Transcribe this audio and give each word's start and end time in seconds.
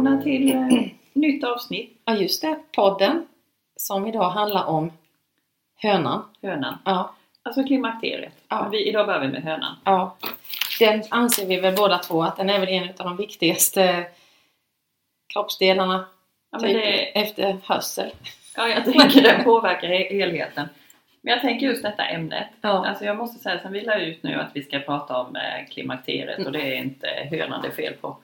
välkomna 0.00 0.22
till 0.22 0.54
eh, 0.54 0.66
nytt 1.12 1.44
avsnitt. 1.44 2.00
Ja 2.04 2.14
just 2.16 2.42
det, 2.42 2.58
podden 2.76 3.26
som 3.76 4.06
idag 4.06 4.30
handlar 4.30 4.64
om 4.66 4.92
hönan. 5.82 6.22
Hönan. 6.42 6.78
Ja, 6.84 7.14
Alltså 7.42 7.64
klimakteriet. 7.64 8.32
Ja. 8.48 8.68
Vi, 8.72 8.88
idag 8.88 9.06
börjar 9.06 9.20
vi 9.20 9.28
med 9.28 9.42
hönan. 9.42 9.76
ja. 9.84 10.16
Den 10.78 11.02
anser 11.10 11.46
vi 11.46 11.60
väl 11.60 11.74
båda 11.76 11.98
två 11.98 12.22
att 12.22 12.36
den 12.36 12.50
är 12.50 12.60
väl 12.60 12.68
en 12.68 12.88
av 12.88 12.94
de 12.96 13.16
viktigaste 13.16 14.06
kroppsdelarna 15.32 16.04
Ja, 16.52 16.58
typ, 16.58 16.72
det, 16.72 17.18
efter 17.20 17.56
hörsel. 17.64 18.10
ja, 18.56 18.68
jag 18.68 18.84
tänker 18.84 19.22
den 19.22 19.44
påverkar 19.44 19.88
he- 19.88 20.12
helheten. 20.12 20.68
Men 21.22 21.32
jag 21.32 21.40
tänker 21.40 21.66
just 21.66 21.82
detta 21.82 22.04
ämnet. 22.04 22.48
Ja. 22.60 22.86
Alltså 22.86 23.04
jag 23.04 23.16
måste 23.16 23.42
säga, 23.42 23.58
sen 23.62 23.72
vi 23.72 23.80
la 23.80 23.98
ut 23.98 24.22
nu 24.22 24.34
att 24.34 24.50
vi 24.54 24.62
ska 24.62 24.78
prata 24.78 25.16
om 25.16 25.36
eh, 25.36 25.66
klimakteriet 25.70 26.38
Mm. 26.38 26.46
och 26.46 26.52
det 26.52 26.60
är 26.62 26.74
inte 26.76 27.06
hönan 27.30 27.62
det 27.62 27.68
är 27.68 27.72
fel 27.72 27.94
på. 27.94 28.16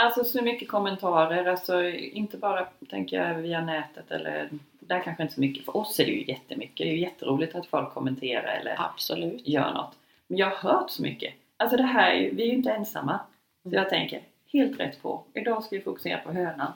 Alltså 0.00 0.24
så 0.24 0.42
mycket 0.42 0.68
kommentarer, 0.68 1.46
alltså 1.46 1.84
inte 1.88 2.36
bara 2.36 2.64
tänker 2.90 3.16
jag 3.22 3.34
via 3.34 3.60
nätet 3.60 4.10
eller 4.10 4.48
där 4.80 5.00
kanske 5.00 5.22
inte 5.22 5.34
så 5.34 5.40
mycket. 5.40 5.64
För 5.64 5.76
oss 5.76 6.00
är 6.00 6.04
det 6.04 6.10
ju 6.10 6.24
jättemycket. 6.24 6.76
Det 6.76 6.88
är 6.90 6.92
ju 6.92 7.00
jätteroligt 7.00 7.54
att 7.54 7.66
folk 7.66 7.90
kommenterar 7.94 8.58
eller 8.60 8.74
Absolut. 8.78 9.48
gör 9.48 9.72
något. 9.72 9.94
Men 10.26 10.38
jag 10.38 10.50
har 10.50 10.70
hört 10.72 10.90
så 10.90 11.02
mycket. 11.02 11.34
Alltså 11.56 11.76
det 11.76 11.82
här, 11.82 12.14
vi 12.32 12.42
är 12.42 12.46
ju 12.46 12.52
inte 12.54 12.70
ensamma. 12.70 13.20
Så 13.62 13.74
jag 13.74 13.88
tänker, 13.88 14.20
helt 14.52 14.80
rätt 14.80 15.02
på. 15.02 15.22
Idag 15.34 15.64
ska 15.64 15.76
vi 15.76 15.82
fokusera 15.82 16.18
på 16.18 16.32
hönan. 16.32 16.72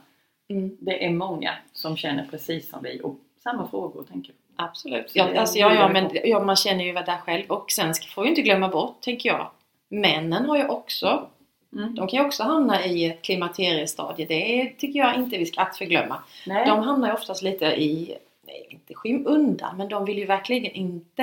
Mm, 0.48 0.76
Det 0.80 1.04
är 1.06 1.10
många 1.10 1.54
som 1.72 1.96
känner 1.96 2.26
precis 2.30 2.70
som 2.70 2.82
vi 2.82 3.00
och 3.04 3.16
samma 3.42 3.68
frågor 3.68 4.02
tänker 4.02 4.32
jag. 4.56 4.66
absolut. 4.66 5.10
Ja, 5.14 5.26
det 5.26 5.40
alltså, 5.40 5.58
ja, 5.58 5.74
ja, 5.74 5.88
men 5.88 6.10
ja, 6.24 6.40
man 6.44 6.56
känner 6.56 6.84
ju 6.84 6.92
där 6.92 7.16
själv. 7.16 7.50
Och 7.50 7.70
sen 7.70 7.94
ska- 7.94 8.06
får 8.06 8.22
vi 8.22 8.28
inte 8.28 8.42
glömma 8.42 8.68
bort, 8.68 9.00
tänker 9.00 9.28
jag, 9.28 9.50
männen 9.88 10.44
har 10.46 10.56
ju 10.56 10.68
också 10.68 11.26
Mm. 11.72 11.94
De 11.94 12.08
kan 12.08 12.20
ju 12.20 12.26
också 12.26 12.42
hamna 12.42 12.84
i 12.86 13.04
ett 13.06 13.22
klimakteriestadie. 13.22 14.26
Det 14.26 14.70
tycker 14.78 14.98
jag 14.98 15.14
inte 15.14 15.38
vi 15.38 15.46
ska 15.46 15.60
att 15.60 15.76
förglömma. 15.76 16.22
Nej, 16.46 16.66
De 16.66 16.78
hamnar 16.82 17.08
ju 17.08 17.14
oftast 17.14 17.42
lite 17.42 17.64
i, 17.66 18.18
nej, 18.46 18.66
inte 18.70 18.94
skymundan, 18.94 19.76
men 19.76 19.88
de 19.88 20.04
vill 20.04 20.18
ju 20.18 20.26
verkligen 20.26 20.72
inte 20.72 21.22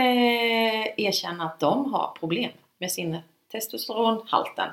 erkänna 0.97 1.43
att 1.43 1.59
de 1.59 1.93
har 1.93 2.11
problem 2.19 2.51
med 2.77 2.91
sin 2.91 3.17
testosteronhalten. 3.51 4.69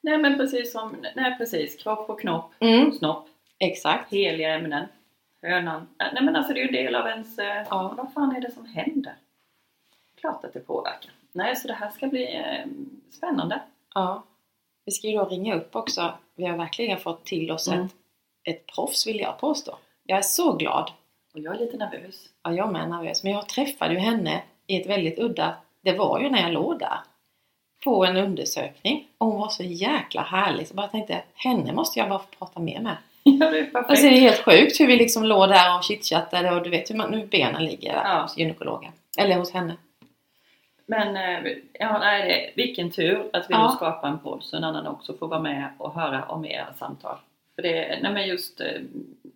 nej 0.00 0.18
men 0.18 0.36
precis 0.36 0.72
som, 0.72 0.96
nej 1.16 1.38
precis, 1.38 1.82
kropp 1.82 2.10
och 2.10 2.20
knopp, 2.20 2.52
Mm, 2.60 2.92
snopp, 2.92 3.28
exakt. 3.58 4.12
heliga 4.12 4.54
ämnen, 4.54 4.86
hönan. 5.42 5.86
Nej 5.98 6.22
men 6.22 6.36
alltså 6.36 6.52
det 6.52 6.60
är 6.60 6.62
ju 6.62 6.68
en 6.78 6.84
del 6.84 6.94
av 6.94 7.06
ens, 7.06 7.38
eh, 7.38 7.66
Ja. 7.70 7.94
vad 7.96 8.12
fan 8.12 8.36
är 8.36 8.40
det 8.40 8.50
som 8.50 8.66
händer? 8.66 9.14
Klart 10.20 10.44
att 10.44 10.52
det 10.52 10.60
påverkar. 10.60 11.10
Nej 11.32 11.56
så 11.56 11.68
det 11.68 11.74
här 11.74 11.90
ska 11.90 12.06
bli 12.06 12.36
eh, 12.36 12.66
spännande. 13.10 13.60
Ja. 13.94 14.22
Vi 14.84 14.92
ska 14.92 15.06
ju 15.06 15.16
då 15.18 15.24
ringa 15.24 15.54
upp 15.54 15.76
också. 15.76 16.12
Vi 16.36 16.46
har 16.46 16.56
verkligen 16.56 16.98
fått 16.98 17.24
till 17.24 17.50
oss 17.50 17.68
Mm. 17.68 17.84
ett, 17.84 17.90
ett 18.44 18.66
proffs 18.74 19.06
vill 19.06 19.20
jag 19.20 19.38
påstå. 19.38 19.74
Jag 20.04 20.18
är 20.18 20.22
så 20.22 20.52
glad. 20.52 20.90
Och 21.34 21.40
jag 21.40 21.54
är 21.54 21.58
lite 21.58 21.76
nervös. 21.76 22.28
Ja, 22.42 22.52
jag 22.52 22.72
med 22.72 22.88
nervös. 22.90 23.24
Men 23.24 23.32
jag 23.32 23.48
träffade 23.48 23.94
ju 23.94 24.00
henne 24.00 24.42
i 24.66 24.80
ett 24.80 24.86
väldigt 24.86 25.18
udda... 25.18 25.54
Det 25.82 25.92
var 25.92 26.20
ju 26.20 26.30
när 26.30 26.42
jag 26.42 26.52
låg 26.52 26.78
där. 26.78 26.98
På 27.84 28.04
en 28.04 28.16
undersökning. 28.16 29.08
Och 29.18 29.26
hon 29.26 29.40
var 29.40 29.48
så 29.48 29.62
jäkla 29.62 30.22
härlig. 30.22 30.66
Så 30.66 30.72
jag 30.72 30.76
bara 30.76 30.88
tänkte, 30.88 31.22
henne 31.34 31.72
måste 31.72 31.98
jag 31.98 32.08
bara 32.08 32.18
få 32.18 32.26
prata 32.38 32.60
mer 32.60 32.80
med. 32.80 32.96
Ja 33.22 33.50
det 33.50 33.58
är 33.58 33.64
perfekt. 33.64 33.90
Alltså 33.90 34.06
det 34.06 34.12
är 34.16 34.20
helt 34.20 34.44
sjukt 34.44 34.80
hur 34.80 34.86
vi 34.86 34.96
liksom 34.96 35.24
låg 35.24 35.48
där 35.48 35.76
och 35.78 35.84
chitchattade 35.84 36.50
och 36.50 36.62
du 36.62 36.70
vet 36.70 36.90
hur, 36.90 36.94
man, 36.94 37.12
hur 37.14 37.26
benen 37.26 37.64
ligger 37.64 37.92
där 37.92 38.02
Ja. 38.04 38.22
hos 38.22 38.38
gynekologen. 38.38 38.92
Eller 39.18 39.36
hos 39.36 39.52
henne. 39.52 39.76
Men 40.90 41.16
eh, 41.16 41.52
ja, 41.72 41.98
nej, 41.98 42.28
det, 42.28 42.62
vilken 42.62 42.90
tur 42.90 43.30
att 43.32 43.50
vi 43.50 43.54
Ja. 43.54 43.66
nu 43.70 43.76
skapar 43.76 44.08
en 44.08 44.18
podd 44.18 44.42
så 44.42 44.56
en 44.56 44.64
annan 44.64 44.86
också 44.86 45.14
får 45.16 45.28
vara 45.28 45.40
med 45.40 45.68
och 45.78 45.94
höra 45.94 46.24
om 46.24 46.44
era 46.44 46.74
samtal. 46.78 47.16
För 47.54 47.62
det, 47.62 47.98
nej 48.02 48.12
men 48.12 48.26
just, 48.26 48.60
eh, 48.60 48.66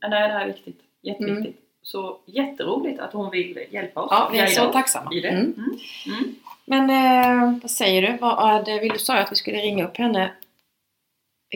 nej 0.01 0.11
det 0.11 0.17
här 0.17 0.41
är 0.41 0.47
viktigt. 0.47 0.81
Jätteviktigt. 1.03 1.61
Så 1.83 2.19
jätteroligt 2.27 3.01
att 3.01 3.13
hon 3.13 3.31
vill 3.31 3.59
hjälpa 3.71 4.03
oss. 4.03 4.13
Mm. 4.13 4.23
Ja, 4.23 4.29
vi 4.33 4.39
är 4.39 4.47
så 4.47 4.73
tacksamma. 4.73 5.13
I 5.15 5.21
det. 5.21 5.29
Mm. 5.29 5.55
Mm. 5.57 5.79
Mm. 6.19 6.35
Men 6.65 6.91
eh, 6.91 7.59
vad 7.63 7.71
säger 7.71 8.03
du? 8.03 8.17
Vad 8.21 8.67
vill 8.67 8.93
du 8.93 8.99
säga 8.99 9.21
att 9.21 9.33
vi 9.33 9.37
skulle 9.37 9.59
ringa 9.59 9.85
upp 9.85 9.97
henne 9.97 10.33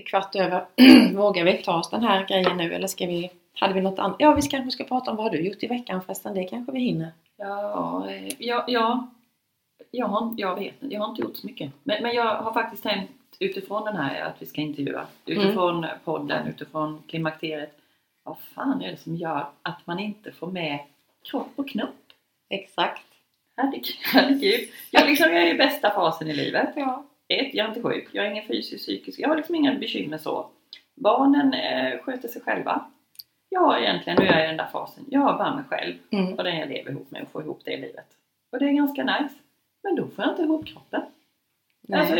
kvart 0.06 0.36
över? 0.36 0.64
Vågar 1.14 1.44
vi 1.44 1.52
ta 1.52 1.78
oss 1.78 1.90
den 1.90 2.02
här 2.02 2.26
grejen 2.26 2.56
nu 2.56 2.74
eller 2.74 2.86
ska 2.86 3.06
vi 3.06 3.30
hade 3.54 3.74
vi 3.74 3.80
något 3.80 3.98
annat? 3.98 4.16
Ja, 4.18 4.34
vi 4.34 4.42
kanske 4.42 4.70
ska 4.70 4.84
prata 4.84 5.10
om 5.10 5.16
vad 5.16 5.26
har 5.26 5.30
du 5.30 5.40
gjort 5.40 5.62
i 5.62 5.66
veckan 5.66 6.02
förresten. 6.02 6.34
Det 6.34 6.44
kanske 6.44 6.72
vi 6.72 6.80
hinner. 6.80 7.12
Ja, 7.38 8.06
eh, 8.10 8.32
ja, 8.38 8.64
ja, 8.68 9.08
jag, 9.90 10.06
har, 10.06 10.34
jag 10.36 10.54
vet 10.58 10.82
inte, 10.82 10.94
jag 10.94 11.00
har 11.00 11.10
inte 11.10 11.22
gjort 11.22 11.36
så 11.36 11.46
mycket. 11.46 11.72
Men, 11.84 12.02
men 12.02 12.14
jag 12.14 12.34
har 12.36 12.52
faktiskt 12.52 12.82
tänkt 12.82 13.12
utifrån 13.40 13.84
den 13.84 13.96
här 13.96 14.20
att 14.20 14.42
vi 14.42 14.46
ska 14.46 14.60
intervjua, 14.60 15.06
utifrån 15.26 15.86
podden, 16.04 16.46
utifrån 16.46 17.02
klimakteriet. 17.08 17.78
Vad 18.24 18.38
fan 18.54 18.82
är 18.82 18.90
det 18.90 18.96
som 18.96 19.16
gör 19.16 19.46
att 19.62 19.86
man 19.86 19.98
inte 19.98 20.32
får 20.32 20.46
med 20.46 20.78
kropp 21.30 21.52
och 21.56 21.68
knopp? 21.68 21.94
Exakt. 22.50 23.04
Herregud. 24.12 24.68
Jag, 24.90 25.06
liksom, 25.06 25.32
jag 25.32 25.42
är 25.42 25.54
i 25.54 25.58
bästa 25.58 25.90
fasen 25.90 26.28
i 26.28 26.34
livet. 26.34 26.68
Ja. 26.76 27.04
Ett, 27.28 27.54
jag 27.54 27.64
är 27.64 27.68
inte 27.68 27.82
sjuk. 27.82 28.08
Jag 28.12 28.22
har 28.22 28.30
ingen 28.30 28.46
fysisk, 28.46 28.84
psykisk. 28.84 29.20
Jag 29.20 29.28
har 29.28 29.36
liksom 29.36 29.54
inga 29.54 29.74
bekymmer 29.74 30.18
så. 30.18 30.50
Barnen 30.96 31.54
eh, 31.54 31.98
sköter 31.98 32.28
sig 32.28 32.42
själva. 32.42 32.84
Jag 33.48 33.60
har 33.60 33.78
egentligen, 33.78 34.18
nu 34.22 34.26
är 34.28 34.32
jag 34.38 34.44
i 34.44 34.46
den 34.46 34.56
där 34.56 34.66
fasen, 34.72 35.04
jag 35.10 35.20
har 35.20 35.38
bara 35.38 35.54
mig 35.54 35.64
själv 35.68 35.94
Mm. 36.10 36.34
och 36.34 36.44
den 36.44 36.56
jag 36.58 36.68
lever 36.68 36.90
ihop 36.90 37.10
med 37.10 37.22
och 37.22 37.28
får 37.30 37.42
ihop 37.42 37.60
det 37.64 37.72
i 37.72 37.80
livet. 37.80 38.06
Och 38.52 38.58
det 38.58 38.64
är 38.64 38.72
ganska 38.72 39.04
nice. 39.04 39.34
Men 39.82 39.94
då 39.96 40.08
får 40.08 40.24
jag 40.24 40.32
inte 40.32 40.42
ihop 40.42 40.66
kroppen. 40.66 41.02
Alltså, 41.92 42.14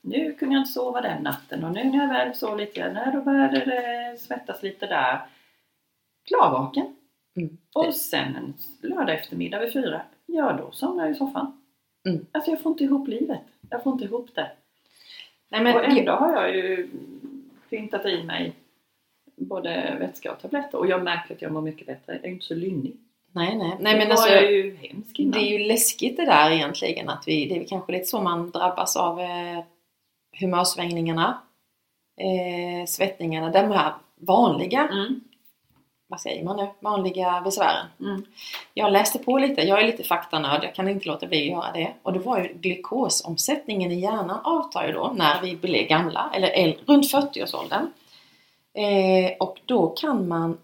nu 0.00 0.34
kunde 0.38 0.54
jag 0.54 0.60
inte 0.60 0.72
sova 0.72 1.00
den 1.00 1.22
natten 1.22 1.64
och 1.64 1.72
nu 1.72 1.84
när 1.84 1.98
jag 1.98 2.08
väl 2.08 2.34
sov 2.34 2.58
lite, 2.58 2.92
nej, 2.92 3.10
då 3.12 3.20
började 3.20 3.64
det 3.64 4.16
svettas 4.20 4.62
lite 4.62 4.86
där. 4.86 5.20
Klarvaken. 6.28 6.96
Mm. 7.36 7.58
Och 7.74 7.94
sen 7.94 8.36
en 8.36 8.54
lördag 8.90 9.14
eftermiddag 9.14 9.60
vid 9.60 9.72
fyra, 9.72 10.02
ja 10.26 10.52
då 10.52 10.70
somnar 10.72 11.04
jag 11.04 11.12
i 11.12 11.18
soffan. 11.18 11.60
Mm. 12.08 12.26
Alltså 12.32 12.50
jag 12.50 12.60
får 12.60 12.72
inte 12.72 12.84
ihop 12.84 13.08
livet. 13.08 13.42
Jag 13.70 13.82
får 13.82 13.92
inte 13.92 14.04
ihop 14.04 14.34
det. 14.34 14.50
Nej, 15.48 15.62
men, 15.62 15.74
och 15.74 15.84
ändå 15.84 16.12
har 16.12 16.32
jag 16.32 16.56
ju 16.56 16.88
pyntat 17.70 18.06
i 18.06 18.22
mig 18.22 18.52
både 19.36 19.96
vätska 20.00 20.32
och 20.32 20.40
tabletter 20.40 20.78
och 20.78 20.86
jag 20.86 21.04
märker 21.04 21.34
att 21.34 21.42
jag 21.42 21.52
mår 21.52 21.62
mycket 21.62 21.86
bättre. 21.86 22.12
Jag 22.12 22.24
är 22.24 22.28
inte 22.28 22.44
så 22.44 22.54
lynnig. 22.54 22.96
Nej, 23.32 23.56
nej. 23.56 23.76
nej 23.80 23.98
men 23.98 24.10
alltså, 24.10 24.28
jag 24.28 24.52
ju 24.52 24.76
hemsk 24.76 25.18
innan. 25.18 25.32
det 25.32 25.38
är 25.46 25.58
ju 25.58 25.64
läskigt 25.66 26.16
det 26.16 26.24
där 26.24 26.50
egentligen. 26.50 27.08
Att 27.08 27.28
vi, 27.28 27.46
det 27.46 27.56
är 27.56 27.64
kanske 27.68 27.92
lite 27.92 28.04
så 28.04 28.20
man 28.20 28.50
drabbas 28.50 28.96
av 28.96 29.20
eh, 29.20 29.64
humörsvängningarna. 30.40 31.38
Eh, 32.20 32.86
svettningarna. 32.86 33.50
De 33.50 33.70
här 33.70 33.92
vanliga, 34.20 34.88
Mm, 34.92 35.20
vad 36.08 36.20
säger 36.20 36.44
man 36.44 36.56
nu, 36.56 36.66
vanliga 36.80 37.40
besvären. 37.44 37.86
mm. 38.00 38.22
Jag 38.74 38.92
läste 38.92 39.18
på 39.18 39.38
lite, 39.38 39.62
jag 39.62 39.80
är 39.82 39.86
lite 39.86 40.02
faktanörd, 40.04 40.64
jag 40.64 40.74
kan 40.74 40.88
inte 40.88 41.08
låta 41.08 41.26
bli 41.26 41.42
att 41.42 41.46
göra 41.58 41.72
det. 41.72 41.92
Och 42.02 42.12
det 42.12 42.18
var 42.18 42.38
ju 42.38 42.54
glukosomsättningen 42.54 43.92
i 43.92 44.00
hjärnan 44.00 44.40
avtar 44.44 44.86
ju 44.86 44.92
då 44.92 45.12
när 45.16 45.42
vi 45.42 45.56
blir 45.56 45.86
gamla, 45.88 46.30
eller 46.34 46.48
äl- 46.48 46.78
runt 46.86 47.12
40-årsåldern. 47.12 47.86
Eh, 48.74 49.32
och 49.40 49.58
då 49.66 49.88
kan 49.88 50.28
man, 50.28 50.58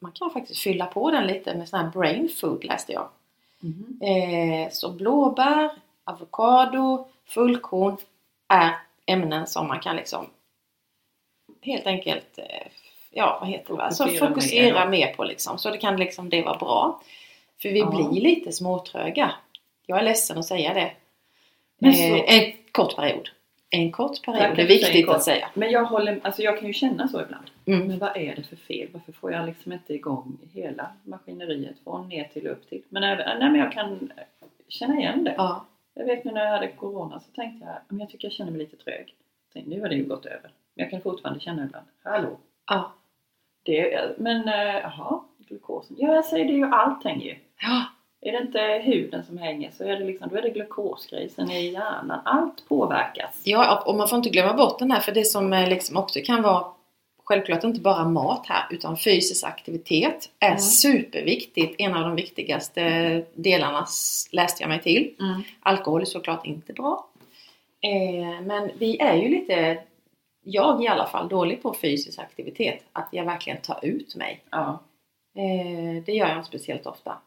man 0.00 0.12
kan 0.12 0.30
faktiskt 0.30 0.62
fylla 0.62 0.86
på 0.86 1.10
den 1.10 1.26
lite 1.26 1.54
med 1.54 1.68
sån 1.68 1.80
här 1.80 1.90
brain 1.90 2.28
food 2.28 2.64
läste 2.64 2.92
jag. 2.92 3.08
Mhm. 3.60 4.00
Eh, 4.02 4.70
så 4.70 4.90
blåbär, 4.90 5.70
avokado, 6.04 7.08
fullkorn 7.24 7.96
är 8.48 8.72
ämnen 9.06 9.46
som 9.46 9.66
man 9.68 9.80
kan 9.80 9.96
liksom 9.96 10.26
helt 11.62 11.86
enkelt 11.86 12.38
eh, 12.38 12.66
ja, 13.10 13.38
vad 13.40 13.48
heter 13.50 13.76
det? 13.76 13.82
Alltså 13.82 14.06
Fokusera 14.06 14.84
mer 14.84 14.90
mer, 14.90 15.14
på 15.14 15.24
liksom. 15.24 15.58
Så 15.58 15.70
det 15.70 15.78
kan 15.78 15.96
liksom 15.96 16.28
det 16.30 16.42
vara 16.42 16.58
bra. 16.58 17.00
För 17.62 17.68
vi 17.68 17.78
Ja. 17.78 17.90
blir 17.90 18.20
lite 18.20 18.52
småtröga. 18.52 19.32
Jag 19.86 19.98
är 19.98 20.02
ledsen 20.02 20.38
att 20.38 20.44
säga 20.46 20.74
det. 20.74 20.92
Eh, 21.88 22.34
en 22.36 22.52
kort 22.72 22.96
period. 22.96 23.28
En 23.70 23.92
kort 23.92 24.22
period. 24.24 24.56
Det 24.56 24.62
är 24.62 24.66
viktigt 24.66 25.08
att 25.08 25.22
säga. 25.22 25.48
Men 25.54 25.70
jag 25.70 25.84
håller, 25.84 26.20
alltså 26.22 26.42
jag 26.42 26.58
kan 26.58 26.66
ju 26.66 26.72
känna 26.72 27.08
så 27.08 27.22
ibland. 27.22 27.44
Mm. 27.66 27.88
Men 27.88 27.98
vad 27.98 28.16
är 28.16 28.36
det 28.36 28.42
för 28.42 28.56
fel? 28.56 28.88
Varför 28.92 29.12
får 29.12 29.32
jag 29.32 29.46
liksom 29.46 29.72
inte 29.72 29.94
igång 29.94 30.38
hela 30.52 30.90
maskineriet 31.04 31.76
från 31.84 32.08
ner 32.08 32.24
till 32.24 32.46
upp 32.46 32.68
till? 32.68 32.82
Men, 32.88 33.02
även, 33.02 33.38
nej, 33.38 33.50
men 33.50 33.60
jag 33.60 33.72
kan 33.72 34.12
känna 34.68 34.96
igen 34.98 35.24
det. 35.24 35.34
Ja. 35.38 35.66
Jag 35.94 36.04
vet 36.04 36.24
nu 36.24 36.32
när 36.32 36.44
jag 36.44 36.50
hade 36.50 36.68
Corona 36.68 37.20
så 37.20 37.30
tänkte 37.32 37.66
jag, 37.66 37.76
men 37.88 38.00
jag 38.00 38.10
tycker 38.10 38.28
jag 38.28 38.32
känner 38.32 38.50
mig 38.50 38.60
lite 38.60 38.76
trög. 38.76 39.14
Tänkte, 39.52 39.70
nu 39.70 39.80
har 39.80 39.88
det 39.88 39.94
ju 39.94 40.04
gått 40.04 40.26
över. 40.26 40.50
Men 40.74 40.82
jag 40.84 40.90
kan 40.90 41.00
fortfarande 41.00 41.40
känna 41.40 41.64
ibland, 41.64 41.86
hallå? 42.04 42.38
Ja. 42.66 42.92
Det, 43.62 44.14
men 44.18 44.48
eh, 44.48 44.76
jaha, 44.82 45.20
glukosen. 45.38 45.96
Ja, 46.00 46.14
jag 46.14 46.24
säger 46.24 46.44
det 46.44 46.52
är 46.52 46.56
ju 46.56 46.70
allt 46.72 47.04
hänger 47.04 47.26
ju. 47.26 47.36
ja. 47.62 47.84
Är 48.28 48.32
det 48.32 48.38
inte 48.38 48.60
huden 48.90 49.24
som 49.24 49.38
hänger 49.38 49.70
så 49.70 49.84
är 49.84 49.96
det 49.98 50.04
liksom, 50.04 50.28
då 50.28 50.36
är 50.36 50.42
det 50.42 50.50
glukosgrisen 50.50 51.50
i 51.50 51.68
hjärnan. 51.72 52.20
Allt 52.24 52.68
påverkas. 52.68 53.40
Ja, 53.44 53.82
och 53.86 53.94
man 53.94 54.08
får 54.08 54.16
inte 54.16 54.30
glömma 54.30 54.52
bort 54.54 54.78
den 54.78 54.90
här 54.90 55.00
för 55.00 55.12
det 55.12 55.24
som 55.24 55.52
eh, 55.52 55.68
liksom 55.68 55.96
också 55.96 56.20
kan 56.24 56.42
vara 56.42 56.64
självklart 57.24 57.64
inte 57.64 57.80
bara 57.80 58.04
mat 58.08 58.46
här 58.46 58.66
utan 58.70 58.96
fysisk 58.96 59.44
aktivitet 59.46 60.30
är 60.38 60.46
Mm. 60.48 60.58
superviktigt. 60.58 61.74
En 61.78 61.94
av 61.94 62.02
de 62.02 62.16
viktigaste 62.16 62.82
delarna 63.34 63.86
läste 64.30 64.62
jag 64.62 64.68
mig 64.68 64.82
till. 64.82 65.14
Mm. 65.20 65.42
Alkohol 65.60 66.00
är 66.00 66.04
såklart 66.04 66.46
inte 66.46 66.72
bra. 66.72 67.06
Eh, 67.80 68.40
men 68.42 68.70
vi 68.78 68.98
är 69.00 69.14
ju 69.14 69.28
lite 69.28 69.78
jag 70.44 70.84
i 70.84 70.88
alla 70.88 71.06
fall 71.06 71.28
dålig 71.28 71.62
på 71.62 71.74
fysisk 71.74 72.18
aktivitet. 72.18 72.84
Att 72.92 73.08
jag 73.10 73.24
verkligen 73.24 73.60
tar 73.60 73.78
ut 73.82 74.16
mig. 74.16 74.40
Ja. 74.50 74.80
Eh, 75.36 76.02
det 76.06 76.12
gör 76.12 76.28
jag 76.28 76.36
inte 76.36 76.48
speciellt 76.48 76.86
ofta. 76.86 77.18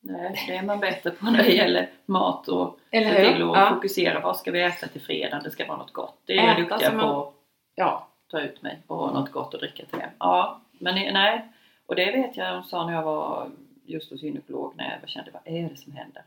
Nej, 0.00 0.44
det 0.48 0.56
är 0.56 0.62
man 0.62 0.80
bättre 0.80 1.10
på 1.10 1.24
när 1.30 1.42
det 1.42 1.52
gäller 1.52 1.90
mat 2.06 2.48
och 2.48 2.78
Eller 2.90 3.10
se 3.10 3.32
till 3.34 3.42
att 3.42 3.56
Ja. 3.56 3.70
fokusera. 3.74 4.20
Vad 4.20 4.36
ska 4.36 4.50
vi 4.50 4.62
äta 4.62 4.86
till 4.88 5.00
fredag? 5.00 5.40
Det 5.44 5.50
ska 5.50 5.66
vara 5.66 5.78
något 5.78 5.92
gott. 5.92 6.18
Det 6.24 6.32
är 6.32 6.36
jag 6.36 6.50
Äta 6.60 6.60
duktiga 6.60 6.88
som 6.88 6.96
man- 6.96 7.06
på. 7.14 7.32
ja. 7.74 8.08
ta 8.30 8.40
ut 8.40 8.62
mig 8.62 8.82
och 8.86 8.96
ha 8.96 9.12
något 9.20 9.32
gott 9.32 9.54
att 9.54 9.60
dricka 9.60 9.84
till. 9.86 10.00
Ja, 10.18 10.60
men 10.72 10.94
nej. 11.14 11.48
Och 11.86 11.94
det 11.94 12.12
vet 12.12 12.36
jag 12.36 12.54
de 12.54 12.62
sa 12.64 12.86
när 12.86 12.92
jag 12.92 13.02
var 13.02 13.50
just 13.84 14.10
hos 14.10 14.22
gynekolog 14.22 14.72
när 14.76 14.98
jag 15.00 15.08
kände 15.08 15.30
vad 15.30 15.42
är 15.44 15.68
det 15.68 15.76
som 15.76 15.92
händer? 15.92 16.22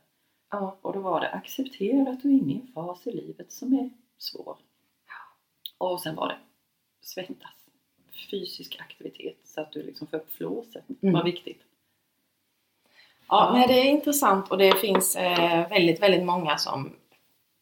ja. 0.51 0.77
Och 0.81 0.93
då 0.93 0.99
var 0.99 1.21
det 1.21 1.29
acceptera 1.29 2.09
att 2.11 2.21
du 2.21 2.27
är 2.29 2.33
inne 2.33 2.53
i 2.53 2.55
en 2.55 2.67
fas 2.73 3.07
i 3.07 3.11
livet 3.11 3.51
som 3.51 3.73
är 3.73 3.89
svår. 4.17 4.57
Och 5.77 6.01
sen 6.01 6.15
var 6.15 6.27
det 6.27 6.37
svettas. 7.01 7.51
Fysisk 8.31 8.77
aktivitet 8.81 9.37
så 9.43 9.61
att 9.61 9.71
du 9.71 9.83
liksom 9.83 10.07
får 10.07 10.17
upp 10.17 10.31
flåset. 10.33 10.83
Mm. 11.01 11.13
var 11.13 11.23
viktigt. 11.23 11.61
Ja, 13.31 13.51
nej, 13.53 13.67
det 13.67 13.73
är 13.73 13.85
intressant 13.85 14.51
och 14.51 14.57
det 14.57 14.79
finns 14.79 15.15
eh, 15.15 15.69
väldigt, 15.69 16.01
väldigt 16.01 16.23
många 16.23 16.57
som... 16.57 16.91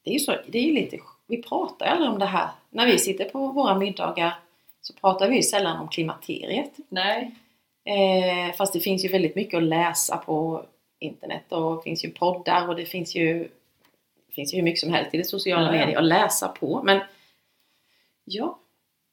Det 0.04 0.10
är 0.10 0.14
ju 0.14 0.20
så, 0.20 0.36
det 0.48 0.58
är 0.58 0.64
ju 0.64 0.74
lite... 0.74 1.00
Vi 1.28 1.44
pratar 1.44 1.86
aldrig 1.86 2.12
om 2.12 2.20
det 2.20 2.26
här. 2.26 2.50
När 2.70 2.86
vi 2.86 3.00
sitter 3.00 3.26
på 3.26 3.48
våra 3.48 3.76
middagar 3.76 4.40
så 4.82 4.94
pratar 4.94 5.30
vi 5.30 5.36
ju 5.36 5.44
sällan 5.44 5.80
om 5.80 5.88
klimakteriet. 5.88 6.72
Nej, 6.90 7.36
Eh, 7.90 8.54
fast 8.56 8.74
det 8.74 8.80
finns 8.80 9.06
ju 9.06 9.10
väldigt 9.10 9.36
mycket 9.36 9.58
att 9.58 9.64
läsa 9.64 10.18
på 10.18 10.66
internet 11.00 11.52
och 11.52 11.76
det 11.76 11.82
finns 11.82 12.06
ju 12.06 12.12
poddar 12.12 12.68
och 12.68 12.76
det 12.76 12.86
finns 12.86 13.16
ju 13.16 13.50
det 14.28 14.34
finns 14.34 14.54
ju 14.54 14.58
hur 14.58 14.64
mycket 14.64 14.80
som 14.80 14.94
helst 14.94 15.14
i 15.14 15.18
det 15.18 15.24
sociala 15.24 15.66
Ja, 15.66 15.72
medier 15.72 15.98
att 15.98 16.04
läsa 16.04 16.48
på. 16.48 16.82
Men 16.84 17.02
ja, 18.26 18.60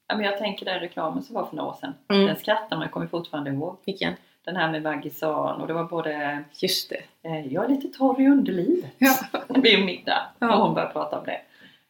Ja, 0.07 0.15
men 0.15 0.25
jag 0.25 0.37
tänker 0.37 0.65
den 0.65 0.79
reklamen 0.79 1.23
som 1.23 1.35
var 1.35 1.45
för 1.45 1.55
några 1.55 1.69
år 1.69 1.75
sedan. 1.81 1.93
Mm. 2.09 2.25
Den 2.25 2.35
skrattar 2.35 2.77
man, 2.77 2.89
kommer 2.89 3.07
fortfarande 3.07 3.51
ihåg. 3.51 3.77
vilken? 3.85 4.13
Den 4.47 4.55
här 4.55 4.71
med 4.71 4.83
Vagisan 4.83 5.61
och 5.61 5.67
det 5.67 5.73
var 5.73 5.83
både 5.83 6.43
Just 6.59 6.89
det. 6.89 7.29
eh, 7.29 7.53
Jag 7.53 7.63
är 7.65 7.69
lite 7.69 7.87
torr 7.97 8.21
i 8.21 8.27
underlivet. 8.27 8.89
Ja. 8.97 9.15
En 9.55 9.85
middag 9.85 10.21
Ja. 10.39 10.55
och 10.55 10.61
hon 10.65 10.73
börjar 10.73 10.89
prata 10.89 11.19
om 11.19 11.25
det. 11.25 11.41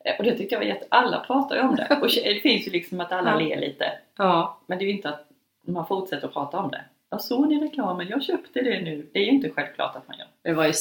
Eh, 0.06 0.16
Och 0.18 0.24
det 0.24 0.38
tyckte 0.38 0.56
jag 0.56 0.60
var 0.60 0.66
jätte... 0.66 0.86
Alla 0.90 1.20
pratar 1.20 1.56
ju 1.56 1.62
om 1.62 1.76
det. 1.76 1.98
Och 2.02 2.08
det 2.08 2.40
finns 2.42 2.68
ju 2.68 2.72
liksom 2.72 3.00
att 3.00 3.12
alla 3.12 3.32
Ja. 3.32 3.38
ler 3.40 3.58
lite. 3.62 3.86
ja. 4.18 4.58
Men 4.68 4.78
det 4.78 4.84
är 4.84 4.88
ju 4.88 4.94
inte 4.94 5.10
att 5.10 5.28
man 5.68 5.88
fortsätter 5.88 6.28
att 6.28 6.34
prata 6.34 6.58
om 6.60 6.72
det. 6.72 6.82
Jag 7.10 7.22
såg 7.22 7.48
ni 7.48 7.60
reklamen, 7.60 8.08
jag 8.08 8.24
köpte 8.24 8.62
det 8.62 8.82
nu. 8.82 9.08
Det 9.14 9.20
är 9.20 9.24
ju 9.24 9.30
inte 9.32 9.50
självklart 9.50 9.96
att 9.96 10.08
man 10.08 10.18
gör. 10.18 10.28
Det 10.42 10.54
var 10.54 10.66
ju 10.66 10.74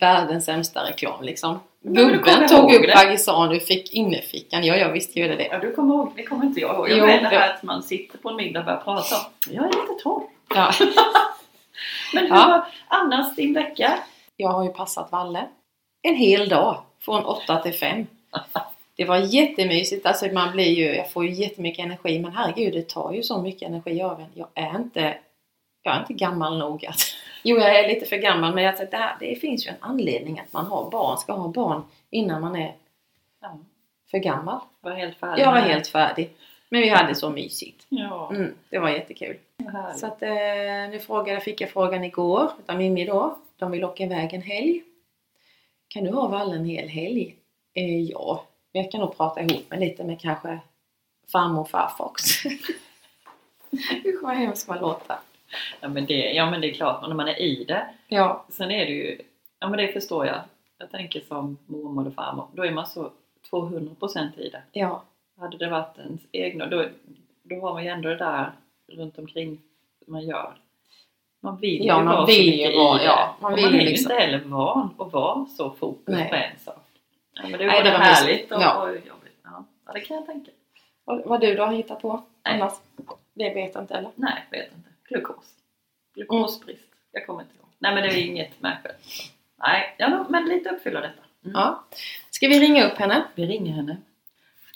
världens 0.00 0.44
sämsta 0.44 0.84
reklam 0.88 1.24
liksom. 1.24 1.58
Gubben 1.82 2.48
tog 2.48 2.74
upp 2.74 2.82
det. 2.82 2.94
Vagisan 3.04 3.52
ur 3.52 3.58
fick 3.60 3.92
innerfickan. 3.94 4.64
Ja, 4.64 4.76
jag 4.76 4.92
visste 4.92 5.20
ju 5.20 5.28
det. 5.28 5.48
Ja, 5.50 5.58
du 5.58 5.72
kommer 5.72 5.94
ihåg, 5.94 6.12
det 6.16 6.22
kommer 6.22 6.44
inte 6.44 6.60
jag 6.60 6.74
ihåg. 6.74 6.90
Jag 6.90 6.98
Jo, 6.98 7.06
det 7.06 7.12
här 7.12 7.54
att 7.54 7.62
man 7.62 7.82
sitter 7.82 8.18
på 8.18 8.28
en 8.30 8.36
middag 8.36 8.58
och 8.60 8.64
börjar 8.66 8.80
prata. 8.80 9.16
Jag 9.50 9.64
är 9.64 9.68
lite 9.68 10.02
torr. 10.02 10.22
Ja. 10.54 10.70
Men 12.14 12.24
hur 12.24 12.30
Ja. 12.36 12.46
var 12.48 12.66
annars 12.98 13.36
din 13.36 13.54
vecka? 13.54 13.98
Jag 14.36 14.48
har 14.48 14.64
ju 14.64 14.70
passat 14.70 15.12
Valle 15.12 15.48
en 16.02 16.14
hel 16.14 16.48
dag 16.48 16.82
från 17.00 17.24
8 17.24 17.62
till 17.62 17.72
5. 17.74 18.06
Det 18.96 19.04
var 19.04 19.16
jättemysigt. 19.16 20.06
Alltså 20.06 20.26
man 20.26 20.52
blir 20.52 20.72
ju, 20.72 20.84
jag 20.94 21.10
får 21.12 21.24
ju 21.26 21.32
jättemycket 21.32 21.84
energi 21.84 22.18
men 22.18 22.32
herregud 22.32 22.72
det 22.72 22.88
tar 22.88 23.12
ju 23.12 23.22
så 23.22 23.42
mycket 23.42 23.68
energi 23.68 24.02
av 24.02 24.20
en. 24.20 24.26
Jag 24.34 24.48
är 24.54 24.76
inte, 24.76 25.18
jag 25.82 25.94
är 25.96 26.00
inte 26.00 26.12
gammal 26.12 26.58
nog 26.58 26.86
att... 26.86 26.96
Jo 27.42 27.56
jag 27.58 27.78
är 27.78 27.88
lite 27.88 28.06
för 28.06 28.16
gammal 28.16 28.54
men 28.54 28.64
jag, 28.64 28.74
det, 28.90 28.96
här, 28.96 29.16
det 29.20 29.36
finns 29.40 29.66
ju 29.66 29.70
en 29.70 29.76
anledning 29.80 30.38
att 30.40 30.52
man 30.52 30.66
har 30.66 30.90
barn, 30.90 31.18
ska 31.18 31.32
ha 31.32 31.48
barn 31.48 31.82
innan 32.10 32.40
man 32.40 32.56
är 32.56 32.74
Ja, 33.40 33.58
för 34.10 34.18
gammal. 34.18 34.60
var 34.80 34.92
helt 34.94 35.16
färdig. 35.18 35.42
Jag 35.42 35.52
var 35.52 35.60
helt 35.60 35.86
färdig. 35.86 36.30
Men 36.68 36.80
vi 36.80 36.88
hade 36.88 37.14
så 37.14 37.30
mysigt. 37.30 37.86
Ja, 37.88 38.30
Mm, 38.30 38.54
det 38.70 38.78
var 38.78 38.88
jättekul. 38.90 39.36
Så 39.96 40.06
att, 40.06 40.22
eh, 40.22 40.90
nu 40.90 40.98
frågade, 41.06 41.40
fick 41.40 41.60
jag 41.60 41.70
frågan 41.70 42.04
igår 42.04 42.50
utav 42.58 42.76
Mimmi 42.78 43.04
då. 43.06 43.38
De 43.56 43.70
vill 43.70 43.84
åka 43.84 44.04
iväg 44.04 44.34
en 44.34 44.42
helg. 44.42 44.82
Kan 45.88 46.04
du 46.04 46.10
ha 46.10 46.28
Valle 46.28 46.56
en 46.56 46.64
hel 46.64 46.88
helg? 46.88 47.36
Eh, 47.74 48.00
ja, 48.00 48.44
men 48.72 48.82
jag 48.82 48.92
kan 48.92 49.00
nog 49.00 49.16
prata 49.16 49.40
ihop 49.40 49.70
mig 49.70 49.80
lite 49.80 50.04
med 50.04 50.20
kanske 50.20 50.58
farmor 51.32 51.60
och 51.60 51.70
farfar 51.70 52.04
också. 52.04 52.48
Usch 54.04 54.22
vad 54.22 54.36
hemskt 54.36 54.68
man 54.68 54.78
låter. 54.78 55.16
Ja 55.80 55.88
men, 55.88 56.06
det, 56.06 56.32
ja 56.32 56.50
men 56.50 56.60
det 56.60 56.70
är 56.70 56.74
klart, 56.74 57.08
när 57.08 57.14
man 57.14 57.28
är 57.28 57.40
i 57.40 57.64
det. 57.64 57.86
Ja, 58.08 58.44
Sen 58.48 58.70
är 58.70 58.86
det 58.86 58.92
ju, 58.92 59.20
ja 59.60 59.68
men 59.68 59.78
det 59.78 59.92
förstår 59.92 60.26
jag. 60.26 60.40
Jag 60.78 60.90
tänker 60.90 61.20
som 61.20 61.58
mormor 61.66 62.06
och 62.06 62.14
farmor. 62.14 62.48
Då 62.54 62.64
är 62.66 62.70
man 62.70 62.86
så 62.86 63.12
200% 63.50 64.38
i 64.38 64.48
det. 64.50 64.62
ja, 64.72 65.02
Hade 65.38 65.58
det 65.58 65.68
varit 65.70 65.98
ens 65.98 66.20
egna, 66.32 66.66
då, 66.66 66.88
då 67.42 67.60
har 67.60 67.72
man 67.72 67.84
ju 67.84 67.90
ändå 67.90 68.08
det 68.08 68.16
där 68.16 68.52
runt 68.88 69.18
omkring 69.18 69.58
man 70.06 70.22
gör. 70.26 70.54
Man 71.40 71.56
vill 71.60 71.86
Ja, 71.86 71.98
ju 71.98 72.04
man 72.04 72.14
vara 72.14 72.26
vill 72.26 72.36
så 72.36 72.42
ju 72.42 72.50
mycket 72.50 72.76
vara- 72.76 72.96
i 72.96 72.98
det. 72.98 73.04
ja, 73.04 73.36
man 73.40 73.52
och 73.52 73.58
vill 73.58 73.64
man 73.64 73.72
ju 73.74 73.78
är 73.78 73.82
ju 73.84 73.88
liksom- 73.90 74.12
inte 74.12 74.22
heller 74.24 74.38
van 74.44 74.94
att 74.98 75.12
vara 75.12 75.46
så 75.46 75.70
fokus 75.70 76.02
Nej. 76.06 76.28
på 76.28 76.34
en 76.34 76.58
sak. 76.58 76.84
Ja, 77.34 77.42
men 77.42 77.52
det 77.52 77.64
är 77.64 77.66
Nej, 77.66 77.80
både 77.80 77.90
det 77.90 77.98
var 77.98 78.04
härligt 78.04 78.52
och, 78.52 78.62
Ja. 78.62 78.82
och 78.82 78.88
jobbigt. 78.88 79.36
Ja. 79.44 79.64
ja, 79.86 79.92
det 79.92 80.00
kan 80.00 80.16
jag 80.16 80.26
tänka. 80.26 80.50
vad, 81.04 81.24
vad 81.24 81.40
du 81.40 81.54
då 81.54 81.64
har 81.64 81.72
hittat 81.72 82.02
på 82.02 82.22
Nej. 82.44 82.54
annars? 82.60 82.72
Det 83.34 83.54
vet 83.54 83.74
jag 83.74 83.82
inte 83.82 83.94
eller? 83.94 84.10
Nej, 84.14 84.44
vet 84.50 84.72
inte. 84.76 84.88
Glukos. 85.08 85.54
Glukosbrist. 86.14 86.82
Jag 87.12 87.26
kommer 87.26 87.40
inte 87.42 87.54
ihåg. 87.56 87.66
Nej 87.78 87.94
men 87.94 88.02
det 88.02 88.08
är 88.08 88.26
inget 88.26 88.60
märkvärdigt. 88.62 89.32
Nej, 89.56 89.94
ja, 89.98 90.26
men 90.28 90.44
lite 90.48 90.70
uppfylla 90.70 91.00
detta. 91.00 91.22
Mm. 91.44 91.54
Ja. 91.60 91.84
Ska 92.30 92.48
vi 92.48 92.60
ringa 92.60 92.86
upp 92.86 92.98
henne? 92.98 93.24
Vi 93.34 93.46
ringer 93.46 93.72
henne. 93.72 93.96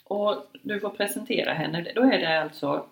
Och 0.03 0.45
du 0.61 0.79
får 0.79 0.89
presentera 0.89 1.53
henne. 1.53 1.91
Då 1.95 2.01
är 2.01 2.19
det 2.19 2.41
alltså, 2.41 2.85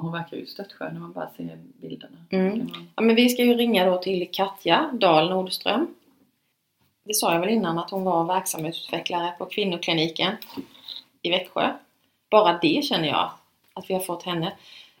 hon 0.00 0.12
verkar 0.12 0.36
ju 0.36 0.46
störtskön 0.46 0.92
när 0.94 1.00
man 1.00 1.12
bara 1.12 1.28
ser 1.36 1.58
bilderna. 1.80 2.16
Mm. 2.30 2.58
Man- 2.58 2.88
Ja, 2.96 3.02
men 3.02 3.14
vi 3.16 3.28
ska 3.28 3.42
ju 3.42 3.54
ringa 3.54 3.86
då 3.86 3.96
till 3.98 4.28
Katja 4.32 4.90
Dahl 4.92 5.30
Nordström. 5.30 5.86
Det 7.04 7.14
sa 7.14 7.32
jag 7.32 7.40
väl 7.40 7.48
innan 7.48 7.78
att 7.78 7.90
hon 7.90 8.04
var 8.04 8.24
verksamhetsutvecklare 8.24 9.32
på 9.38 9.44
kvinnokliniken 9.46 10.32
i 11.22 11.30
Växjö. 11.30 11.72
Bara 12.30 12.58
det 12.62 12.84
känner 12.84 13.08
jag 13.08 13.30
att 13.74 13.90
vi 13.90 13.94
har 13.94 14.00
fått 14.00 14.22
henne. 14.22 14.52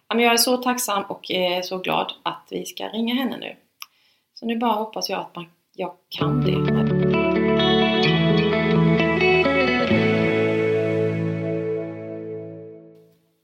Ja, 0.08 0.14
men 0.14 0.24
jag 0.24 0.32
är 0.32 0.36
så 0.36 0.56
tacksam 0.56 1.02
och 1.02 1.30
eh, 1.30 1.62
så 1.62 1.78
glad 1.78 2.12
att 2.22 2.46
vi 2.50 2.64
ska 2.66 2.88
ringa 2.88 3.14
henne 3.14 3.36
nu. 3.36 3.56
Så 4.34 4.46
nu 4.46 4.56
bara 4.56 4.72
hoppas 4.72 5.08
jag 5.10 5.20
att 5.20 5.36
man, 5.36 5.46
jag 5.74 5.92
kan 6.08 6.40
det. 6.44 6.84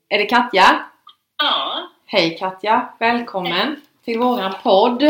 Är 0.09 0.19
det 0.19 0.25
Katja? 0.27 0.85
Ja, 1.43 1.89
Hej 2.07 2.37
Katja! 2.39 2.93
Välkommen 2.99 3.81
till 4.05 4.19
våran 4.19 4.55
podd! 4.63 5.03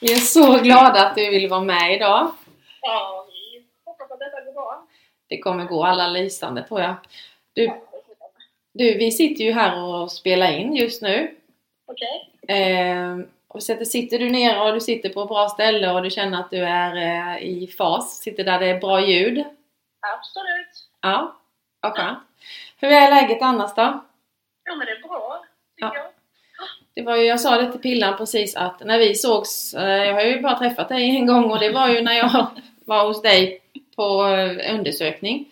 Vi 0.00 0.12
är 0.12 0.16
så 0.16 0.58
glada 0.58 1.06
att 1.06 1.14
du 1.14 1.30
vill 1.30 1.48
vara 1.48 1.60
med 1.60 1.94
idag. 1.94 2.32
ja, 2.80 3.26
vi 3.28 3.64
hoppas 3.84 4.10
att 4.10 4.18
detta 4.18 4.44
går 4.44 4.52
bra. 4.52 4.86
Det 5.28 5.38
kommer 5.38 5.64
gå 5.64 5.84
alla 5.84 6.08
lysande 6.08 6.62
tror 6.62 6.80
jag. 6.80 6.94
Du, 7.52 7.70
du, 8.74 8.98
vi 8.98 9.10
sitter 9.10 9.44
ju 9.44 9.52
här 9.52 9.84
och 9.84 10.12
spelar 10.12 10.52
in 10.52 10.74
just 10.74 11.02
nu. 11.02 11.36
Okej. 11.86 12.30
Eh, 12.48 13.18
och 13.48 13.62
så 13.62 13.84
sitter 13.84 14.18
du 14.18 14.28
ner 14.30 14.62
och 14.62 14.74
du 14.74 14.80
sitter 14.80 15.08
på 15.08 15.22
ett 15.22 15.28
bra 15.28 15.48
ställe 15.48 15.92
och 15.92 16.02
du 16.02 16.10
känner 16.10 16.40
att 16.40 16.50
du 16.50 16.64
är 16.64 16.96
eh, 16.96 17.42
i 17.42 17.66
fas. 17.78 18.18
Sitter 18.18 18.44
där 18.44 18.58
det 18.58 18.66
är 18.66 18.80
bra 18.80 19.00
ljud. 19.00 19.44
Absolut. 20.16 20.88
Ja, 21.00 21.36
vad 21.80 21.96
skönt. 21.96 22.18
Hur 22.76 22.88
är 22.88 23.10
läget 23.10 23.42
annars 23.42 23.74
då? 23.74 24.04
Jo, 24.70 24.76
men 24.76 24.86
det 24.86 24.92
är 24.92 25.02
bra, 25.08 25.44
Ja. 25.78 25.92
jag. 25.94 26.04
Det 26.94 27.02
var 27.02 27.16
ju, 27.16 27.24
jag 27.24 27.40
sa 27.40 27.56
det 27.56 27.72
till 27.72 27.80
Pillan 27.80 28.16
precis 28.16 28.56
att 28.56 28.84
när 28.84 28.98
vi 28.98 29.14
sågs, 29.14 29.74
eh, 29.74 30.04
jag 30.04 30.14
har 30.14 30.22
ju 30.22 30.40
bara 30.40 30.58
träffat 30.58 30.88
dig 30.88 31.16
en 31.16 31.26
gång 31.26 31.50
och 31.50 31.58
det 31.58 31.70
var 31.70 31.88
ju 31.88 32.02
när 32.02 32.12
jag 32.12 32.46
var 32.84 33.06
hos 33.06 33.22
dig 33.22 33.60
på 33.96 34.26
eh, 34.26 34.74
undersökning. 34.74 35.44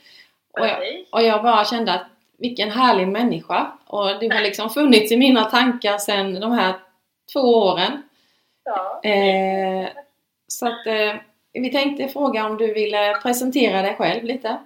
Och 0.52 0.66
jag, 0.66 0.78
och 1.10 1.22
jag 1.22 1.42
bara 1.42 1.64
kände 1.64 1.92
att 1.92 2.06
vilken 2.38 2.70
härlig 2.70 3.08
människa. 3.08 3.72
Och 3.86 4.20
du 4.20 4.30
har 4.30 4.40
liksom 4.40 4.70
funnits 4.70 5.12
i 5.12 5.16
mina 5.16 5.44
tankar 5.44 5.98
sedan 5.98 6.40
de 6.40 6.52
här 6.52 6.74
två 7.32 7.40
åren. 7.40 8.02
Ja. 8.64 9.00
Eh, 9.10 9.88
så 10.48 10.66
att 10.66 10.86
eh, 10.86 11.14
vi 11.52 11.70
tänkte 11.70 12.08
fråga 12.08 12.46
om 12.46 12.56
du 12.56 12.74
ville 12.74 13.14
presentera 13.22 13.82
dig 13.82 13.94
själv 13.94 14.24
lite. 14.24 14.56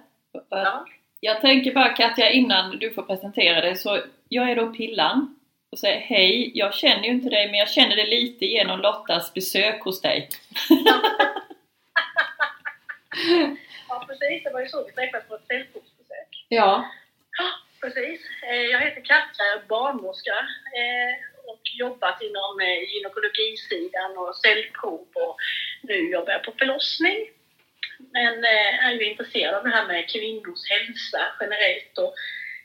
ja. 0.49 0.85
Jag 1.19 1.41
tänker 1.41 1.73
bara 1.73 1.89
Katja 1.89 2.29
innan 2.29 2.77
du 2.77 2.91
får 2.93 3.01
presentera 3.01 3.61
dig 3.61 3.75
så 3.75 3.99
jag 4.29 4.51
är 4.51 4.55
då 4.55 4.67
Pillan 4.67 5.35
och 5.71 5.79
säger 5.79 5.99
hej, 5.99 6.51
jag 6.53 6.73
känner 6.73 7.03
ju 7.03 7.09
inte 7.09 7.29
dig 7.29 7.45
men 7.47 7.59
jag 7.59 7.69
känner 7.69 7.95
dig 7.95 8.07
lite 8.09 8.45
genom 8.45 8.79
Lottas 8.79 9.33
besök 9.33 9.81
hos 9.81 10.01
dig. 10.01 10.29
ja, 13.89 14.05
precis. 14.07 14.43
Det 14.43 14.49
var 14.53 14.61
ju 14.61 14.67
så 14.67 14.85
vi 14.85 14.91
träffades 14.91 15.27
på 15.27 15.35
ett 15.35 15.47
fältprovsbesök. 15.47 16.45
Ja. 16.47 16.91
Ja, 17.37 17.49
precis. 17.81 18.21
Eh, 18.49 18.55
Jag 18.55 18.79
heter 18.79 19.01
Katja, 19.01 19.45
jag 19.45 19.63
är 19.63 19.67
barnmorska 19.67 20.37
eh, 20.81 21.13
och 21.51 21.61
jobbat 21.79 22.21
inom 22.21 22.59
eh, 22.59 22.93
gynekologisidan 22.93 24.17
och 24.17 24.35
cellprov 24.35 25.07
och 25.13 25.37
nu 25.81 26.11
jobbar 26.11 26.31
jag 26.31 26.43
på 26.43 26.53
förlossning. 26.59 27.29
Men 28.11 28.43
är 28.85 28.91
ju 28.91 29.05
intresserad 29.09 29.55
av 29.55 29.63
det 29.63 29.69
här 29.69 29.87
med 29.87 30.09
kvinnors 30.09 30.69
hälsa 30.69 31.21
generellt 31.39 31.97
och 31.97 32.13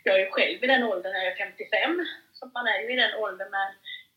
jag 0.03 0.15
är 0.15 0.25
ju 0.25 0.31
själv 0.31 0.65
i 0.65 0.67
den 0.67 0.83
åldern 0.83 1.13
jag 1.13 1.27
är 1.27 1.37
55. 1.37 2.07
Så 2.41 2.47
man 2.55 2.67
är 2.67 2.83
ju 2.83 2.93
i 2.93 2.97
den 2.97 3.15
åldern 3.15 3.49
när 3.51 3.69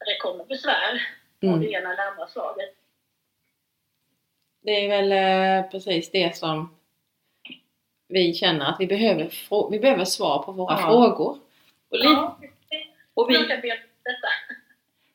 det 0.05 0.17
kommer 0.21 0.45
besvär 0.45 1.01
av 1.43 1.49
Mm. 1.49 1.59
det 1.61 1.71
ena 1.71 1.93
eller 1.93 2.07
andra 2.11 2.27
slaget. 2.27 2.75
Det 4.61 4.71
är 4.71 4.89
väl 4.89 5.11
eh, 5.11 5.71
precis 5.71 6.11
det 6.11 6.35
som 6.37 6.75
vi 8.07 8.33
känner 8.33 8.65
att 8.65 8.79
vi 8.79 8.87
behöver, 8.87 9.31
vi 9.71 9.79
behöver 9.79 10.05
svar 10.05 10.43
på 10.43 10.51
våra 10.51 10.73
Ja. 10.73 10.87
frågor. 10.87 11.37
Och, 11.89 11.97
Ja, 11.97 12.37
och 13.13 13.29
vi... 13.29 13.33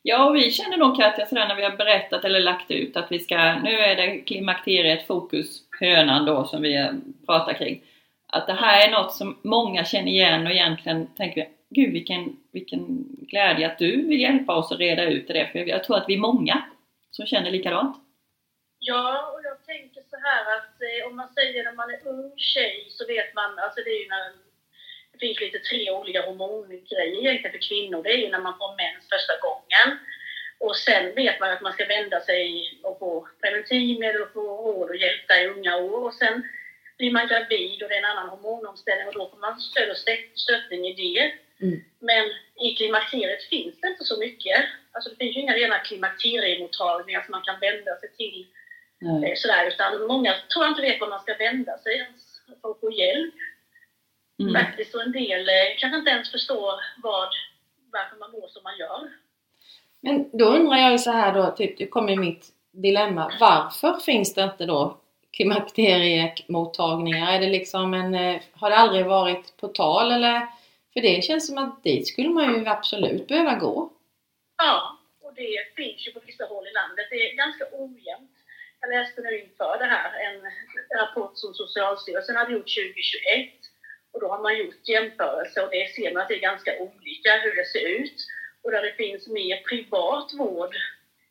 ja, 0.02 0.24
och 0.28 0.34
vi 0.36 0.50
känner 0.50 0.76
nog 0.76 0.96
Katja 0.96 1.26
sådär 1.26 1.48
när 1.48 1.54
vi 1.54 1.64
har 1.64 1.76
berättat 1.76 2.24
eller 2.24 2.40
lagt 2.40 2.70
ut 2.70 2.96
att 2.96 3.12
vi 3.12 3.18
ska, 3.18 3.54
nu 3.54 3.78
är 3.78 3.96
det 3.96 4.18
klimakteriet 4.20 5.06
fokus, 5.06 5.62
hönan 5.80 6.24
då 6.26 6.44
som 6.44 6.62
vi 6.62 6.76
eh, 6.76 6.90
pratar 7.26 7.52
kring. 7.52 7.82
Att 8.26 8.46
det 8.46 8.52
här 8.52 8.88
är 8.88 8.92
något 8.92 9.12
som 9.12 9.38
många 9.42 9.84
känner 9.84 10.08
igen 10.08 10.46
och 10.46 10.52
egentligen 10.52 11.06
tänker 11.06 11.40
vi, 11.40 11.48
gud 11.70 11.92
vilken, 11.92 12.36
vilken 12.52 13.04
glädje 13.30 13.66
att 13.66 13.78
du 13.78 14.06
vill 14.06 14.20
hjälpa 14.20 14.56
oss 14.56 14.72
att 14.72 14.78
reda 14.78 15.04
ut 15.04 15.28
det. 15.28 15.48
För 15.52 15.58
jag 15.58 15.84
tror 15.84 15.96
att 15.96 16.08
vi 16.08 16.14
är 16.14 16.18
många 16.18 16.64
som 17.10 17.26
känner 17.26 17.50
likadant. 17.50 17.96
Ja, 18.78 19.32
och 19.32 19.40
jag 19.44 19.64
tänker 19.66 20.02
så 20.10 20.16
här 20.16 20.42
att 20.56 20.76
eh, 20.88 21.06
om 21.08 21.16
man 21.16 21.28
säger 21.34 21.64
när 21.64 21.72
man 21.72 21.90
är 21.90 22.08
ung 22.08 22.32
tjej 22.36 22.86
så 22.90 23.06
vet 23.06 23.34
man, 23.34 23.58
alltså 23.58 23.80
det 23.84 23.90
är 23.90 24.00
ju 24.02 24.08
när 24.08 24.32
det 25.12 25.18
finns 25.18 25.40
lite 25.40 25.58
tre 25.58 25.90
olika 25.90 26.26
hormongrejer 26.26 27.18
egentligen 27.20 27.52
för 27.52 27.68
kvinnor. 27.68 28.02
Det 28.02 28.12
är 28.12 28.16
ju 28.24 28.28
när 28.30 28.46
man 28.48 28.58
får 28.58 28.76
mens 28.76 29.04
första 29.14 29.34
gången. 29.46 29.88
Och 30.60 30.76
sen 30.76 31.14
vet 31.14 31.40
man 31.40 31.50
att 31.50 31.60
man 31.60 31.72
ska 31.72 31.84
vända 31.86 32.20
sig 32.20 32.46
och 32.82 32.98
få 32.98 33.28
preventivmedel 33.40 34.22
och 34.22 34.32
få 34.32 34.40
råd 34.40 34.88
och 34.90 34.96
hjälp 34.96 35.28
där 35.28 35.44
i 35.44 35.48
unga 35.48 35.76
år. 35.76 36.04
Och 36.04 36.14
sen 36.14 36.42
blir 36.98 37.12
man 37.12 37.28
gravid 37.28 37.82
och 37.82 37.88
det 37.88 37.94
är 37.94 37.98
en 37.98 38.12
annan 38.12 38.28
hormonomställning 38.28 39.08
och 39.08 39.14
då 39.14 39.30
får 39.30 39.38
man 39.38 39.60
stöd 39.60 39.90
och 39.90 40.02
stöttning 40.44 40.86
i 40.86 40.92
det. 40.92 41.32
Mm. 41.62 41.84
Men 42.00 42.24
i 42.66 42.74
klimakteriet 42.74 43.42
finns 43.42 43.80
det 43.80 43.88
inte 43.88 44.04
så 44.04 44.18
mycket. 44.18 44.64
Alltså 44.92 45.10
det 45.10 45.16
finns 45.16 45.36
ju 45.36 45.40
inga 45.40 45.54
rena 45.54 45.78
klimakteriemottagningar 45.78 47.22
som 47.22 47.30
man 47.30 47.42
kan 47.42 47.60
vända 47.60 47.96
sig 48.00 48.10
till 48.16 48.46
eh, 49.02 49.32
sådär, 49.36 49.66
utan 49.66 50.06
många 50.06 50.34
tror 50.52 50.64
jag 50.64 50.72
inte 50.72 50.82
vet 50.82 51.00
var 51.00 51.08
man 51.08 51.20
ska 51.20 51.34
vända 51.34 51.78
sig 51.78 51.96
ens 51.96 52.40
för 52.62 52.70
att 52.70 52.80
få 52.80 52.92
hjälp. 52.92 53.34
Mm. 54.38 54.54
Faktiskt, 54.54 54.94
och 54.94 55.02
en 55.02 55.12
del 55.12 55.48
eh, 55.48 55.54
kanske 55.78 55.98
inte 55.98 56.10
ens 56.10 56.30
förstår 56.30 56.72
vad, 57.02 57.28
varför 57.92 58.16
man 58.16 58.30
mår 58.30 58.48
som 58.48 58.62
man 58.62 58.78
gör. 58.78 59.10
Men 60.00 60.30
då 60.32 60.44
undrar 60.44 60.76
jag 60.76 60.92
ju 60.92 60.98
så 60.98 61.10
här 61.10 61.34
då, 61.34 61.50
typ, 61.50 61.78
det 61.78 61.86
kommer 61.86 62.16
mitt 62.16 62.46
dilemma. 62.70 63.32
Varför 63.40 64.00
finns 64.00 64.34
det 64.34 64.42
inte 64.42 64.66
då 64.66 64.96
klimakteriemottagningar? 65.30 67.32
Är 67.32 67.40
det 67.40 67.46
liksom 67.46 67.94
en, 67.94 68.14
eh, 68.14 68.40
har 68.52 68.70
det 68.70 68.76
aldrig 68.76 69.06
varit 69.06 69.56
på 69.56 69.68
tal 69.68 70.12
eller? 70.12 70.48
För 70.94 71.00
det 71.00 71.24
känns 71.24 71.46
som 71.46 71.58
att 71.58 71.82
dit 71.82 72.08
skulle 72.08 72.28
man 72.28 72.54
ju 72.54 72.66
absolut 72.66 73.28
behöva 73.28 73.54
gå. 73.54 73.90
Ja, 74.56 74.98
och 75.22 75.34
det 75.34 75.74
finns 75.76 76.06
ju 76.06 76.12
på 76.12 76.20
vissa 76.26 76.44
håll 76.44 76.66
i 76.66 76.72
landet. 76.72 77.06
Det 77.10 77.30
är 77.30 77.36
ganska 77.36 77.64
ojämnt. 77.72 78.30
Jag 78.80 78.90
läste 78.90 79.20
nu 79.20 79.40
inför 79.40 79.78
det 79.78 79.84
här 79.84 80.10
en 80.26 80.40
rapport 80.98 81.32
som 81.34 81.54
Socialstyrelsen 81.54 82.36
hade 82.36 82.52
gjort 82.52 82.74
2021. 82.76 83.50
Och 84.12 84.20
då 84.20 84.28
har 84.28 84.42
man 84.42 84.58
gjort 84.58 84.88
jämförelser 84.88 85.64
och 85.64 85.70
det 85.70 85.94
ser 85.94 86.12
man 86.12 86.22
att 86.22 86.28
det 86.28 86.34
är 86.34 86.50
ganska 86.50 86.72
olika 86.78 87.30
hur 87.42 87.54
det 87.56 87.68
ser 87.74 87.88
ut. 88.00 88.18
Och 88.62 88.70
där 88.70 88.82
det 88.82 88.92
finns 88.92 89.28
mer 89.28 89.56
privat 89.68 90.34
vård 90.38 90.74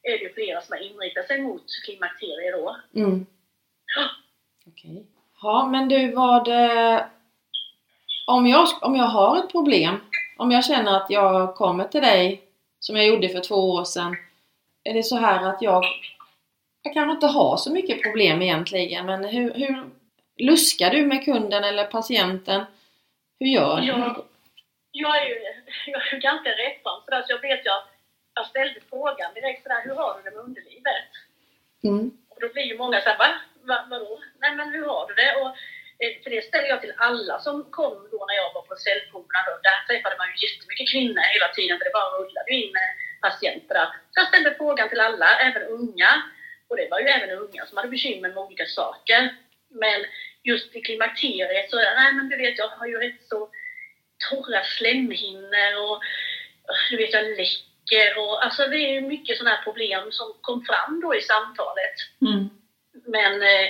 är 0.04 0.18
det 0.20 0.34
flera 0.34 0.62
som 0.62 0.74
har 0.74 0.84
inriktat 0.84 1.28
sig 1.28 1.42
mot 1.42 1.66
klimakterier 1.86 2.52
då. 2.52 2.78
Mm. 2.96 3.26
Ja. 3.96 4.10
Okej. 4.68 5.06
Ja, 5.42 5.70
men 5.72 5.90
du 5.90 6.12
vad... 6.12 6.48
Om 8.26 8.48
jag, 8.48 8.68
om 8.82 8.96
jag 8.96 9.06
har 9.06 9.38
ett 9.38 9.52
problem, 9.52 10.02
om 10.38 10.52
jag 10.52 10.66
känner 10.66 10.98
att 10.98 11.10
jag 11.10 11.56
kommer 11.56 11.84
till 11.84 12.02
dig 12.02 12.42
som 12.80 12.96
jag 12.96 13.08
gjorde 13.08 13.30
för 13.30 13.40
två 13.40 13.56
år 13.56 13.84
sedan. 13.84 14.16
Är 14.84 14.94
det 14.94 15.04
så 15.04 15.18
här 15.18 15.50
att 15.50 15.62
jag, 15.62 15.84
jag 16.82 16.94
kanske 16.94 17.12
inte 17.12 17.28
har 17.28 17.58
så 17.58 17.72
mycket 17.72 18.04
problem 18.04 18.42
egentligen, 18.42 19.06
men 19.06 19.24
hur, 19.24 19.54
hur 19.54 19.90
luskar 20.38 20.90
du 20.92 21.06
med 21.06 21.26
kunden 21.26 21.64
eller 21.64 21.86
patienten? 21.86 22.66
Hur 23.40 23.48
gör 23.48 23.82
du? 23.82 23.88
Jag, 23.88 24.26
jag, 24.92 25.18
är 25.18 25.26
ju, 25.26 25.36
jag 25.92 26.08
är 26.08 26.14
ju 26.14 26.20
ganska 26.20 26.50
rättsam 26.50 27.02
så 27.08 27.24
jag 27.28 27.42
vet 27.42 27.66
jag, 27.66 27.82
jag 28.34 28.48
ställde 28.48 28.80
frågan 28.90 29.34
direkt 29.34 29.64
sådär, 29.64 29.82
hur 29.84 29.96
har 29.96 30.18
du 30.18 30.30
det 30.30 30.36
med 30.36 30.46
underlivet? 30.46 31.10
Mm. 31.84 32.12
Och 32.30 32.42
då 32.42 32.54
blir 32.54 32.64
ju 32.64 32.78
många 32.78 33.02
såhär, 33.02 33.18
va? 33.18 33.30
va? 33.62 33.86
Vadå? 33.90 34.20
Nej 34.40 34.56
men 34.56 34.70
hur 34.70 34.86
har 34.86 35.08
du 35.08 35.14
det? 35.14 35.36
Och, 35.42 35.56
för 36.24 36.30
det 36.30 36.42
ställer 36.50 36.70
jag 36.74 36.82
till 36.82 36.94
alla 36.98 37.36
som 37.40 37.56
kom 37.78 37.98
då 38.12 38.20
när 38.28 38.36
jag 38.42 38.54
var 38.54 38.66
på 38.70 38.76
cellproverna. 38.76 39.40
Då. 39.48 39.54
Där 39.68 39.80
träffade 39.88 40.16
man 40.20 40.28
ju 40.32 40.36
jättemycket 40.46 40.92
kvinnor 40.92 41.24
hela 41.36 41.50
tiden 41.58 41.78
för 41.78 41.86
det 41.86 41.98
bara 42.00 42.16
rullade 42.18 42.52
in 42.60 42.74
eh, 42.84 42.94
patienter 43.26 43.74
där. 43.80 43.90
Så 44.12 44.16
jag 44.22 44.28
ställde 44.28 44.56
frågan 44.60 44.90
till 44.90 45.06
alla, 45.08 45.30
även 45.48 45.64
unga. 45.78 46.12
Och 46.68 46.78
det 46.78 46.88
var 46.92 47.00
ju 47.00 47.08
även 47.08 47.38
unga 47.44 47.66
som 47.66 47.78
hade 47.78 47.90
bekymmer 47.96 48.30
med 48.30 48.44
olika 48.46 48.66
saker. 48.66 49.22
Men 49.70 50.00
just 50.44 50.76
i 50.76 50.82
klimakteriet 50.82 51.70
så, 51.70 51.76
nej 51.76 52.14
men 52.14 52.30
du 52.30 52.38
vet 52.38 52.58
jag 52.58 52.68
har 52.68 52.88
ju 52.88 52.98
rätt 53.00 53.22
så 53.30 53.50
torra 54.30 54.64
slemhinnor 54.64 55.72
och 55.84 55.98
du 56.90 56.98
vet 56.98 57.14
jag 57.14 57.26
läcker 57.26 58.18
och 58.18 58.44
alltså 58.46 58.68
det 58.68 58.78
är 58.78 58.94
ju 58.94 59.02
mycket 59.02 59.38
sådana 59.38 59.56
här 59.56 59.64
problem 59.64 60.12
som 60.12 60.34
kom 60.42 60.66
fram 60.66 61.02
då 61.02 61.16
i 61.16 61.22
samtalet. 61.22 61.96
Mm. 62.22 62.50
Men 63.06 63.42
eh, 63.42 63.70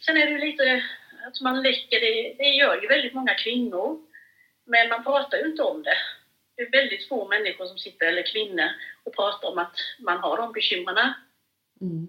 sen 0.00 0.16
är 0.16 0.26
det 0.26 0.32
ju 0.32 0.38
lite 0.38 0.84
att 1.28 1.40
man 1.40 1.62
läcker, 1.62 2.00
det, 2.00 2.34
det 2.38 2.48
gör 2.48 2.82
ju 2.82 2.88
väldigt 2.88 3.14
många 3.14 3.34
kvinnor. 3.34 4.00
Men 4.64 4.88
man 4.88 5.04
pratar 5.04 5.38
ju 5.38 5.46
inte 5.46 5.62
om 5.62 5.82
det. 5.82 5.96
Det 6.56 6.62
är 6.62 6.70
väldigt 6.70 7.08
få 7.08 7.28
människor 7.28 7.66
som 7.66 7.78
sitter, 7.78 8.06
eller 8.06 8.32
kvinnor, 8.32 8.68
och 9.04 9.14
pratar 9.14 9.48
om 9.48 9.58
att 9.58 9.76
man 9.98 10.18
har 10.18 10.36
de 10.36 10.52
bekymren. 10.52 11.12
Mm. 11.80 12.08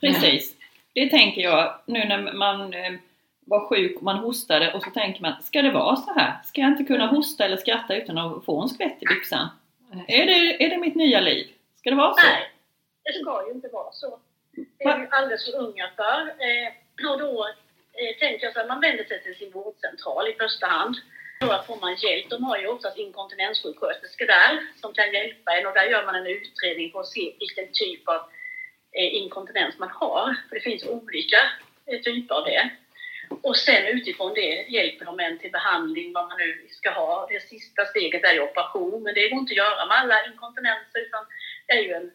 Precis. 0.00 0.56
Det 0.92 1.08
tänker 1.08 1.42
jag 1.42 1.80
nu 1.86 2.04
när 2.04 2.32
man 2.32 2.74
eh, 2.74 2.92
var 3.40 3.68
sjuk 3.68 3.96
och 3.96 4.02
man 4.02 4.16
hostade 4.16 4.72
och 4.72 4.82
så 4.82 4.90
tänker 4.90 5.22
man, 5.22 5.42
ska 5.42 5.62
det 5.62 5.70
vara 5.70 5.96
så 5.96 6.12
här? 6.12 6.42
Ska 6.44 6.60
jag 6.60 6.70
inte 6.70 6.84
kunna 6.84 7.06
hosta 7.06 7.44
eller 7.44 7.56
skratta 7.56 7.96
utan 7.96 8.18
att 8.18 8.44
få 8.44 8.62
en 8.62 8.68
skvätt 8.68 9.02
i 9.02 9.06
byxan? 9.06 9.48
Är 10.08 10.26
det, 10.26 10.64
är 10.64 10.70
det 10.70 10.78
mitt 10.78 10.94
nya 10.94 11.20
liv? 11.20 11.48
Ska 11.76 11.90
det 11.90 11.96
vara 11.96 12.14
så? 12.14 12.26
Nej, 12.26 12.50
det 13.04 13.12
ska 13.12 13.46
ju 13.46 13.52
inte 13.52 13.68
vara 13.68 13.92
så. 13.92 14.18
Det 14.78 14.84
är 14.84 14.98
vi 14.98 15.06
alldeles 15.10 15.44
för 15.44 15.58
unga 15.58 15.90
för. 15.96 16.20
Eh, 16.28 17.10
och 17.12 17.18
då 17.18 17.46
Eh, 17.98 18.18
tänker 18.18 18.46
jag 18.46 18.54
så 18.54 18.60
att 18.60 18.68
man 18.68 18.80
vänder 18.80 19.04
sig 19.04 19.22
till 19.22 19.34
sin 19.34 19.50
vårdcentral 19.50 20.28
i 20.28 20.32
första 20.32 20.66
hand. 20.66 20.96
Då 21.40 21.64
får 21.66 21.76
man 21.76 21.94
hjälp. 21.94 22.30
De 22.30 22.44
har 22.44 22.58
ju 22.58 22.66
oftast 22.66 22.98
inkontinenssjuksköterskor 22.98 24.26
där 24.26 24.66
som 24.80 24.94
kan 24.94 25.12
hjälpa 25.12 25.56
en 25.56 25.66
och 25.66 25.74
där 25.74 25.84
gör 25.84 26.06
man 26.06 26.14
en 26.14 26.26
utredning 26.26 26.90
för 26.92 27.00
att 27.00 27.08
se 27.08 27.34
vilken 27.38 27.68
typ 27.72 28.08
av 28.08 28.20
eh, 28.92 29.14
inkontinens 29.14 29.78
man 29.78 29.88
har. 29.88 30.36
För 30.48 30.54
det 30.54 30.60
finns 30.60 30.84
olika 30.84 31.40
eh, 31.86 32.00
typer 32.00 32.34
av 32.34 32.44
det. 32.44 32.70
Och 33.42 33.56
sen 33.56 33.86
utifrån 33.86 34.34
det 34.34 34.66
hjälper 34.68 35.04
de 35.04 35.20
en 35.20 35.38
till 35.38 35.50
behandling, 35.50 36.12
vad 36.12 36.28
man 36.28 36.38
nu 36.38 36.66
ska 36.70 36.90
ha. 36.90 37.26
Det 37.30 37.40
sista 37.40 37.84
steget 37.86 38.24
är 38.24 38.32
ju 38.32 38.40
operation, 38.40 39.02
men 39.02 39.14
det 39.14 39.28
går 39.28 39.38
inte 39.38 39.52
att 39.52 39.56
göra 39.56 39.86
med 39.86 39.98
alla 39.98 40.26
inkontinenser 40.26 41.00
utan 41.06 41.24
det 41.66 41.72
är 41.72 41.82
ju 41.82 41.92
en, 41.92 42.10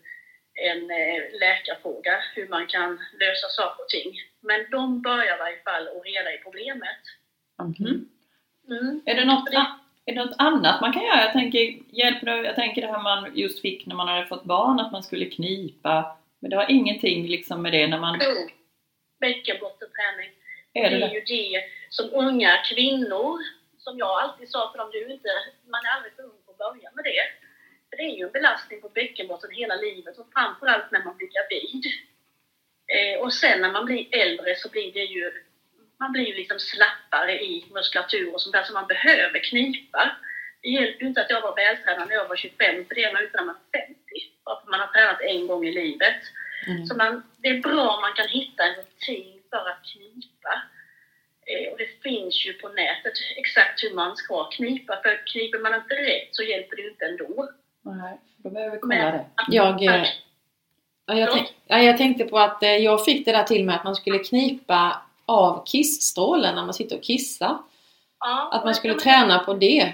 en 0.60 0.92
eh, 0.92 1.40
läkarfråga 1.40 2.16
hur 2.36 2.48
man 2.48 2.68
kan 2.68 2.90
lösa 3.20 3.48
saker 3.50 3.84
och 3.84 3.90
ting. 3.90 4.10
Men 4.40 4.60
de 4.72 5.02
börjar 5.02 5.36
i 5.36 5.40
varje 5.40 5.60
fall 5.60 5.88
att 5.88 6.06
reda 6.06 6.34
i 6.34 6.38
problemet. 6.38 7.02
Mhm. 7.62 8.10
Mm. 8.70 9.02
Är, 9.06 9.16
det 9.16 9.26
något, 9.26 9.50
är 10.06 10.14
det 10.14 10.26
något 10.26 10.36
annat 10.38 10.82
man 10.82 10.94
kan 10.94 11.04
göra? 11.04 11.22
Jag 11.22 11.34
tänker, 11.34 11.60
hjälper 11.90 12.26
det, 12.26 12.44
jag 12.44 12.56
tänker 12.56 12.82
det 12.82 12.88
här 12.88 13.04
man 13.04 13.32
just 13.36 13.62
fick 13.62 13.86
när 13.86 13.96
man 13.96 14.08
hade 14.08 14.28
fått 14.28 14.44
barn, 14.44 14.80
att 14.80 14.92
man 14.92 15.04
skulle 15.04 15.26
knipa. 15.26 16.18
Men 16.40 16.50
det 16.50 16.56
har 16.56 16.72
ingenting 16.72 17.28
liksom 17.28 17.62
med 17.62 17.72
det 17.72 17.88
när 17.88 18.00
man... 18.00 18.20
Jo, 18.22 18.50
Bäckenbottenträning. 19.20 20.32
Är 20.74 20.90
det 20.90 20.98
det 20.98 21.06
är 21.06 21.14
ju 21.14 21.22
det 21.22 21.64
som 21.90 22.10
unga 22.14 22.52
kvinnor, 22.70 23.38
som 23.78 23.98
jag 23.98 24.22
alltid 24.22 24.50
sa 24.50 24.72
för 24.72 24.78
dem, 24.78 24.90
du 24.92 25.14
inte, 25.14 25.30
man 25.68 25.86
är 25.86 25.96
aldrig 25.96 26.14
för 26.16 26.24
ung 26.24 26.40
för 26.46 26.52
att 26.52 26.58
börja 26.58 26.90
med 26.96 27.04
det. 27.04 27.22
För 27.90 27.98
det 27.98 28.04
är 28.04 28.16
ju 28.18 28.26
en 28.26 28.32
belastning 28.32 28.82
på 28.82 28.90
bäckenbotten 28.90 29.19
hela 29.60 29.76
livet 29.76 30.18
och 30.18 30.28
framförallt 30.34 30.92
när 30.92 31.04
man 31.04 31.18
blir 31.18 31.30
gravid. 31.36 31.84
Eh, 32.96 33.20
och 33.24 33.34
sen 33.34 33.62
när 33.62 33.72
man 33.72 33.86
blir 33.86 34.16
äldre 34.16 34.56
så 34.56 34.70
blir 34.70 34.94
det 34.94 35.08
ju, 35.16 35.32
man 36.00 36.12
blir 36.12 36.26
ju 36.28 36.36
liksom 36.36 36.60
slappare 36.60 37.34
i 37.44 37.66
muskulatur 37.72 38.34
och 38.34 38.42
sånt 38.42 38.54
där 38.54 38.64
så 38.64 38.74
man 38.74 38.88
behöver 38.88 39.40
knipa. 39.50 40.18
Det 40.62 40.70
hjälper 40.70 41.02
ju 41.02 41.08
inte 41.08 41.22
att 41.22 41.30
jag 41.30 41.42
var 41.42 41.56
vältränad 41.56 42.08
när 42.08 42.16
jag 42.16 42.28
var 42.28 42.36
25 42.36 42.86
för 42.86 42.96
det 42.96 43.04
är 43.04 43.14
man 43.14 43.24
utan 43.24 43.46
man 43.46 43.56
är 43.72 43.80
50. 43.88 43.96
Bara 44.46 44.62
för 44.62 44.72
man 44.72 44.80
har 44.80 44.88
tränat 44.88 45.22
en 45.22 45.48
gång 45.48 45.66
i 45.66 45.72
livet. 45.72 46.22
Mm. 46.68 46.86
Så 46.86 46.96
man, 46.96 47.24
det 47.38 47.48
är 47.48 47.62
bra 47.62 47.90
om 47.96 48.02
man 48.02 48.14
kan 48.14 48.28
hitta 48.28 48.64
en 48.64 48.76
rutin 48.76 49.42
för 49.50 49.70
att 49.70 49.84
knipa. 49.94 50.54
Eh, 51.50 51.72
och 51.72 51.78
det 51.78 52.02
finns 52.04 52.46
ju 52.46 52.54
på 52.54 52.70
nätet 52.70 53.14
exakt 53.36 53.84
hur 53.84 53.94
man 53.94 54.18
ska 54.18 54.50
knipa. 54.50 55.02
För 55.04 55.28
kniper 55.32 55.60
man 55.60 55.76
inte 55.76 55.96
rätt 55.96 56.30
så 56.32 56.44
hjälper 56.44 56.76
det 56.76 56.82
ju 56.82 56.90
inte 56.90 57.06
ändå. 57.06 57.50
Nej, 57.82 58.18
då 58.44 58.50
behöver 58.50 58.72
vi 58.76 58.80
kolla 58.80 58.96
Men- 58.96 59.12
det. 59.18 59.26
Jag, 59.56 59.84
eh, 59.84 60.06
ja, 61.06 61.14
jag, 61.14 61.32
tänk, 61.32 61.54
ja, 61.68 61.80
jag 61.80 61.98
tänkte 61.98 62.26
på 62.26 62.40
att 62.40 62.64
eh, 62.64 62.70
jag 62.78 63.06
fick 63.06 63.26
det 63.26 63.32
där 63.32 63.44
till 63.44 63.66
mig 63.66 63.76
att 63.76 63.84
man 63.84 63.96
skulle 63.96 64.20
knipa 64.20 65.02
av 65.26 65.66
kissstrålen 65.66 66.56
när 66.56 66.66
man 66.66 66.74
sitter 66.74 66.98
och 66.98 67.04
kissar. 67.04 67.58
Ja, 68.20 68.50
Att 68.54 68.66
man 68.66 68.76
skulle 68.76 68.94
träna 68.94 69.40
på 69.40 69.54
det. 69.54 69.94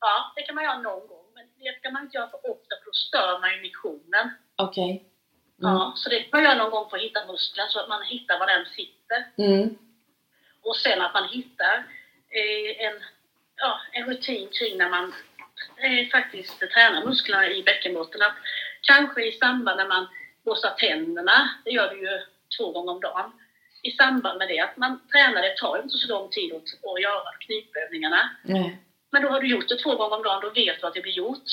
Ja, 0.00 0.32
det 0.36 0.42
kan 0.42 0.54
man 0.54 0.64
göra 0.64 0.78
någon 0.78 1.08
gång. 1.08 1.24
Men 1.34 1.44
det 1.58 1.78
ska 1.78 1.90
man 1.90 2.02
inte 2.02 2.16
göra 2.16 2.28
för 2.28 2.36
ofta 2.50 2.74
för 2.80 2.84
då 2.86 2.92
stör 2.92 3.40
man 3.40 3.54
ju 3.54 3.60
miktionen. 3.62 4.30
Okej. 4.56 4.90
Mm. 4.90 5.74
Ja, 5.74 5.92
så 5.96 6.08
det 6.08 6.20
kan 6.20 6.28
man 6.32 6.42
göra 6.42 6.54
någon 6.62 6.70
gång 6.70 6.90
för 6.90 6.96
att 6.96 7.02
hitta 7.02 7.26
muskeln 7.26 7.68
så 7.70 7.80
att 7.80 7.88
man 7.88 8.02
hittar 8.02 8.38
var 8.38 8.46
den 8.46 8.66
sitter. 8.66 9.20
Mm. 9.36 9.78
Och 10.62 10.76
sen 10.76 11.02
att 11.02 11.14
man 11.14 11.28
hittar 11.28 11.76
eh, 12.38 12.86
en, 12.86 12.94
ja, 13.56 13.80
en 13.92 14.04
rutin 14.06 14.48
kring 14.58 14.78
när 14.78 14.90
man 14.90 15.14
eh, 15.76 16.08
faktiskt 16.08 16.60
tränar 16.60 17.04
musklerna 17.04 17.48
i 17.48 17.62
bäckenbotten. 17.62 18.22
Att 18.22 18.36
kanske 18.82 19.28
i 19.28 19.32
samband 19.32 19.76
när 19.76 19.88
man 19.88 20.08
borstar 20.44 20.70
tänderna, 20.70 21.50
det 21.64 21.70
gör 21.70 21.94
du 21.94 22.00
ju 22.00 22.20
två 22.56 22.72
gånger 22.72 22.92
om 22.92 23.00
dagen. 23.00 23.32
I 23.82 23.90
samband 23.90 24.38
med 24.38 24.48
det, 24.48 24.60
att 24.60 24.76
man 24.76 25.08
tränar, 25.12 25.42
det 25.42 25.56
tar 25.56 25.82
inte 25.82 25.98
så 25.98 26.08
lång 26.08 26.30
tid 26.30 26.54
att, 26.54 26.62
att 26.62 27.02
göra 27.02 27.32
knipövningarna. 27.40 28.30
Nej. 28.44 28.78
Men 29.10 29.22
då 29.22 29.28
har 29.28 29.40
du 29.40 29.48
gjort 29.48 29.68
det 29.68 29.76
två 29.76 29.96
gånger 29.96 30.16
om 30.16 30.22
dagen, 30.22 30.40
då 30.42 30.50
vet 30.50 30.80
du 30.80 30.86
att 30.86 30.94
det 30.94 31.00
blir 31.00 31.12
gjort. 31.12 31.50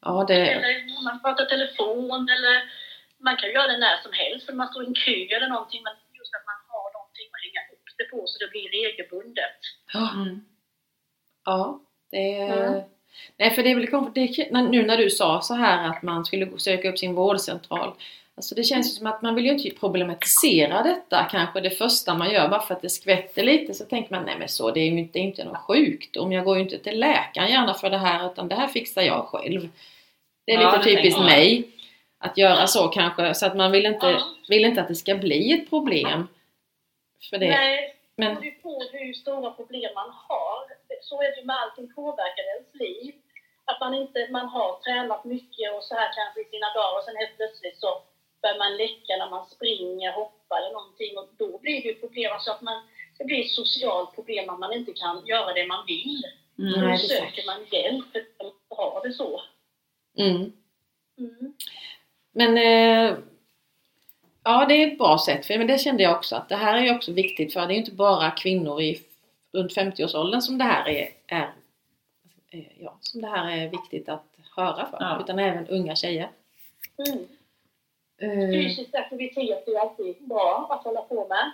Ja, 0.00 0.24
det... 0.28 0.50
Eller 0.50 0.98
om 0.98 1.04
man 1.04 1.22
pratar 1.22 1.44
telefon 1.44 2.28
eller 2.28 2.70
man 3.18 3.36
kan 3.36 3.50
göra 3.52 3.66
det 3.66 3.78
när 3.78 4.02
som 4.02 4.12
helst 4.12 4.46
för 4.46 4.52
man 4.52 4.68
står 4.68 4.84
i 4.84 4.86
en 4.86 4.94
kö 4.94 5.36
eller 5.36 5.48
någonting. 5.48 5.82
Men 5.82 5.94
just 6.18 6.34
att 6.34 6.46
man 6.50 6.60
har 6.72 6.92
någonting 6.92 7.28
att 7.34 7.44
hänga 7.46 7.62
upp 7.74 7.86
det 7.98 8.04
på 8.04 8.26
så 8.26 8.44
det 8.44 8.50
blir 8.50 8.68
regelbundet. 8.68 9.60
Mm. 9.94 10.44
Ja, 11.44 11.80
det 12.12 12.34
är... 12.34 12.66
Mm. 12.68 12.80
Nej, 13.36 13.50
för 13.50 13.62
det 13.62 13.70
är 13.70 13.74
väl 13.74 14.12
det, 14.14 14.50
när- 14.50 14.68
nu 14.68 14.86
när 14.86 14.96
du 14.96 15.10
sa 15.10 15.40
så 15.40 15.54
här 15.54 15.88
att 15.88 16.02
man 16.02 16.24
skulle 16.24 16.58
söka 16.58 16.88
upp 16.88 16.98
sin 16.98 17.14
vårdcentral. 17.14 17.92
Alltså 18.34 18.54
det 18.54 18.62
känns 18.64 18.86
ju 18.86 18.90
som 18.98 19.06
att 19.06 19.22
man 19.22 19.34
vill 19.34 19.44
ju 19.44 19.52
inte 19.52 19.70
problematisera 19.70 20.82
detta 20.82 21.28
kanske 21.30 21.60
det 21.60 21.70
första 21.70 22.14
man 22.14 22.30
gör 22.30 22.48
bara 22.48 22.60
för 22.62 22.74
att 22.74 22.82
det 22.82 22.88
skvätter 22.90 23.42
lite 23.42 23.74
så 23.74 23.84
tänker 23.84 24.14
man 24.14 24.24
nej 24.24 24.34
men 24.38 24.48
så 24.48 24.70
det 24.70 24.80
är 24.80 24.84
ju 24.84 24.98
inte, 24.98 25.18
är 25.18 25.20
inte 25.20 25.44
någon 25.44 25.54
sjukdom. 25.56 26.32
Jag 26.32 26.44
går 26.44 26.56
ju 26.56 26.62
inte 26.62 26.78
till 26.78 27.00
läkaren 27.00 27.50
gärna 27.50 27.74
för 27.74 27.90
det 27.90 27.98
här 27.98 28.32
utan 28.32 28.48
det 28.48 28.54
här 28.54 28.68
fixar 28.68 29.02
jag 29.02 29.26
själv. 29.26 29.68
Det 30.46 30.52
är 30.52 30.60
Ja, 30.60 30.76
lite 30.76 30.90
det 30.90 30.96
typiskt 30.96 31.18
jag. 31.20 31.26
mig 31.26 31.64
att 32.18 32.38
göra 32.38 32.66
så 32.66 32.88
kanske 32.88 33.34
så 33.34 33.46
att 33.46 33.56
man 33.56 33.72
vill 33.72 33.86
inte, 33.86 34.18
vill 34.48 34.64
inte 34.64 34.80
att 34.80 34.88
det 34.88 34.94
ska 34.94 35.14
bli 35.14 35.52
ett 35.52 35.70
problem. 35.70 36.28
För 37.30 37.38
det. 37.38 37.48
Nej, 37.48 37.94
Men 38.22 38.34
det 38.34 38.40
beror 38.40 38.62
på 38.62 38.72
hur 38.92 39.12
stora 39.14 39.50
problem 39.50 39.90
man 39.94 40.10
har. 40.28 40.58
Så 41.08 41.22
är 41.22 41.28
det 41.30 41.40
ju 41.40 41.46
med 41.46 41.56
allting 41.62 41.94
påverkar 41.94 42.44
ens 42.54 42.74
liv. 42.74 43.14
Att 43.64 43.80
man 43.80 43.94
inte 43.94 44.28
man 44.30 44.48
har 44.48 44.70
tränat 44.84 45.24
mycket 45.24 45.74
och 45.74 45.84
så 45.84 45.94
här 45.94 46.10
kanske 46.18 46.40
i 46.40 46.44
sina 46.44 46.68
dagar 46.76 46.98
och 46.98 47.04
sen 47.04 47.16
helt 47.16 47.36
plötsligt 47.36 47.78
så 47.80 47.90
börjar 48.42 48.58
man 48.58 48.76
läcka 48.76 49.12
när 49.18 49.30
man 49.30 49.46
springer, 49.46 50.12
hoppar 50.12 50.56
eller 50.58 50.72
någonting 50.72 51.12
och 51.18 51.28
då 51.38 51.58
blir 51.58 51.82
det 51.82 51.88
ju 51.88 51.94
problem. 51.94 52.32
Alltså 52.32 52.50
att 52.50 52.62
man, 52.62 52.78
det 53.18 53.24
blir 53.24 53.40
ett 53.44 53.58
socialt 53.60 54.14
problem 54.14 54.50
att 54.50 54.58
man 54.64 54.72
inte 54.72 54.92
kan 54.92 55.26
göra 55.26 55.52
det 55.52 55.66
man 55.66 55.86
vill. 55.86 56.22
Mm. 56.58 56.90
Då 56.90 56.96
söker 56.96 57.46
man 57.46 57.60
hjälp 57.70 58.04
för 58.12 58.18
att 58.18 58.54
har 58.78 59.02
det 59.04 59.12
så. 59.12 59.42
mm. 60.18 60.52
Mm. 61.18 61.54
Men 62.32 62.58
eh, 62.58 63.18
ja, 64.44 64.66
det 64.68 64.74
är 64.74 64.86
ett 64.86 64.98
bra 64.98 65.18
sätt. 65.18 65.46
För, 65.46 65.58
men 65.58 65.66
det 65.66 65.78
kände 65.78 66.02
jag 66.02 66.16
också 66.16 66.36
att 66.36 66.48
det 66.48 66.56
här 66.56 66.82
är 66.82 66.96
också 66.96 67.12
viktigt 67.12 67.52
för 67.52 67.60
det 67.60 67.66
är 67.66 67.72
ju 67.72 67.78
inte 67.80 67.92
bara 67.92 68.30
kvinnor 68.30 68.80
i 68.80 69.00
runt 69.52 69.76
50-årsåldern 69.76 70.40
som 70.40 70.58
det 70.58 70.64
här 70.64 70.88
är, 70.88 71.08
är 71.26 71.52
ja, 72.78 72.96
som 73.00 73.20
det 73.20 73.28
här 73.28 73.50
är 73.50 73.68
viktigt 73.68 74.08
att 74.08 74.24
höra 74.56 74.86
för. 74.86 74.96
Ja. 75.00 75.20
Utan 75.20 75.38
även 75.38 75.68
unga 75.68 75.96
tjejer. 75.96 76.30
Mm. 76.98 77.26
Eh, 78.22 78.50
Fysisk 78.50 78.94
aktivitet 78.94 79.68
är 79.68 79.72
ju 79.72 79.78
alltid 79.78 80.28
bra 80.28 80.66
att 80.70 80.84
hålla 80.84 81.02
på 81.02 81.28
med. 81.28 81.52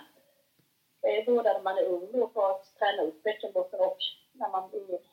Både 1.25 1.53
när 1.53 1.61
man 1.61 1.77
är 1.77 1.83
ung 1.83 2.07
då 2.13 2.29
för 2.33 2.51
att 2.51 2.77
träna 2.79 3.01
upp 3.03 3.23
bäckenbotten 3.23 3.79
och 3.79 3.97
när 4.33 4.49
man 4.49 4.69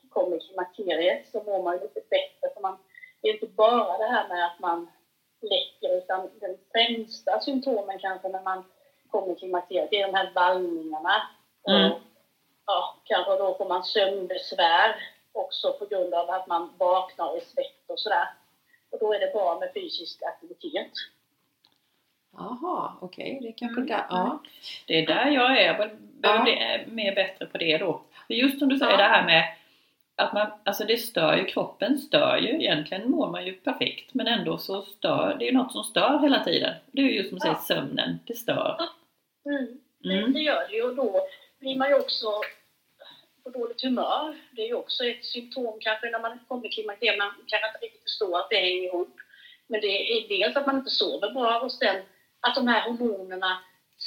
kommer 0.09 0.37
i 0.37 0.39
klimakteriet 0.39 1.27
så 1.31 1.43
mår 1.43 1.63
man 1.63 1.75
ju 1.75 1.81
lite 1.81 2.01
bättre. 2.09 2.53
För 2.53 2.61
man, 2.61 2.77
det 3.21 3.29
är 3.29 3.33
inte 3.33 3.47
bara 3.47 3.97
det 3.97 4.07
här 4.07 4.27
med 4.27 4.45
att 4.45 4.59
man 4.59 4.87
läcker 5.41 5.97
utan 5.97 6.29
den 6.39 6.57
främsta 6.71 7.39
symptomen 7.39 7.99
kanske 7.99 8.27
när 8.29 8.41
man 8.41 8.63
kommer 9.11 9.31
i 9.33 9.35
klimakteriet 9.35 9.89
det 9.91 10.01
är 10.01 10.07
de 10.07 10.13
här 10.17 10.31
vallningarna. 10.35 11.21
Mm. 11.69 11.91
Och, 11.91 11.99
ja, 12.65 12.95
kanske 13.03 13.31
då 13.37 13.55
får 13.57 13.67
man 13.67 13.83
sömnbesvär 13.83 14.95
också 15.31 15.73
på 15.73 15.85
grund 15.85 16.13
av 16.13 16.29
att 16.29 16.47
man 16.47 16.73
vaknar 16.77 17.35
är 17.37 17.39
svett 17.41 17.83
och 17.89 17.99
sådär. 17.99 18.27
Och 18.91 18.99
då 18.99 19.13
är 19.13 19.19
det 19.19 19.33
bra 19.33 19.59
med 19.59 19.73
fysisk 19.73 20.23
aktivitet. 20.23 20.91
Jaha, 22.37 22.93
okej. 23.01 23.39
Det 23.41 23.47
är 23.47 23.53
kanske 23.57 23.81
Mm. 23.81 23.87
där. 23.87 24.05
Ja. 24.09 24.39
Det 24.87 24.93
är 25.03 25.07
där 25.07 25.25
jag 25.31 25.57
är. 25.61 25.65
Jag 25.65 25.77
behöver 25.77 25.97
Ja. 26.21 26.43
bli 26.43 26.85
mer 26.95 27.15
bättre 27.15 27.45
på 27.45 27.57
det 27.57 27.77
då. 27.77 28.01
För 28.27 28.33
just 28.33 28.59
som 28.59 28.69
du 28.69 28.77
säger 28.77 28.91
Ja. 28.91 28.97
det 28.97 29.03
här 29.03 29.25
med 29.25 29.43
att 30.17 30.33
man, 30.33 30.51
alltså 30.65 30.83
det 30.83 30.97
stör 30.97 31.37
ju, 31.37 31.45
kroppen 31.45 31.97
stör 31.97 32.37
ju. 32.37 32.49
Egentligen 32.49 33.09
mår 33.11 33.31
man 33.31 33.45
ju 33.45 33.53
perfekt 33.53 34.13
men 34.13 34.27
ändå 34.27 34.57
så 34.57 34.81
stör, 34.81 35.35
det 35.39 35.45
är 35.45 35.51
ju 35.51 35.57
något 35.57 35.71
som 35.71 35.83
stör 35.83 36.19
hela 36.19 36.43
tiden. 36.43 36.73
Det 36.91 37.01
är 37.01 37.05
ju 37.05 37.15
just 37.17 37.29
som 37.29 37.37
Ja. 37.43 37.61
säger, 37.65 37.81
sömnen, 37.81 38.19
det 38.27 38.33
stör. 38.33 38.79
Mm. 39.45 39.67
Mm. 40.05 40.33
Det, 40.33 40.39
gör 40.39 40.67
det 40.69 40.75
ju 40.75 40.83
och 40.83 40.95
då 40.95 41.21
blir 41.59 41.75
man 41.75 41.89
ju 41.89 41.95
också 41.95 42.27
på 43.43 43.49
dåligt 43.49 43.81
humör. 43.83 44.35
Det 44.51 44.61
är 44.61 44.67
ju 44.67 44.73
också 44.73 45.03
ett 45.05 45.25
symptom 45.25 45.77
kanske 45.81 46.09
när 46.09 46.19
man 46.19 46.39
kommer 46.47 46.65
i 46.65 46.69
klimakteriet. 46.69 47.17
Man 47.17 47.31
kanske 47.47 47.67
inte 47.67 47.85
riktigt 47.85 48.03
förstår 48.03 48.39
att 48.39 48.49
det 48.49 48.55
hänger 48.55 48.83
ihop. 48.83 49.15
Men 49.67 49.81
det 49.81 49.87
är 49.87 50.27
dels 50.27 50.55
att 50.57 50.65
man 50.65 50.75
inte 50.77 50.89
sover 50.89 51.31
bra 51.31 51.59
och 51.59 51.71
sen 51.71 51.95
att 52.39 52.55
de 52.55 52.67
här 52.67 52.89
hormonerna 52.89 53.57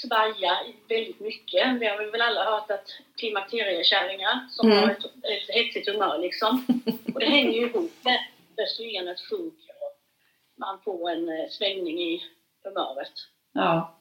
svajar 0.06 0.66
väldigt 0.88 1.20
mycket. 1.20 1.80
Vi 1.80 1.86
har 1.86 2.10
väl 2.12 2.20
alla 2.22 2.44
hört 2.44 2.70
att 2.70 2.88
klimakteriekärringar 3.16 4.48
som 4.50 4.70
Mm. 4.70 4.82
har 4.82 4.90
ett, 4.90 5.04
ett 5.04 5.54
hetsigt 5.54 5.88
humör 5.88 6.18
liksom. 6.18 6.64
Och 7.14 7.20
det 7.20 7.26
hänger 7.26 7.52
ju 7.52 7.66
ihop 7.66 7.92
med 8.04 8.24
östrogenet 8.64 9.20
sjunker 9.20 9.74
och 9.80 9.98
man 10.58 10.80
får 10.84 11.10
en 11.10 11.28
eh, 11.28 11.48
svängning 11.50 12.00
i 12.00 12.22
humöret. 12.64 13.12
Ja. 13.52 13.96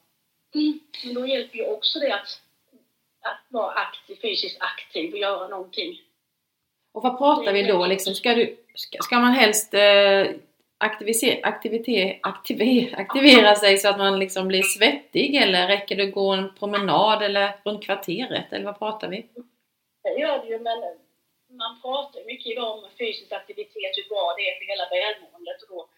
Men 1.04 1.14
då 1.14 1.26
hjälper 1.26 1.58
ju 1.58 1.66
också 1.66 1.98
det 1.98 2.14
att, 2.14 2.40
att 3.22 3.40
vara 3.48 3.72
aktiv, 3.72 4.16
fysiskt 4.22 4.56
aktiv 4.60 5.12
och 5.12 5.18
göra 5.18 5.48
någonting. 5.48 6.00
Och 6.92 7.02
vad 7.02 7.18
pratar 7.18 7.52
vi 7.52 7.62
då 7.62 7.86
liksom? 7.86 8.14
Ska, 8.14 8.34
du, 8.34 8.56
ska, 8.74 8.98
ska 9.00 9.18
man 9.18 9.32
helst 9.32 9.74
eh, 9.74 10.26
aktivise, 10.80 11.40
aktivite, 11.42 12.18
aktive, 12.22 12.94
aktivera 12.96 13.54
sig 13.54 13.78
så 13.78 13.88
att 13.88 13.98
man 13.98 14.18
liksom 14.18 14.48
blir 14.48 14.62
svettig 14.62 15.34
eller 15.34 15.66
räcker 15.66 15.96
det 15.96 16.02
att 16.02 16.12
gå 16.12 16.30
en 16.32 16.54
promenad 16.58 17.22
eller 17.22 17.56
runt 17.64 17.84
kvarteret 17.84 18.52
eller 18.52 18.64
vad 18.64 18.78
pratar 18.78 19.08
vi? 19.08 19.26
Det 20.02 20.20
gör 20.20 20.38
det 20.38 20.48
ju, 20.48 20.58
men 20.58 20.78
man 21.62 21.80
pratar 21.82 22.20
mycket 22.26 22.46
idag 22.46 22.78
om 22.78 22.84
fysisk 22.98 23.32
aktivitet, 23.32 23.92
hur 23.96 24.08
bra 24.08 24.34
det 24.36 24.42
är 24.48 24.54
för 24.58 24.66
hela 24.72 24.86
välmåendet. 24.96 25.62
Och 25.62 25.68
då 25.76 25.88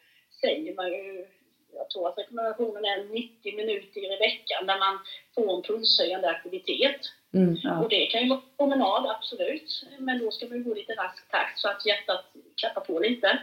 säger 0.40 0.74
man 0.74 0.88
ju, 0.92 1.26
jag 1.74 1.90
tror 1.90 2.08
att 2.08 2.18
rekommendationen 2.18 2.84
är 2.84 3.04
90 3.04 3.56
minuter 3.56 4.14
i 4.14 4.16
veckan 4.28 4.66
där 4.66 4.78
man 4.78 4.98
får 5.34 5.56
en 5.56 5.62
pulshöjande 5.62 6.30
aktivitet. 6.30 7.00
Mm. 7.34 7.56
Ja. 7.62 7.80
Och 7.82 7.88
det 7.88 8.06
kan 8.06 8.22
ju 8.22 8.28
vara 8.28 8.42
promenad, 8.56 9.06
absolut. 9.06 9.84
Men 9.98 10.18
då 10.18 10.30
ska 10.30 10.46
man 10.46 10.58
ju 10.58 10.64
gå 10.64 10.74
lite 10.74 10.92
rask 10.92 11.30
takt 11.30 11.58
så 11.58 11.68
att 11.68 11.86
hjärtat 11.86 12.24
klappar 12.60 12.80
på 12.80 12.98
lite. 12.98 13.38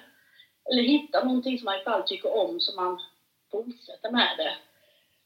Eller 0.72 0.84
hitta 0.84 1.24
någonting 1.24 1.58
som 1.58 1.66
man 1.66 1.80
i 1.80 1.84
fall 1.84 2.04
tycker 2.08 2.38
om 2.38 2.60
så 2.60 2.76
man 2.82 3.00
fortsätter 3.52 4.12
med 4.12 4.30
det. 4.38 4.56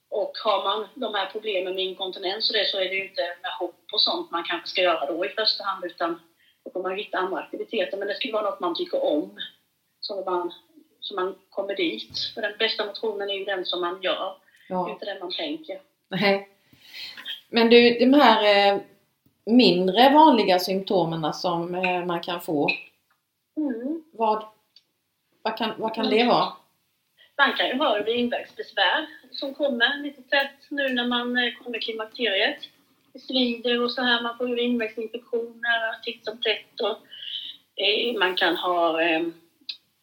Och 0.09 0.31
har 0.43 0.63
man 0.63 0.87
de 0.95 1.13
här 1.13 1.29
problemen 1.31 1.75
med 1.75 1.83
inkontinens 1.83 2.49
och 2.49 2.55
det 2.55 2.65
så 2.67 2.77
är 2.77 2.89
det 2.89 2.95
ju 2.95 3.09
inte 3.09 3.21
med 3.41 3.51
hopp 3.59 3.83
och 3.93 4.01
sånt 4.01 4.31
man 4.31 4.43
kanske 4.43 4.67
ska 4.67 4.81
göra 4.81 5.05
då 5.05 5.25
i 5.25 5.29
första 5.29 5.63
hand 5.63 5.85
utan 5.85 6.19
då 6.65 6.71
får 6.71 6.83
man 6.83 6.95
hitta 6.97 7.17
andra 7.17 7.39
aktiviteter. 7.39 7.97
Men 7.97 8.07
det 8.07 8.15
ska 8.15 8.31
vara 8.31 8.49
något 8.49 8.59
man 8.59 8.75
tycker 8.75 9.03
om. 9.05 9.39
Så 9.99 10.23
man, 10.23 10.53
så 10.99 11.15
man 11.15 11.35
kommer 11.49 11.75
dit. 11.75 12.19
För 12.33 12.41
den 12.41 12.57
bästa 12.59 12.85
motionen 12.85 13.29
är 13.29 13.33
ju 13.33 13.45
den 13.45 13.65
som 13.65 13.81
man 13.81 14.01
gör, 14.01 14.35
Ja. 14.69 14.89
inte 14.91 15.05
den 15.05 15.19
man 15.19 15.31
tänker. 15.31 15.81
Nej. 16.07 16.49
Men 17.49 17.69
du, 17.69 17.99
de 17.99 18.13
här 18.13 18.73
eh, 18.73 18.81
mindre 19.45 20.09
vanliga 20.13 20.59
symptomen 20.59 21.33
som 21.33 21.75
eh, 21.75 22.05
man 22.05 22.19
kan 22.21 22.41
få, 22.41 22.69
Mm. 23.57 24.03
vad, 24.13 24.45
vad, 25.43 25.57
kan, 25.57 25.73
vad 25.77 25.95
kan 25.95 26.09
det 26.09 26.23
vara? 26.23 26.53
Man 27.37 27.53
kan 27.53 27.67
ju 27.67 27.77
ha 27.77 27.99
urinvägsbesvär 27.99 29.07
som 29.31 29.53
kommer 29.53 29.97
lite 29.97 30.21
tätt 30.21 30.69
nu 30.69 30.89
när 30.89 31.07
man 31.07 31.37
eh, 31.37 31.53
kommer 31.63 31.79
klimakteriet. 31.79 32.59
Det 33.13 33.19
svider 33.19 33.83
och 33.83 33.91
så 33.91 34.01
här, 34.01 34.21
man 34.21 34.37
får 34.37 34.51
urinvägsinfektioner 34.51 36.03
titt 36.03 36.25
som 36.25 36.41
tätt. 36.41 36.81
Och, 36.81 36.97
eh, 37.83 38.19
man 38.19 38.35
kan 38.35 38.55
ha 38.55 39.01
eh, 39.01 39.21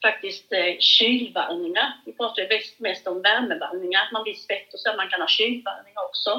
faktiskt 0.03 0.53
eh, 0.53 0.79
kylvallningar. 0.79 1.93
Vi 2.07 2.13
pratar 2.13 2.43
ju 2.43 2.49
mest, 2.49 2.81
mest 2.81 3.07
om 3.07 3.23
värmevallningar, 3.23 4.03
att 4.03 4.13
man 4.13 4.23
blir 4.23 4.35
svett 4.35 4.75
och 4.75 4.81
så. 4.81 4.97
Man 4.97 5.09
kan 5.09 5.21
ha 5.21 5.29
kylvallningar 5.29 6.05
också. 6.09 6.31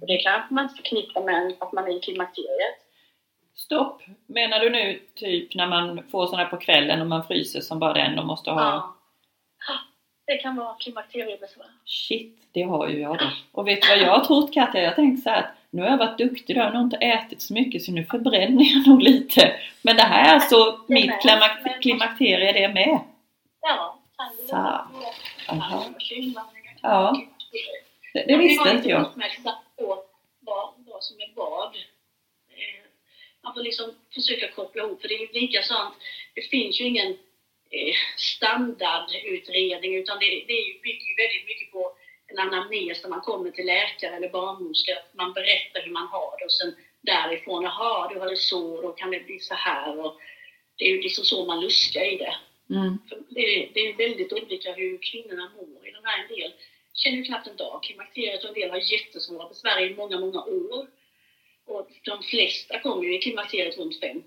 Och 0.00 0.06
det 0.06 0.18
kanske 0.18 0.54
man 0.54 0.64
inte 0.64 0.76
förknippar 0.76 1.22
med 1.24 1.56
att 1.58 1.72
man 1.72 1.84
är 1.84 1.96
i 1.96 2.00
klimakteriet. 2.00 2.78
Stopp! 3.58 4.02
Menar 4.26 4.60
du 4.60 4.70
nu 4.70 5.00
typ 5.14 5.54
när 5.54 5.66
man 5.66 6.02
får 6.10 6.26
sådana 6.26 6.48
på 6.48 6.56
kvällen 6.56 7.00
och 7.00 7.06
man 7.06 7.26
fryser 7.26 7.60
som 7.60 7.78
bara 7.78 7.92
den 7.92 8.18
och 8.18 8.26
måste 8.26 8.50
ha... 8.50 8.60
Ja. 8.62 8.94
Det 10.26 10.36
kan 10.38 10.56
vara 10.56 10.74
klimakteriebesvär. 10.74 11.66
Shit, 11.84 12.38
det 12.52 12.62
har 12.62 12.88
ju 12.88 13.00
jag 13.00 13.18
då. 13.18 13.24
Och 13.52 13.68
vet 13.68 13.82
du 13.82 13.88
vad 13.88 13.98
jag 13.98 14.10
har 14.18 14.24
trott 14.24 14.54
Katja? 14.54 14.82
Jag 14.82 14.96
tänkte 14.96 15.22
så 15.22 15.30
här 15.30 15.38
att 15.42 15.50
nu 15.70 15.82
har 15.82 15.88
jag 15.88 15.98
varit 15.98 16.18
duktig 16.18 16.56
då, 16.56 16.60
jag 16.60 16.66
har 16.66 16.72
nog 16.74 16.82
inte 16.82 16.96
ätit 16.96 17.42
så 17.42 17.54
mycket 17.54 17.82
så 17.82 17.92
nu 17.92 18.04
förbränner 18.04 18.64
jag 18.74 18.86
nog 18.88 19.02
lite. 19.02 19.56
Men 19.82 19.96
det 19.96 20.02
här 20.02 20.28
är 20.30 20.34
alltså 20.34 20.56
Det 20.88 20.92
är 20.92 20.94
mitt 20.94 21.06
med. 21.06 21.20
klimak- 21.20 21.60
Men- 21.64 21.80
klimakterie 21.80 22.52
det 22.52 22.68
med. 22.74 23.00
Ja, 23.60 23.98
Så. 24.48 24.56
Aha. 24.56 25.84
Ja. 26.82 27.16
Det, 28.12 28.24
det 28.28 28.36
visste 28.36 28.70
inte 28.70 28.88
jag. 28.88 29.00
vad 29.00 29.12
som 31.04 31.16
är 31.20 31.32
vad. 31.36 31.76
Man 33.44 33.54
får 33.54 33.62
liksom 33.62 33.94
försöka 34.14 34.52
koppla 34.52 34.82
ihop, 34.82 35.00
för 35.00 35.08
det 35.08 35.14
är 35.14 35.32
likadant. 35.32 35.94
Det 36.34 36.42
finns 36.42 36.80
ju 36.80 36.84
ingen 36.84 37.10
eh, 37.70 37.94
standardutredning 38.16 39.94
utan 39.96 40.18
det, 40.18 40.26
det 40.26 40.60
bygger 40.82 41.06
ju 41.10 41.14
väldigt 41.16 41.46
mycket 41.46 41.72
på 41.72 41.92
en 42.26 42.38
anamnes 42.38 43.02
när 43.02 43.10
man 43.10 43.20
kommer 43.20 43.50
till 43.50 43.66
läkare 43.66 44.16
eller 44.16 44.28
barnmorska. 44.28 44.98
Man 45.12 45.32
berättar 45.32 45.82
hur 45.84 45.92
man 45.92 46.06
har 46.06 46.38
det 46.38 46.44
och 46.44 46.52
sen 46.52 46.74
därifrån, 47.00 47.62
jaha, 47.62 48.12
du 48.12 48.20
har 48.20 48.30
det 48.30 48.36
så, 48.36 48.82
då 48.82 48.92
kan 48.92 49.10
det 49.10 49.20
bli 49.20 49.38
så 49.40 49.54
här. 49.54 49.98
Och 49.98 50.20
det 50.76 50.84
är 50.84 50.88
ju 50.88 51.02
liksom 51.02 51.24
så 51.24 51.44
man 51.44 51.60
luskar 51.60 52.04
i 52.04 52.16
det. 52.16 52.36
Mm. 52.70 52.98
Det 53.28 53.40
är, 53.40 53.70
det 53.74 53.80
är 53.80 53.96
väldigt 53.96 54.32
olika 54.32 54.72
hur 54.72 54.98
kvinnorna 55.02 55.50
mår 55.56 55.88
i 55.88 55.90
den 55.90 56.04
här. 56.04 56.22
En 56.22 56.36
del 56.36 56.52
känner 56.94 57.16
ju 57.16 57.24
knappt 57.24 57.46
en 57.46 57.56
dag 57.56 57.82
klimakteriet 57.82 58.44
och 58.44 58.48
en 58.48 58.54
del 58.54 58.70
har 58.70 58.92
jättesvåra 58.92 59.48
besvär 59.48 59.80
i 59.80 59.94
många, 59.94 60.20
många 60.20 60.42
år. 60.42 60.86
Och 61.68 61.88
de 62.04 62.22
flesta 62.22 62.80
kommer 62.80 63.04
ju 63.04 63.14
i 63.18 63.18
klimakteriet 63.18 63.78
runt 63.78 64.00
50. 64.00 64.24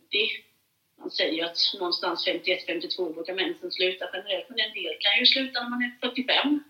Man 1.00 1.12
säger 1.12 1.46
att 1.46 1.58
någonstans 1.80 2.28
51-52 2.28 3.14
brukar 3.14 3.34
mensen 3.34 3.72
sluta 3.72 4.06
generellt, 4.14 4.50
men 4.50 4.60
en 4.60 4.74
del 4.74 4.94
kan 5.00 5.20
ju 5.20 5.26
sluta 5.26 5.62
när 5.64 5.70
man 5.70 5.82
är 5.84 5.92
45. 6.02 6.64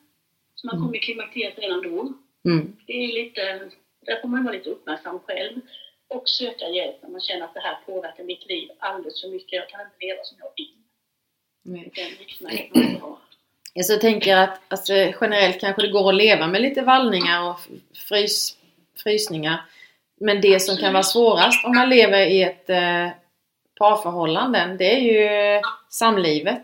Så 0.55 0.67
man 0.67 0.75
Mm. 0.75 0.85
kommer 0.85 0.97
i 0.97 0.99
klimakteriet 0.99 1.57
redan 1.59 1.81
då. 1.81 2.13
Mm. 2.45 2.75
Det 2.87 2.93
är 2.93 3.07
lite, 3.23 3.69
där 4.05 4.21
får 4.21 4.27
man 4.27 4.43
vara 4.43 4.53
lite 4.55 4.69
uppmärksam 4.69 5.19
själv 5.19 5.59
och 6.07 6.29
söka 6.29 6.69
hjälp 6.69 6.95
när 7.01 7.09
man 7.09 7.21
känner 7.21 7.45
att 7.45 7.53
det 7.53 7.59
här 7.59 7.77
påverkar 7.85 8.23
mitt 8.23 8.45
liv 8.49 8.69
alldeles 8.79 9.21
för 9.21 9.27
mycket. 9.29 9.51
Jag 9.51 9.69
kan 9.69 9.81
inte 9.81 9.95
leva 9.99 10.23
som 10.23 10.37
jag 10.39 10.51
vill. 10.57 10.73
Nej. 11.63 11.91
Den 11.95 12.09
riktningen 12.19 12.93
man 12.93 13.01
har. 13.01 13.17
Jag 13.73 13.85
så 13.85 13.97
tänker 13.97 14.37
att 14.37 14.61
alltså, 14.67 14.93
generellt 14.93 15.59
kanske 15.59 15.81
det 15.81 15.87
går 15.87 16.09
att 16.09 16.15
leva 16.15 16.47
med 16.47 16.61
lite 16.61 16.81
vallningar 16.81 17.49
och 17.49 17.59
frys, 18.09 18.57
frysningar. 19.03 19.65
Men 20.21 20.41
det 20.41 20.59
som 20.59 20.77
kan 20.77 20.93
vara 20.93 21.03
svårast 21.03 21.65
om 21.65 21.75
man 21.75 21.89
lever 21.89 22.25
i 22.25 22.43
ett 22.43 22.69
eh, 22.69 23.09
parförhållande, 23.79 24.75
det 24.79 24.95
är 24.95 24.99
ju 24.99 25.61
samlivet. 25.89 26.63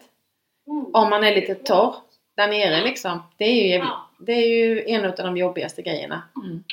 Mm. 0.67 0.85
Om 0.93 1.09
man 1.09 1.23
är 1.23 1.35
lite 1.35 1.55
torr 1.55 1.95
där 2.35 2.47
nere 2.47 2.83
liksom. 2.83 3.23
Det 3.37 3.45
är 3.45 3.77
ju, 3.77 3.85
det 4.19 4.31
är 4.31 4.47
ju 4.47 4.89
en 4.89 5.05
av 5.05 5.15
de 5.15 5.37
jobbigaste 5.37 5.81
grejerna. 5.81 6.23
Mm. 6.45 6.63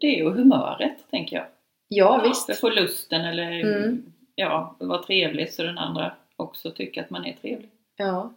Det 0.00 0.06
är 0.06 0.16
ju 0.16 0.30
humöret, 0.30 1.10
tänker 1.10 1.36
jag. 1.36 1.46
Ja 1.88 2.22
Ja, 2.22 2.22
visst. 2.28 2.60
Få 2.60 2.70
lusten 2.70 3.24
eller 3.24 3.50
Mm. 3.60 4.12
ja, 4.34 4.76
vara 4.78 5.02
trevlig 5.02 5.52
så 5.52 5.62
den 5.62 5.78
andra 5.78 6.12
också 6.36 6.70
tycker 6.70 7.02
att 7.02 7.10
man 7.10 7.26
är 7.26 7.32
trevlig. 7.32 7.70
Ja. 7.96 8.32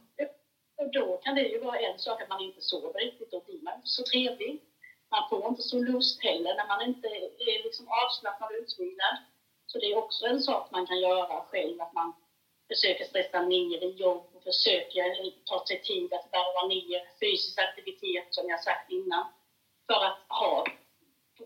Och 0.78 0.92
då 0.92 1.18
kan 1.24 1.36
det 1.36 1.42
ju 1.42 1.60
vara 1.60 1.78
en 1.78 2.00
sak 2.00 2.22
att 2.22 2.30
man 2.30 2.42
inte 2.42 2.62
sover 2.62 3.00
riktigt, 3.00 3.32
då 3.32 3.42
blir 3.48 3.62
man 3.62 3.74
så 3.84 4.04
trevlig. 4.04 4.60
Man 5.16 5.30
får 5.30 5.50
inte 5.50 5.62
så 5.62 5.78
lust 5.92 6.24
heller 6.24 6.54
när 6.56 6.68
man 6.68 6.82
inte 6.90 7.08
är 7.52 7.64
liksom 7.64 7.86
avslappnad 8.02 8.50
och 8.52 8.62
utvilad. 8.62 9.16
Så 9.68 9.80
det 9.80 9.86
är 9.92 9.98
också 9.98 10.26
en 10.26 10.42
sak 10.42 10.72
man 10.72 10.88
kan 10.88 11.00
göra 11.00 11.46
själv, 11.52 11.82
att 11.82 11.94
man 11.94 12.14
försöker 12.72 13.06
stressa 13.06 13.42
ner 13.42 13.84
i 13.84 13.90
jobb 14.06 14.26
och 14.34 14.44
försöker 14.44 15.06
ta 15.46 15.66
sig 15.68 15.82
tid 15.82 16.14
att 16.14 16.30
varva 16.32 16.68
ner 16.68 17.02
fysisk 17.20 17.60
aktivitet 17.60 18.28
som 18.30 18.50
jag 18.50 18.64
sagt 18.64 18.92
innan. 18.92 19.26
För 19.88 20.00
att 20.06 20.20
ha, 20.28 20.66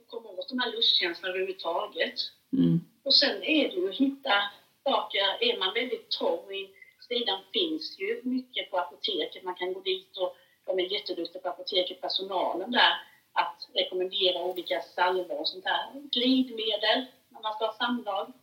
komma 0.07 0.29
åt 0.29 0.49
de 0.49 0.59
här 0.59 0.71
lustkänslorna 0.71 1.29
överhuvudtaget. 1.29 2.17
Mm. 2.53 2.81
Och 3.05 3.15
sen 3.15 3.43
är 3.43 3.63
det 3.69 3.75
ju 3.75 3.89
att 3.89 3.95
hitta 3.95 4.35
saker, 4.83 5.43
är 5.49 5.59
man 5.59 5.73
väldigt 5.73 6.09
torr 6.09 6.53
i 6.53 6.69
sidan 7.07 7.39
finns 7.53 7.99
ju 7.99 8.21
mycket 8.23 8.71
på 8.71 8.77
apoteket, 8.77 9.43
man 9.43 9.55
kan 9.55 9.73
gå 9.73 9.79
dit 9.79 10.17
och 10.17 10.35
de 10.65 10.79
är 10.79 10.93
jätteduktiga 10.93 11.41
på 11.41 11.49
apoteket, 11.49 12.01
personalen 12.01 12.71
där, 12.71 12.93
att 13.41 13.67
rekommendera 13.73 14.39
olika 14.41 14.81
salvor 14.81 15.39
och 15.39 15.47
sånt 15.47 15.63
där. 15.63 15.83
Glidmedel 16.11 17.05
när 17.29 17.41
man 17.41 17.53
ska 17.53 17.65
ha 17.65 17.73
samlag. 17.73 18.33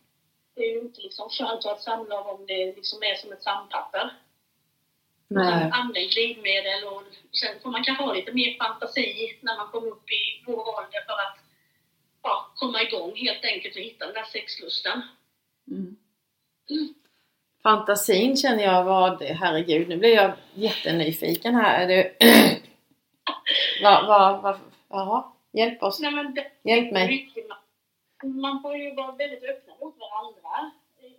Det 0.55 0.61
är 0.61 0.73
ju 0.73 0.81
inte 0.81 1.01
liksom 1.01 1.29
skönt 1.31 1.59
att 1.59 1.65
ha 1.65 1.75
ett 1.75 1.83
samlag 1.83 2.29
om 2.29 2.47
det 2.47 2.77
liksom 2.77 3.03
är 3.03 3.15
som 3.15 3.33
ett 3.33 3.43
sandpapper. 3.43 4.11
Använd 5.73 6.11
glidmedel 6.11 6.85
och 6.85 7.03
sen 7.33 7.61
får 7.63 7.71
man 7.71 7.85
kanske 7.85 8.05
ha 8.05 8.13
lite 8.15 8.33
mer 8.33 8.59
fantasi 8.59 9.39
när 9.41 9.57
man 9.57 9.69
kommer 9.69 9.89
upp 9.89 10.11
i 10.11 10.45
vår 10.47 10.59
ålder 10.79 11.01
för 11.07 11.13
att 11.13 11.39
ja, 12.23 12.53
komma 12.55 12.83
igång 12.83 13.17
helt 13.17 13.45
enkelt 13.45 13.77
och 13.77 13.83
hitta 13.83 14.05
den 14.05 14.15
där 14.15 14.25
sexlusten. 14.33 15.03
Mm. 15.71 15.97
Fantasin 17.63 18.37
känner 18.37 18.65
jag 18.65 18.85
vad, 18.85 19.23
herregud 19.23 19.89
nu 19.89 19.97
blir 19.97 20.15
jag 20.15 20.33
jättenyfiken 20.55 21.55
här. 21.55 21.89
Är 21.89 22.13
vad, 23.83 24.07
vad, 24.07 24.43
vad, 24.43 24.61
jaha, 24.95 25.25
hjälp 25.53 25.83
oss. 25.83 26.01
Nej, 26.01 26.11
men 26.13 26.35
det, 26.35 26.47
Hjälp 26.63 26.93
mig. 26.93 27.33
man, 27.49 28.41
man 28.41 28.63
får 28.63 28.77
ju 28.77 28.95
vara 28.95 29.13
väldigt 29.13 29.45
öppna 29.45 29.73
mot 29.81 29.95
varandra 29.99 30.71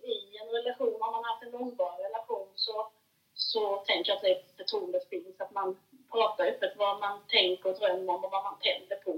i 0.03 0.37
en 0.41 0.47
relation. 0.57 0.93
Om 0.93 0.99
man 0.99 1.13
har 1.13 1.23
haft 1.33 1.43
en 1.43 1.51
långvarig 1.51 2.05
relation 2.05 2.47
så, 2.55 2.87
så 3.33 3.77
tänker 3.77 4.09
jag 4.11 4.15
att 4.15 4.21
det 4.23 4.29
är 4.31 4.41
förtroendet 4.57 5.09
finns. 5.09 5.41
Att 5.41 5.51
man 5.51 5.77
pratar 6.11 6.45
öppet 6.47 6.73
vad 6.77 6.99
man 6.99 7.19
tänker 7.27 7.69
och 7.69 7.75
drömmer 7.79 8.13
om 8.13 8.23
och 8.25 8.31
vad 8.31 8.43
man 8.43 8.59
tänder 8.59 8.95
på. 8.95 9.17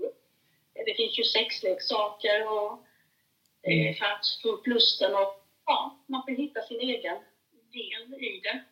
Det 0.85 0.93
finns 0.97 1.19
ju 1.19 1.23
sexleksaker 1.23 2.47
och 2.53 2.71
eh, 3.69 3.95
för 3.95 4.05
att 4.05 4.25
få 4.41 4.47
upp 4.49 4.67
lusten 4.67 5.15
och 5.15 5.43
ja, 5.65 5.95
man 6.05 6.23
får 6.25 6.31
hitta 6.31 6.61
sin 6.61 6.79
egen 6.79 7.17
del 7.73 8.23
i 8.23 8.39
det. 8.43 8.63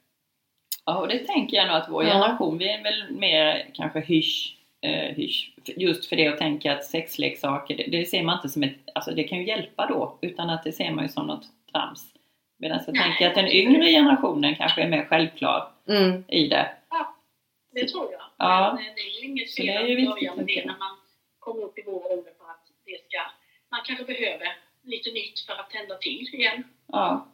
Ja, 0.86 1.00
och 1.00 1.08
det 1.08 1.20
tänker 1.20 1.58
jag 1.58 1.68
nog 1.68 1.76
att 1.76 1.90
vår 1.90 2.04
Ja. 2.04 2.10
generation, 2.14 2.58
vi 2.58 2.70
är 2.70 2.84
väl 2.84 3.12
mer 3.12 3.72
kanske 3.74 4.00
hysch. 4.00 4.58
Just 5.78 6.06
för 6.06 6.16
det 6.16 6.28
att 6.28 6.38
tänka 6.38 6.74
att 6.74 6.86
sexleksaker, 6.86 7.78
det, 7.78 7.84
det 7.84 8.06
ser 8.06 8.24
man 8.24 8.36
inte 8.38 8.50
som 8.50 8.64
ett, 8.64 8.76
alltså 8.96 9.12
det 9.12 9.24
kan 9.24 9.38
ju 9.38 9.48
hjälpa 9.48 9.86
då, 9.88 10.20
utan 10.22 10.50
att 10.50 10.64
det 10.64 10.72
ser 10.72 10.92
man 10.92 11.04
ju 11.04 11.10
som 11.10 11.28
något 11.28 11.46
trams. 11.72 12.14
Medan 12.58 12.80
jag 12.86 12.94
Nej. 12.96 13.04
tänker 13.04 13.28
att 13.28 13.36
den 13.36 13.48
yngre 13.48 13.90
generationen 13.92 14.56
kanske 14.56 14.82
är 14.82 14.88
mer 14.90 15.06
självklar 15.06 15.72
Mm. 15.88 16.24
i 16.28 16.48
det. 16.48 16.72
Det 17.72 17.88
tror 17.88 18.12
jag. 18.12 18.22
Ja. 18.38 18.74
Men 18.76 18.86
eh, 18.88 18.94
det 18.96 19.02
är 19.02 19.22
ju 19.22 19.28
inget 19.28 19.50
Så 19.50 19.62
det 19.62 19.68
fel 19.68 19.84
är 19.84 19.88
ju 19.88 20.08
att 20.08 20.16
börja 20.16 20.36
viktigt, 20.36 20.38
med 20.38 20.64
det 20.66 20.72
när 20.72 20.80
man 20.80 20.98
kommer 21.40 21.62
upp 21.62 21.80
i 21.80 21.84
vår 21.86 22.12
ålder 22.12 22.32
för 22.40 22.46
att 22.46 22.66
det 22.86 22.98
ska... 23.08 23.18
Man 23.72 23.82
kanske 23.86 24.06
behöver 24.06 24.48
lite 24.84 25.12
nytt 25.12 25.40
för 25.40 25.54
att 25.54 25.70
tända 25.70 25.96
till 25.96 26.30
igen. 26.34 26.64
Ja. 26.88 27.28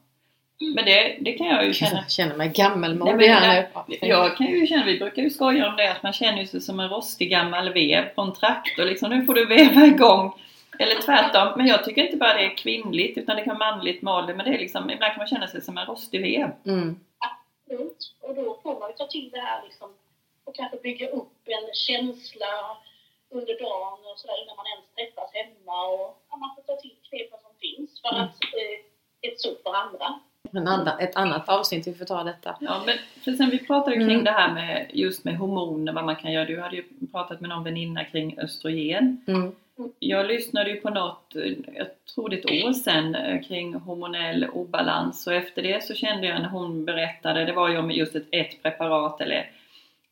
Men 0.61 0.85
det, 0.85 1.17
det 1.19 1.33
kan 1.33 1.47
jag 1.47 1.65
ju 1.65 1.73
känna. 1.73 2.01
Jag 2.01 2.11
känner 2.11 2.35
mig 2.35 2.51
men 2.75 3.19
här 3.19 3.67
nu. 3.87 3.97
Jag 4.01 4.37
kan 4.37 4.47
ju 4.47 4.67
känna, 4.67 4.85
vi 4.85 4.99
brukar 4.99 5.21
ju 5.21 5.29
skoja 5.29 5.69
om 5.69 5.75
det, 5.75 5.91
att 5.91 6.03
man 6.03 6.13
känner 6.13 6.45
sig 6.45 6.61
som 6.61 6.79
en 6.79 6.89
rostig 6.89 7.29
gammal 7.29 7.73
vev 7.73 8.05
på 8.15 8.21
en 8.21 8.33
traktor. 8.33 8.85
Liksom, 8.85 9.09
nu 9.09 9.25
får 9.25 9.33
du 9.33 9.45
veva 9.45 9.85
igång. 9.85 10.41
Eller 10.79 11.01
tvärtom. 11.01 11.53
Men 11.57 11.67
jag 11.67 11.85
tycker 11.85 12.03
inte 12.03 12.17
bara 12.17 12.33
det 12.33 12.45
är 12.45 12.57
kvinnligt, 12.57 13.17
utan 13.17 13.35
det 13.35 13.43
kan 13.43 13.57
vara 13.59 13.71
manligt 13.75 14.01
med. 14.01 14.25
Men 14.37 14.45
det 14.45 14.51
är 14.55 14.59
liksom, 14.59 14.89
ibland 14.89 15.13
kan 15.13 15.17
man 15.17 15.27
känna 15.27 15.47
sig 15.47 15.61
som 15.61 15.77
en 15.77 15.85
rostig 15.85 16.21
vev. 16.21 16.51
Mm. 16.65 16.99
Absolut. 17.27 18.13
Och 18.21 18.35
då 18.35 18.59
får 18.63 18.79
man 18.79 18.89
ju 18.89 18.95
ta 18.95 19.07
till 19.07 19.29
det 19.29 19.39
här 19.39 19.61
liksom 19.63 19.89
och 20.45 20.55
kanske 20.55 20.77
bygga 20.77 21.07
upp 21.09 21.37
en 21.45 21.65
känsla 21.73 22.51
under 23.37 23.53
dagen 23.67 23.99
och 24.11 24.17
sådär 24.19 24.37
innan 24.43 24.55
man 24.61 24.65
ens 24.73 24.85
träffas 24.95 25.29
hemma. 25.39 25.77
Och 25.93 26.07
ja, 26.29 26.33
man 26.37 26.49
får 26.55 26.61
ta 26.69 26.75
till 26.81 26.95
knepen 27.09 27.39
som 27.45 27.53
finns 27.65 27.91
för 28.01 28.09
Mm. 28.15 28.23
att 28.23 28.41
eh, 28.61 28.77
hetsa 29.21 29.49
upp 29.49 29.65
varandra. 29.65 30.07
En 30.51 30.67
annan, 30.67 30.99
ett 30.99 31.15
annat 31.15 31.49
avsnitt 31.49 31.87
vi 31.87 31.93
får 31.93 32.05
ta 32.05 32.23
detta. 32.23 32.55
Ja, 32.59 32.83
men 32.85 32.95
för 33.23 33.31
sen 33.31 33.49
vi 33.49 33.59
pratade 33.59 33.95
kring 33.95 34.11
Mm. 34.11 34.23
det 34.23 34.31
här 34.31 34.53
med 34.53 34.87
just 34.93 35.23
med 35.23 35.37
hormoner, 35.37 35.93
vad 35.93 36.05
man 36.05 36.15
kan 36.15 36.31
göra. 36.31 36.45
Du 36.45 36.61
hade 36.61 36.75
ju 36.75 36.83
pratat 37.11 37.41
med 37.41 37.49
någon 37.49 37.63
väninna 37.63 38.03
kring 38.03 38.39
östrogen. 38.39 39.21
Mm. 39.27 39.51
Jag 39.99 40.25
lyssnade 40.27 40.69
ju 40.69 40.75
på 40.75 40.89
något, 40.89 41.33
jag 41.75 41.87
tror 42.15 42.29
det 42.29 42.35
är 42.35 42.39
ett 42.59 42.65
år 42.65 42.73
sedan, 42.73 43.15
eh, 43.15 43.41
kring 43.41 43.73
hormonell 43.73 44.45
obalans 44.53 45.27
och 45.27 45.33
efter 45.33 45.61
det 45.63 45.83
så 45.83 45.93
kände 45.93 46.27
jag 46.27 46.41
när 46.41 46.49
hon 46.49 46.85
berättade, 46.85 47.45
det 47.45 47.53
var 47.53 47.69
ju 47.69 47.77
om 47.77 47.91
just 47.91 48.15
ett, 48.15 48.27
ett 48.31 48.63
preparat 48.63 49.21
eller 49.21 49.49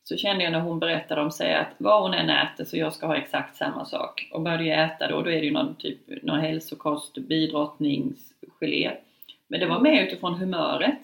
så 0.04 0.16
kände 0.16 0.44
jag 0.44 0.52
när 0.52 0.60
hon 0.60 0.78
berättade 0.78 1.20
om 1.20 1.30
sig 1.30 1.54
att 1.54 1.68
vad 1.78 2.02
hon 2.02 2.14
än 2.14 2.30
äter 2.30 2.64
så 2.64 2.76
jag 2.76 2.92
ska 2.92 3.06
ha 3.06 3.16
exakt 3.16 3.56
samma 3.56 3.84
sak. 3.84 4.28
Och 4.32 4.40
började 4.40 4.64
jag 4.64 4.84
äta 4.84 5.08
då, 5.08 5.22
då 5.22 5.30
är 5.30 5.40
det 5.40 5.46
ju 5.46 5.52
någon 5.52 5.74
typ 5.74 6.22
någon 6.22 6.40
hälsokost, 6.40 7.14
bidrottningsgelé. 7.18 8.90
Men 9.50 9.60
det 9.60 9.66
var 9.66 9.78
mer 9.80 10.02
utifrån 10.02 10.34
humöret. 10.34 10.98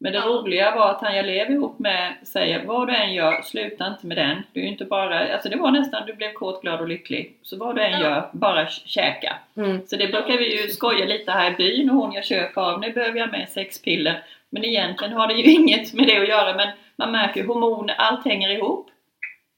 Men 0.00 0.12
det 0.12 0.18
Ja. 0.18 0.24
roliga 0.26 0.74
var 0.74 0.90
att 0.90 1.00
han 1.00 1.16
jag 1.16 1.26
lever 1.26 1.50
ihop 1.52 1.78
med 1.78 2.14
säger 2.22 2.64
vad 2.64 2.88
du 2.88 2.94
än 2.94 3.14
gör, 3.14 3.42
sluta 3.42 3.86
inte 3.86 4.06
med 4.06 4.16
den. 4.16 4.42
Du 4.52 4.60
är 4.60 4.66
inte 4.66 4.84
bara, 4.84 5.32
alltså 5.34 5.48
det 5.48 5.56
var 5.56 5.70
nästan, 5.70 6.06
du 6.06 6.12
blev 6.14 6.32
kåt, 6.32 6.62
glad 6.62 6.80
och 6.80 6.88
lycklig. 6.88 7.38
Så 7.42 7.56
vad 7.56 7.76
du 7.76 7.82
än 7.82 7.92
Ja. 7.92 8.00
gör, 8.00 8.28
bara 8.32 8.64
kä- 8.64 8.86
käka. 8.86 9.36
Mm. 9.56 9.86
Så 9.86 9.96
det 9.96 10.06
brukar 10.06 10.36
vi 10.38 10.62
ju 10.62 10.68
skoja 10.68 11.04
lite 11.04 11.30
här 11.32 11.50
i 11.50 11.54
byn 11.54 11.90
och 11.90 11.96
hon 11.96 12.12
jag 12.12 12.24
köper 12.24 12.60
av, 12.60 12.80
nu 12.80 12.90
behöver 12.92 13.18
jag 13.18 13.30
med 13.30 13.48
sexpiller. 13.48 14.24
Men 14.50 14.64
egentligen 14.64 15.12
har 15.12 15.26
det 15.26 15.34
ju 15.34 15.52
inget 15.58 15.92
med 15.94 16.06
det 16.06 16.18
att 16.22 16.28
göra 16.28 16.54
men 16.56 16.68
man 16.96 17.12
märker 17.12 17.44
hormoner, 17.44 17.94
allt 17.98 18.24
hänger 18.24 18.48
ihop. 18.50 18.90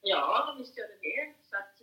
Ja, 0.02 0.54
visst 0.58 0.78
gör 0.78 0.84
det 0.86 1.08
det. 1.08 1.32
Så 1.50 1.56
att 1.56 1.74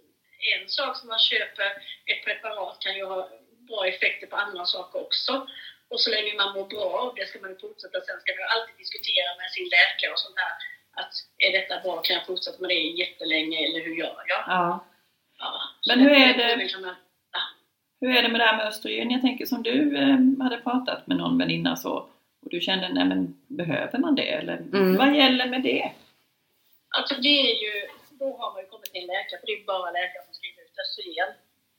en 0.62 0.70
sak 0.70 0.98
som 0.98 1.08
man 1.10 1.20
köper, 1.20 1.66
ett 2.12 2.26
preparat, 2.26 2.78
kan 2.80 2.96
ju 2.96 3.06
ha 3.06 3.30
bra 3.68 3.86
effekter 3.88 4.28
på 4.28 4.36
andra 4.36 4.66
saker 4.66 5.02
också. 5.02 5.48
Och 5.92 6.00
så 6.04 6.10
länge 6.16 6.32
man 6.42 6.54
mår 6.56 6.66
bra 6.76 6.86
av 7.04 7.10
det 7.16 7.26
ska 7.30 7.40
man 7.44 7.50
ju 7.54 7.58
fortsätta. 7.66 7.98
Sen 8.08 8.18
ska 8.22 8.30
man 8.36 8.44
ju 8.46 8.50
alltid 8.56 8.76
diskutera 8.84 9.30
med 9.40 9.48
sin 9.56 9.68
läkare 9.76 10.12
och 10.16 10.20
sånt 10.26 10.40
här. 10.44 10.54
Att 11.02 11.14
är 11.46 11.52
detta 11.60 11.76
bra? 11.84 11.94
Kan 12.06 12.14
jag 12.18 12.26
fortsätta 12.26 12.58
med 12.62 12.70
det 12.70 12.82
jättelänge 13.04 13.58
eller 13.66 13.80
hur 13.86 13.96
gör 14.04 14.20
jag? 14.34 14.44
Ja. 14.48 14.86
Ja, 15.40 15.52
Men 15.88 16.00
hur 16.00 16.12
är 16.12 16.34
det- 16.38 16.68
Hur 18.02 18.16
är 18.18 18.22
det 18.24 18.30
med 18.30 18.40
det 18.42 18.46
här 18.46 18.58
med 18.58 18.68
östrogen? 18.68 19.12
Jag 19.12 19.22
tänker 19.22 19.46
som 19.46 19.64
du 19.64 19.98
eh, 19.98 20.44
hade 20.44 20.58
pratat 20.58 21.08
med 21.08 21.18
någon 21.18 21.38
väninna 21.38 21.76
så 21.76 21.94
och 22.44 22.50
du 22.54 22.62
kände, 22.62 22.90
nej 22.94 23.06
men 23.06 23.36
behöver 23.48 24.00
man 24.00 24.16
det? 24.16 24.28
Eller 24.30 24.58
Mm. 24.58 24.98
vad 24.98 25.16
gäller 25.16 25.46
med 25.46 25.62
det? 25.64 25.92
Alltså 26.98 27.16
det 27.16 27.28
är 27.52 27.56
ju, 27.64 27.88
då 28.20 28.38
har 28.38 28.54
man 28.54 28.62
ju 28.64 28.68
kommit 28.68 28.92
till 28.94 29.02
en 29.02 29.08
läkare, 29.08 29.40
för 29.40 29.48
det 29.48 29.54
är 29.54 29.58
ju 29.58 29.64
bara 29.66 29.92
läkare 29.92 30.24
som 30.26 30.34
skriver 30.34 30.62
ut 30.62 30.80
östrogen. 30.84 31.30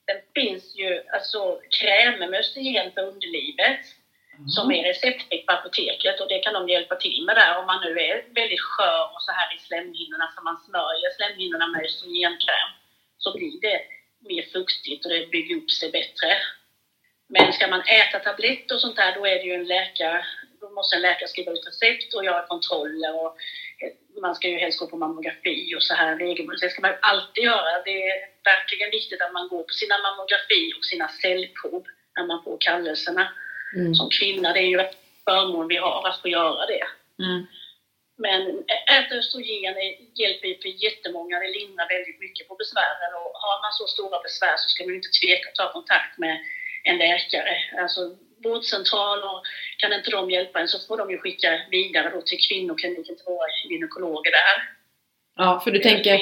Sen 0.07 0.21
finns 0.35 0.77
ju 0.77 1.03
alltså 1.15 1.61
krämer 1.81 2.29
med 2.29 2.41
östrogen 2.41 2.93
för 2.95 3.03
underlivet 3.03 3.81
som 4.55 4.71
är 4.71 4.83
receptfritt 4.83 5.47
på 5.47 5.53
apoteket 5.53 6.21
och 6.21 6.29
det 6.29 6.39
kan 6.39 6.53
de 6.53 6.69
hjälpa 6.69 6.97
till 6.97 7.25
med 7.27 7.37
där 7.37 7.57
om 7.59 7.67
man 7.67 7.81
nu 7.81 7.91
är 8.01 8.35
väldigt 8.35 8.61
skör 8.61 9.05
och 9.15 9.23
så 9.23 9.33
här 9.33 9.55
i 9.55 9.59
slemhinnorna 9.59 10.27
så 10.35 10.43
man 10.43 10.57
smörjer 10.57 11.11
slemhinnorna 11.17 11.67
med 11.67 11.85
östrogenkräm 11.85 12.71
så 13.19 13.33
blir 13.37 13.61
det 13.61 13.81
mer 14.29 14.43
fuktigt 14.53 15.05
och 15.05 15.11
det 15.11 15.31
bygger 15.31 15.57
upp 15.57 15.71
sig 15.71 15.89
bättre. 15.91 16.31
Men 17.29 17.53
ska 17.53 17.67
man 17.67 17.81
äta 17.81 18.19
tabletter 18.19 18.75
och 18.75 18.81
sånt 18.81 18.97
där 18.97 19.13
då 19.13 19.27
är 19.27 19.39
det 19.39 19.47
ju 19.47 19.53
en 19.53 19.65
läkare, 19.65 20.25
då 20.61 20.69
måste 20.71 20.97
en 20.97 21.03
läkare 21.03 21.29
skriva 21.29 21.53
ut 21.53 21.67
recept 21.67 22.15
och 22.15 22.25
göra 22.25 22.43
kontroller 22.43 23.13
och 23.21 23.37
man 24.23 24.35
ska 24.35 24.49
ju 24.49 24.59
helst 24.59 24.79
gå 24.79 24.87
på 24.87 24.97
mammografi 24.97 25.75
och 25.77 25.83
så 25.83 25.95
här 25.95 26.17
regelbundet. 26.17 26.61
Det 26.61 26.71
ska 26.71 26.83
man 26.83 26.91
ju 26.91 26.97
alltid 27.01 27.45
göra. 27.45 27.83
Det 27.85 27.97
är 28.11 28.19
verkligen 28.45 28.91
viktigt 28.91 29.23
att 29.23 29.33
man 29.33 29.49
går 29.49 29.63
på 29.63 29.75
sina 29.75 29.99
mammografi 29.99 30.73
och 30.77 30.85
sina 30.85 31.09
cellprov 31.09 31.83
när 32.17 32.25
man 32.25 32.43
får 32.45 32.57
kallelserna 32.61 33.29
Mm. 33.77 33.95
som 33.95 34.11
kvinna. 34.11 34.53
Det 34.53 34.61
är 34.61 34.71
ju 34.75 34.79
en 34.79 34.95
förmån 35.25 35.69
vi 35.69 35.77
har 35.77 36.09
att 36.09 36.23
få 36.23 36.29
göra 36.29 36.67
det. 36.67 36.85
Mm. 37.25 37.47
Men 38.17 38.41
äta 38.97 39.15
östrogen 39.15 39.75
hjälper 40.15 40.49
ju 40.49 40.57
för 40.63 40.85
jättemånga. 40.85 41.39
Det 41.39 41.59
lindrar 41.59 41.89
väldigt 41.89 42.21
mycket 42.21 42.49
på 42.49 42.55
besvären. 42.55 43.13
Och 43.21 43.33
har 43.45 43.57
man 43.65 43.73
så 43.73 43.87
stora 43.87 44.23
besvär 44.23 44.57
så 44.57 44.69
ska 44.69 44.85
man 44.85 44.95
inte 44.95 45.17
tveka 45.21 45.49
att 45.49 45.55
ta 45.55 45.73
kontakt 45.73 46.19
med 46.19 46.39
en 46.85 46.99
läkare. 46.99 47.55
Alltså 47.83 48.01
vårdcentral 48.45 49.19
och 49.25 49.43
kan 49.79 49.93
inte 49.93 50.11
de 50.11 50.31
hjälpa 50.31 50.61
en 50.61 50.69
så 50.69 50.79
får 50.87 50.97
de 50.97 51.11
ju 51.11 51.19
skicka 51.19 51.61
vidare 51.71 52.11
då 52.11 52.23
till 52.23 52.39
kvinnokliniken 52.49 53.17
till 53.17 53.25
våra 53.27 53.47
gynekologer 53.65 54.31
där. 54.31 54.82
Ja, 55.37 55.61
för 55.65 55.71
du 55.71 55.79
tänker, 55.79 56.19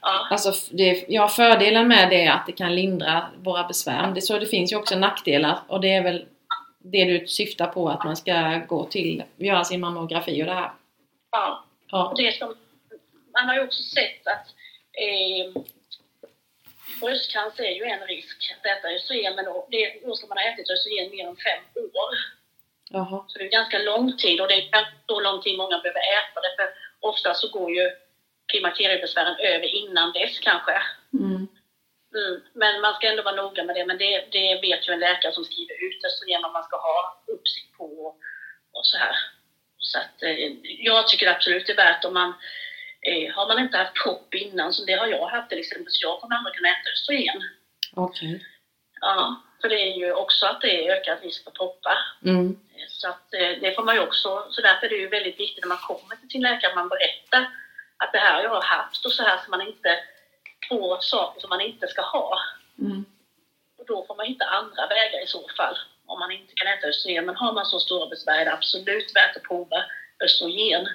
Ja. 0.00 0.28
alltså 0.30 0.52
det, 0.70 1.04
ja 1.08 1.28
fördelen 1.28 1.88
med 1.88 2.10
det 2.10 2.24
är 2.24 2.32
att 2.32 2.46
det 2.46 2.52
kan 2.52 2.74
lindra 2.74 3.30
våra 3.38 3.64
besvär. 3.64 4.12
Det, 4.14 4.20
så 4.20 4.38
det 4.38 4.46
finns 4.46 4.72
ju 4.72 4.76
också 4.76 4.98
nackdelar 4.98 5.58
och 5.68 5.80
det 5.80 5.94
är 5.94 6.02
väl 6.02 6.26
det 6.78 7.04
du 7.04 7.26
syftar 7.26 7.66
på 7.66 7.88
att 7.88 8.04
man 8.04 8.16
ska 8.16 8.60
gå 8.68 8.84
till, 8.84 9.22
göra 9.36 9.64
sin 9.64 9.80
mammografi 9.80 10.42
och 10.42 10.46
det 10.46 10.54
här. 10.54 10.70
ja. 11.30 11.64
Ja. 11.90 12.14
Det 12.16 12.38
som, 12.38 12.54
man 13.32 13.46
har 13.46 13.54
ju 13.54 13.60
också 13.64 13.82
sett 13.82 14.26
att 14.26 14.46
eh, 15.04 15.62
bröstcancer 17.00 17.64
är 17.64 17.74
ju 17.74 17.84
en 17.84 18.06
risk 18.06 18.54
att 18.58 18.66
äta 18.66 18.88
östrogen, 18.88 19.34
men 19.36 19.44
då, 19.44 19.66
det, 19.70 20.06
då 20.06 20.14
ska 20.14 20.26
man 20.26 20.38
ha 20.38 20.44
ätit 20.44 20.70
östrogen 20.70 21.10
mer 21.10 21.26
än 21.28 21.36
fem 21.36 21.62
år. 21.76 22.14
Jaha. 22.90 23.24
Så 23.28 23.38
det 23.38 23.44
är 23.44 23.50
ganska 23.50 23.78
lång 23.78 24.16
tid 24.16 24.40
och 24.40 24.48
det 24.48 24.54
är 24.54 24.88
så 25.06 25.20
lång 25.20 25.42
tid 25.42 25.56
många 25.58 25.78
behöver 25.78 26.00
äta 26.18 26.40
det, 26.44 26.52
för 26.58 26.68
ofta 27.00 27.34
så 27.34 27.48
går 27.48 27.70
ju 27.70 27.90
klimakteriebesvären 28.46 29.36
över 29.38 29.66
innan 29.74 30.12
dess 30.12 30.38
kanske. 30.38 30.82
Mm. 31.12 31.48
Mm. 32.14 32.40
Men 32.52 32.80
man 32.80 32.94
ska 32.94 33.08
ändå 33.08 33.22
vara 33.22 33.34
noga 33.34 33.64
med 33.64 33.76
det, 33.76 33.84
men 33.84 33.98
det, 33.98 34.24
det 34.32 34.60
vet 34.60 34.88
ju 34.88 34.92
en 34.92 34.98
läkare 34.98 35.32
som 35.32 35.44
skriver 35.44 35.74
ut 35.86 36.04
östrogen 36.04 36.42
vad 36.42 36.52
man 36.52 36.64
ska 36.64 36.76
ha 36.76 37.22
uppsikt 37.26 37.76
på 37.78 37.84
och, 37.84 38.16
och 38.72 38.86
så 38.86 38.96
här. 38.98 39.16
Så 39.78 39.98
att, 39.98 40.22
eh, 40.22 40.36
jag 40.62 41.08
tycker 41.08 41.26
absolut 41.26 41.66
det 41.66 41.72
är 41.72 41.76
värt 41.76 42.04
om 42.04 42.14
man 42.14 42.34
eh, 43.00 43.34
har 43.34 43.48
man 43.48 43.58
inte 43.58 43.76
haft 43.76 44.02
propp 44.02 44.34
innan, 44.34 44.72
som 44.72 44.86
det 44.86 44.92
har 44.92 45.06
jag 45.06 45.26
haft 45.26 45.48
till 45.48 45.58
exempel, 45.58 45.92
så 45.92 46.06
jag 46.06 46.20
kommer 46.20 46.36
aldrig 46.36 46.54
kunna 46.54 46.68
äta 46.68 46.90
östrogen. 46.94 47.42
Okej. 47.94 48.44
Ja, 49.00 49.42
för 49.60 49.68
det 49.68 49.82
är 49.82 49.96
ju 49.96 50.12
också 50.12 50.46
att 50.46 50.60
det 50.60 50.86
är 50.86 50.96
ökad 50.96 51.22
risk 51.22 51.44
för 51.44 51.50
proppar. 51.50 51.98
Mm. 52.24 52.56
Så 53.00 53.08
att 53.08 53.34
eh, 53.34 53.52
det 53.60 53.74
får 53.74 53.82
man 53.82 53.94
ju 53.94 54.00
också, 54.00 54.46
så 54.50 54.60
därför 54.60 54.86
är 54.86 54.90
det 54.90 54.96
ju 54.96 55.08
väldigt 55.08 55.40
viktigt 55.40 55.64
när 55.64 55.68
man 55.68 55.86
kommer 55.88 56.16
till 56.16 56.30
sin 56.30 56.42
läkare, 56.42 56.70
att 56.70 56.76
man 56.76 56.88
berättar 56.88 57.42
att 57.96 58.12
det 58.12 58.18
här 58.18 58.34
har 58.34 58.42
jag 58.42 58.60
haft 58.60 59.06
och 59.06 59.12
så 59.12 59.22
här, 59.22 59.38
så 59.44 59.50
man 59.50 59.66
inte 59.66 59.90
får 60.68 60.98
saker 61.00 61.40
som 61.40 61.48
man 61.48 61.60
inte 61.60 61.86
ska 61.88 62.02
ha. 62.02 62.40
Mm. 62.78 63.04
Och 63.78 63.86
då 63.86 64.06
får 64.06 64.16
man 64.16 64.26
hitta 64.26 64.44
andra 64.44 64.86
vägar 64.86 65.22
i 65.22 65.26
så 65.26 65.48
fall, 65.56 65.78
om 66.06 66.18
man 66.18 66.30
inte 66.30 66.52
kan 66.54 66.72
äta 66.72 66.86
östrogen. 66.86 67.26
Men 67.26 67.36
har 67.36 67.52
man 67.52 67.66
så 67.66 67.80
stora 67.80 68.06
besvär 68.06 68.40
är 68.40 68.44
det 68.44 68.52
absolut 68.52 69.16
värt 69.16 69.36
att 69.36 69.42
prova 69.42 69.84
östrogen 70.24 70.88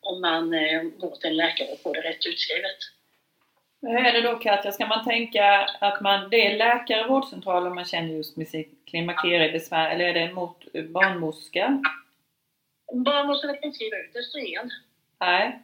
om 0.00 0.20
man 0.20 0.54
eh, 0.54 0.82
går 0.82 1.16
till 1.16 1.30
en 1.30 1.36
läkare 1.36 1.68
och 1.68 1.82
får 1.82 1.94
det 1.94 2.00
rätt 2.00 2.26
utskrivet. 2.26 2.78
Hur 3.80 4.06
är 4.06 4.12
det 4.12 4.20
då 4.20 4.38
Katja, 4.38 4.72
ska 4.72 4.86
man 4.86 5.04
tänka 5.04 5.68
att 5.80 6.00
man, 6.00 6.30
det 6.30 6.46
är 6.46 6.56
läkare 6.56 7.04
och 7.04 7.08
vårdcentraler 7.08 7.70
man 7.70 7.84
känner 7.84 8.14
just 8.14 8.36
med 8.36 8.48
sitt 8.48 8.84
klimakteriebesvär 8.86 9.90
eller 9.90 10.04
är 10.04 10.14
det 10.14 10.32
mot 10.32 10.72
barnmorska? 10.72 11.82
Barnmorskorna 12.92 13.54
kan 13.54 13.64
inte 13.64 13.76
skriva 13.76 13.96
ut 13.96 14.16
östrogen. 14.16 14.70
Nej, 15.20 15.62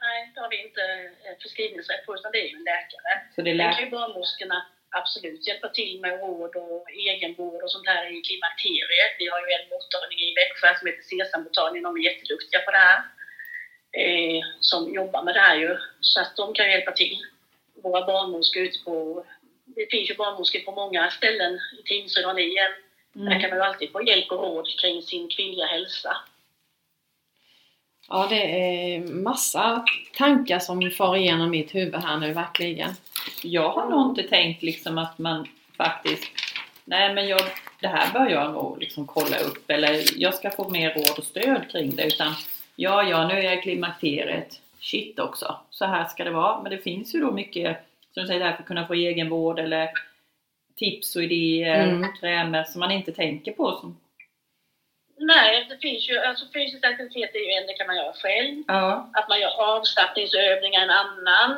Nej, 0.00 0.18
det 0.34 0.40
har 0.40 0.50
vi 0.54 0.58
inte 0.66 0.84
eh, 1.26 1.36
förskrivningsrätt 1.42 2.06
på, 2.06 2.14
utan 2.14 2.32
det 2.32 2.40
är 2.44 2.48
ju 2.50 2.56
en 2.56 2.68
läkare. 2.72 3.12
så 3.34 3.42
det 3.42 3.50
är 3.50 3.56
Sen 3.58 3.72
kan 3.74 3.84
ju 3.84 3.90
barnmorskorna 3.90 4.58
absolut 5.00 5.46
hjälpa 5.48 5.68
till 5.68 6.00
med 6.00 6.12
råd 6.20 6.54
och 6.56 6.90
egenvård 7.08 7.62
och 7.62 7.72
sånt 7.74 7.88
här 7.92 8.02
i 8.14 8.16
klimakteriet. 8.28 9.12
Vi 9.18 9.26
har 9.32 9.40
ju 9.44 9.50
en 9.58 9.68
mottagning 9.72 10.18
i 10.28 10.30
Växjö 10.40 10.68
som 10.78 10.86
heter 10.88 11.04
Sesammottagningen, 11.10 11.86
de 11.88 11.96
är 11.96 12.08
jätteduktiga 12.10 12.60
på 12.66 12.70
det 12.76 12.84
här. 12.88 13.00
Eh, 14.02 14.40
som 14.60 14.94
jobbar 14.94 15.22
med 15.22 15.34
det 15.34 15.44
här 15.48 15.56
ju, 15.56 15.72
så 16.00 16.20
att 16.20 16.36
de 16.36 16.54
kan 16.54 16.70
hjälpa 16.70 16.92
till. 16.92 17.16
Våra 17.86 18.06
barnmorskor 18.06 18.62
ute 18.62 18.78
på... 18.84 19.24
Det 19.64 19.86
finns 19.90 20.10
ju 20.10 20.14
barnmorskor 20.16 20.60
på 20.60 20.72
många 20.72 21.10
ställen 21.10 21.54
i 21.54 21.82
Tingsryd 21.84 22.26
och 22.26 22.34
Nien. 22.34 22.72
Där 23.12 23.26
Mm. 23.26 23.40
kan 23.40 23.50
man 23.50 23.58
ju 23.58 23.64
alltid 23.64 23.92
få 23.92 24.02
hjälp 24.02 24.32
och 24.32 24.38
råd 24.42 24.68
kring 24.80 25.02
sin 25.02 25.28
kvinnliga 25.28 25.66
hälsa. 25.66 26.16
Ja, 28.08 28.26
det 28.30 28.42
är 28.44 29.00
massa 29.00 29.84
tankar 30.16 30.58
som 30.58 30.90
far 30.90 31.16
igenom 31.16 31.50
mitt 31.50 31.74
huvud 31.74 31.94
här 32.00 32.16
nu 32.16 32.32
verkligen. 32.32 32.90
Jag 33.42 33.68
har 33.70 33.90
nog 33.90 34.10
inte 34.10 34.22
tänkt 34.22 34.62
liksom 34.62 34.98
att 34.98 35.18
man 35.18 35.48
faktiskt 35.76 36.30
Nej 36.84 37.14
men 37.14 37.28
jag, 37.28 37.40
det 37.80 37.88
här 37.88 38.12
bör 38.12 38.28
jag 38.30 38.52
nog 38.52 38.78
liksom 38.80 39.06
kolla 39.06 39.38
upp 39.38 39.70
eller 39.70 40.02
jag 40.16 40.34
ska 40.34 40.50
få 40.50 40.68
mer 40.68 40.94
råd 40.94 41.18
och 41.18 41.24
stöd 41.24 41.70
kring 41.70 41.96
det 41.96 42.06
utan 42.06 42.34
Ja, 42.76 43.02
ja, 43.02 43.28
nu 43.28 43.34
är 43.34 43.42
jag 43.42 43.58
i 43.58 43.62
klimakteriet. 43.62 44.60
Shit 44.80 45.18
också. 45.18 45.60
Så 45.70 45.84
här 45.84 46.04
ska 46.04 46.24
det 46.24 46.30
vara. 46.30 46.62
Men 46.62 46.70
det 46.70 46.78
finns 46.78 47.14
ju 47.14 47.20
då 47.20 47.30
mycket, 47.30 47.78
som 48.14 48.22
du 48.22 48.26
säger, 48.26 48.40
där 48.44 48.52
för 48.52 48.62
att 48.62 48.66
kunna 48.68 48.86
få 48.86 48.94
egenvård 48.94 49.58
eller 49.58 49.90
tips 50.76 51.16
och 51.16 51.22
idéer, 51.22 51.88
Mm. 51.88 52.16
krämer 52.20 52.64
som 52.64 52.80
man 52.80 52.90
inte 52.90 53.12
tänker 53.12 53.52
på. 53.52 53.76
Som, 53.80 54.00
Nej, 55.18 55.66
det 55.68 55.78
finns 55.78 56.08
ju, 56.08 56.18
alltså 56.18 56.44
fysisk 56.54 56.84
aktivitet 56.84 57.34
är 57.34 57.38
ju 57.38 57.52
en, 57.52 57.66
det 57.66 57.72
kan 57.72 57.86
man 57.86 57.96
göra 57.96 58.12
själv. 58.12 58.64
ja. 58.66 59.10
att 59.14 59.28
man 59.28 59.40
gör 59.40 59.54
avslappningsövningar 59.76 60.82
en 60.82 60.90
annan. 60.90 61.50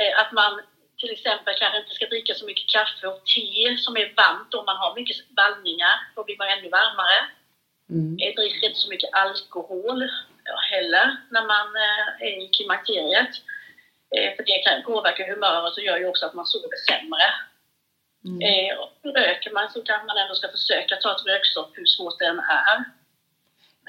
Eh, 0.00 0.20
Att 0.20 0.32
man 0.32 0.60
till 1.00 1.10
exempel 1.10 1.54
kanske 1.58 1.78
inte 1.78 1.94
ska 1.94 2.06
dricka 2.06 2.34
så 2.34 2.46
mycket 2.46 2.68
kaffe 2.76 3.06
och 3.06 3.20
te 3.34 3.76
som 3.76 3.96
är 3.96 4.12
varmt 4.16 4.54
om 4.54 4.64
man 4.66 4.76
har 4.76 4.94
mycket 4.94 5.16
vallningar. 5.36 5.94
Då 6.14 6.24
blir 6.24 6.36
man 6.38 6.48
ännu 6.48 6.68
varmare. 6.68 7.18
Mm. 7.90 8.16
Jag 8.18 8.36
dricker 8.36 8.66
inte 8.68 8.80
så 8.80 8.90
mycket 8.90 9.10
alkohol 9.12 10.08
heller 10.70 11.16
när 11.30 11.44
man 11.54 11.66
eh, 11.86 12.26
är 12.28 12.44
i 12.44 12.48
klimakteriet. 12.48 13.32
Eh, 14.16 14.36
För 14.36 14.42
det 14.42 14.58
kan 14.58 14.82
påverka 14.82 15.26
humöret 15.32 15.76
och 15.76 15.82
gör 15.82 15.98
ju 15.98 16.06
också 16.06 16.26
att 16.26 16.34
man 16.34 16.46
sover 16.46 16.76
sämre. 16.88 17.28
Mm. 18.24 18.40
Eh, 18.48 18.76
och 18.80 18.92
Röker 19.14 19.50
man 19.50 19.70
så 19.70 19.82
kanske 19.82 20.06
man 20.06 20.18
ändå 20.18 20.34
ska 20.34 20.48
försöka 20.48 20.96
ta 20.96 21.10
ett 21.14 21.26
rökstopp 21.26 21.70
hur 21.78 21.86
svårt 21.86 22.18
det 22.18 22.26
än 22.26 22.38
är. 22.38 22.78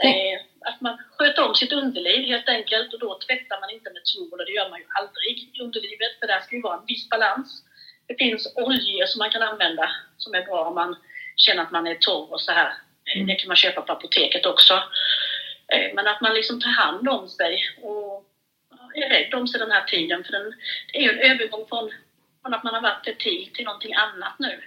Eh, 0.04 0.40
att 0.62 0.82
man 0.82 0.98
sköter 1.18 1.44
om 1.48 1.56
sitt 1.56 1.74
underliv 1.74 2.28
helt 2.28 2.50
enkelt 2.50 2.94
och 2.94 3.00
då 3.00 3.20
tvättar 3.20 3.60
man 3.62 3.70
inte 3.70 3.90
med 3.90 4.02
tvål 4.06 4.40
och 4.40 4.46
det 4.46 4.52
gör 4.52 4.70
man 4.70 4.80
ju 4.80 4.86
aldrig 5.00 5.36
i 5.54 5.62
underlivet 5.62 6.20
för 6.20 6.28
där 6.28 6.40
ska 6.40 6.56
ju 6.56 6.62
vara 6.62 6.78
en 6.78 6.86
viss 6.86 7.10
balans. 7.10 7.64
Det 8.08 8.16
finns 8.16 8.54
oljor 8.56 9.06
som 9.06 9.20
man 9.20 9.32
kan 9.32 9.42
använda 9.42 9.90
som 10.18 10.34
är 10.34 10.42
bra 10.42 10.66
om 10.66 10.76
man 10.76 10.96
känner 11.36 11.64
att 11.64 11.72
man 11.72 11.88
är 11.88 11.96
torr 11.96 12.34
och 12.34 12.42
så 12.42 12.52
här. 12.52 12.74
Mm. 13.16 13.28
Det 13.28 13.36
kan 13.36 13.48
man 13.48 13.56
köpa 13.56 13.82
på 13.82 13.92
apoteket 13.92 14.46
också. 14.46 14.84
Eh, 15.74 15.94
Men 15.96 16.08
att 16.08 16.22
man 16.22 16.34
liksom 16.34 16.62
tar 16.62 16.70
hand 16.70 17.10
om 17.10 17.28
sig 17.28 17.60
och 17.82 18.26
är 18.94 19.10
rädd 19.10 19.34
om 19.34 19.48
sig 19.48 19.60
den 19.60 19.72
här 19.72 19.84
tiden 19.84 20.24
för 20.24 20.32
den, 20.32 20.54
det 20.94 20.98
är 20.98 21.02
ju 21.02 21.10
en 21.10 21.32
övergång 21.32 21.66
från, 21.70 21.92
från 22.42 22.54
att 22.54 22.64
man 22.64 22.74
har 22.74 22.82
varit 22.82 23.06
fertil 23.06 23.50
till 23.54 23.66
någonting 23.66 23.94
annat 23.94 24.34
nu. 24.40 24.60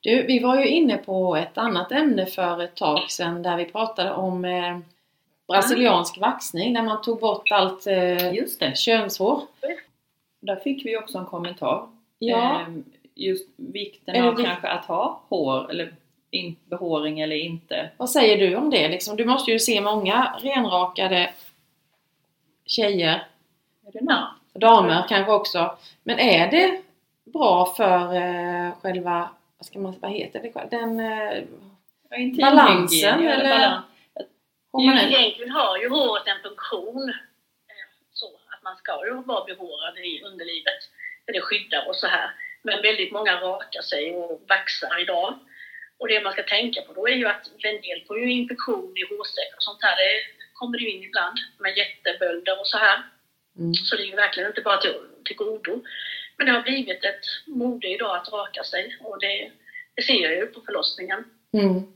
Du, 0.00 0.22
vi 0.22 0.38
var 0.38 0.60
ju 0.60 0.66
inne 0.68 0.96
på 0.96 1.36
ett 1.36 1.58
annat 1.58 1.92
ämne 1.92 2.26
för 2.26 2.62
ett 2.62 2.76
tag 2.76 3.10
sedan 3.10 3.42
där 3.42 3.56
vi 3.56 3.64
pratade 3.64 4.12
om 4.12 4.44
eh, 4.44 4.78
brasiliansk 5.48 6.18
vaxning 6.18 6.74
där 6.74 6.82
man 6.82 7.02
tog 7.02 7.20
bort 7.20 7.50
allt 7.52 7.86
eh, 7.86 8.32
Just 8.34 8.60
det. 8.60 8.78
könshår. 8.78 9.42
Där 10.40 10.56
fick 10.56 10.86
vi 10.86 10.96
också 10.96 11.18
en 11.18 11.26
kommentar. 11.26 11.88
Ja, 12.18 12.60
Ehm, 12.60 12.84
Just 13.14 13.48
vikten 13.56 14.14
Eller 14.14 14.28
av 14.28 14.36
vi- 14.36 14.44
kanske 14.44 14.68
att 14.68 14.84
ha 14.84 15.22
hår 15.28 15.70
eller 15.70 15.94
in, 16.30 16.56
behåring 16.64 17.20
eller 17.20 17.36
inte. 17.36 17.90
vad 17.96 18.10
säger 18.10 18.38
du 18.38 18.56
om 18.56 18.70
det? 18.70 18.88
Liksom, 18.88 19.16
du 19.16 19.24
måste 19.24 19.50
ju 19.50 19.58
se 19.58 19.80
många 19.80 20.36
renrakade 20.40 21.32
tjejer, 22.66 23.26
Är 23.86 23.92
det 23.92 24.60
damer 24.60 25.04
kanske 25.08 25.32
också. 25.32 25.78
Men 26.02 26.18
är 26.18 26.50
det 26.50 26.82
bra 27.32 27.74
för 27.76 28.14
eh, 28.14 28.72
själva, 28.82 29.30
vad 29.58 29.66
ska 29.66 29.78
man 29.78 29.94
vad 30.00 30.10
heter 30.10 30.42
det? 30.42 30.76
Den 30.76 31.00
eh, 31.00 31.42
Balansen, 32.40 33.26
eller? 33.26 33.48
balans. 33.48 33.84
hormonella? 34.72 35.18
Egentligen 35.18 35.50
har 35.50 35.78
ju 35.78 35.88
håret 35.88 36.26
en 36.26 36.42
funktion. 36.42 37.08
eh, 37.08 37.88
Så 38.12 38.26
att 38.26 38.62
man 38.62 38.76
ska 38.76 39.06
ju 39.06 39.14
vara 39.22 39.44
behårad 39.44 39.98
i 39.98 40.22
underlivet. 40.22 40.80
För 41.24 41.32
det 41.32 41.40
skyddar 41.40 41.88
och 41.88 41.96
så 41.96 42.06
här. 42.06 42.30
Men 42.62 42.82
väldigt 42.82 43.12
många 43.12 43.40
rakar 43.40 43.82
sig 43.82 44.16
och 44.16 44.40
vaxar 44.48 45.02
idag. 45.02 45.34
Och 46.00 46.08
det 46.08 46.20
man 46.20 46.32
ska 46.32 46.42
tänka 46.42 46.82
på 46.82 46.92
då 46.92 47.08
är 47.08 47.16
ju 47.22 47.26
att 47.26 47.46
en 47.70 47.80
del 47.86 48.04
får 48.06 48.18
ju 48.18 48.32
infektion 48.32 48.92
i 48.96 49.02
hårsäckar 49.10 49.56
och 49.56 49.62
sånt 49.68 49.82
här. 49.82 49.96
Det 49.96 50.12
kommer 50.52 50.78
ju 50.78 50.90
in 50.90 51.02
ibland 51.02 51.36
med 51.58 51.76
jättebölder 51.76 52.60
och 52.60 52.66
så 52.66 52.78
här. 52.78 52.98
Mm. 53.58 53.74
Så 53.74 53.96
det 53.96 54.02
är 54.02 54.06
ju 54.06 54.16
verkligen 54.16 54.48
inte 54.48 54.60
bara 54.60 54.80
till, 54.80 54.94
till 55.24 55.36
godo. 55.36 55.84
Men 56.36 56.46
det 56.46 56.52
har 56.52 56.62
blivit 56.62 57.04
ett 57.04 57.24
mode 57.46 57.88
idag 57.88 58.16
att 58.16 58.32
raka 58.32 58.64
sig 58.64 58.96
och 59.00 59.20
det, 59.20 59.50
det 59.94 60.02
ser 60.02 60.22
jag 60.22 60.32
ju 60.32 60.46
på 60.46 60.60
förlossningen. 60.60 61.24
Mm. 61.52 61.92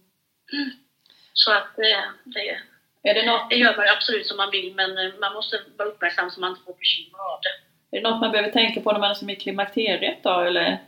Så 1.32 1.52
att 1.52 1.78
eh, 1.78 2.04
det, 2.24 2.60
Är 3.02 3.14
det, 3.14 3.26
något, 3.26 3.50
det 3.50 3.56
gör 3.56 3.76
man 3.76 3.88
absolut 3.88 4.26
som 4.26 4.36
man 4.36 4.50
vill 4.50 4.74
men 4.74 4.98
eh, 4.98 5.12
man 5.20 5.34
måste 5.34 5.60
vara 5.76 5.88
uppmärksam 5.88 6.30
så 6.30 6.40
man 6.40 6.50
inte 6.50 6.62
får 6.64 6.74
bekymmer 6.74 7.18
av 7.18 7.40
det. 7.42 7.96
är 7.96 8.02
det 8.02 8.10
något 8.10 8.20
man 8.20 8.32
behöver 8.32 8.50
tänka 8.52 8.80
på 8.80 8.92
när 8.92 9.00
man 9.00 9.10
är 9.10 9.14
som 9.14 9.30
i 9.30 9.36
klimakteriet 9.36 10.22
då? 10.22 10.40
Eller? 10.40 10.78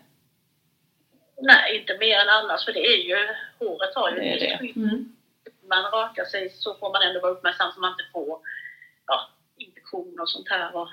Nej, 1.41 1.79
inte 1.81 1.99
mer 1.99 2.19
än 2.19 2.29
annars 2.29 2.65
för 2.65 2.73
det 2.73 2.87
är 2.87 2.97
ju, 2.97 3.17
håret 3.59 3.95
har 3.95 4.11
ju 4.11 4.17
Det 4.17 4.29
är 4.29 4.35
ett 4.35 4.41
det. 4.41 4.59
skydd. 4.59 4.77
Mm. 4.77 5.13
Man 5.69 5.83
rakar 5.93 6.25
sig 6.25 6.51
så 6.51 6.75
får 6.75 6.93
man 6.93 7.03
ändå 7.03 7.21
vara 7.21 7.33
uppmärksam 7.33 7.73
så 7.73 7.81
man 7.81 7.91
inte 7.91 8.05
får 8.13 8.39
ja, 9.07 9.21
infektion 9.57 10.21
och 10.21 10.29
sånt 10.29 10.49
här. 10.49 10.77
Och, 10.77 10.89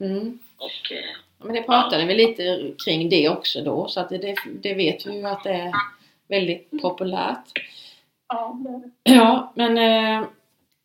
Mm. 0.00 0.38
och, 0.56 0.92
eh, 0.92 0.98
Ja, 1.38 1.44
Men 1.44 1.54
det 1.54 1.62
pratade 1.62 2.04
vi 2.06 2.14
lite 2.14 2.72
kring 2.84 3.08
det 3.08 3.28
också 3.28 3.60
då 3.64 3.88
så 3.88 4.00
att 4.00 4.08
det, 4.08 4.34
det, 4.62 4.74
vet 4.74 5.06
vi 5.06 5.16
ju 5.18 5.26
att 5.26 5.44
det 5.44 5.50
är 5.52 5.72
väldigt 6.28 6.82
populärt. 6.82 7.52
ja, 8.28 8.56
det- 8.64 9.12
Ja, 9.12 9.52
men 9.56 9.78
eh, 9.78 10.26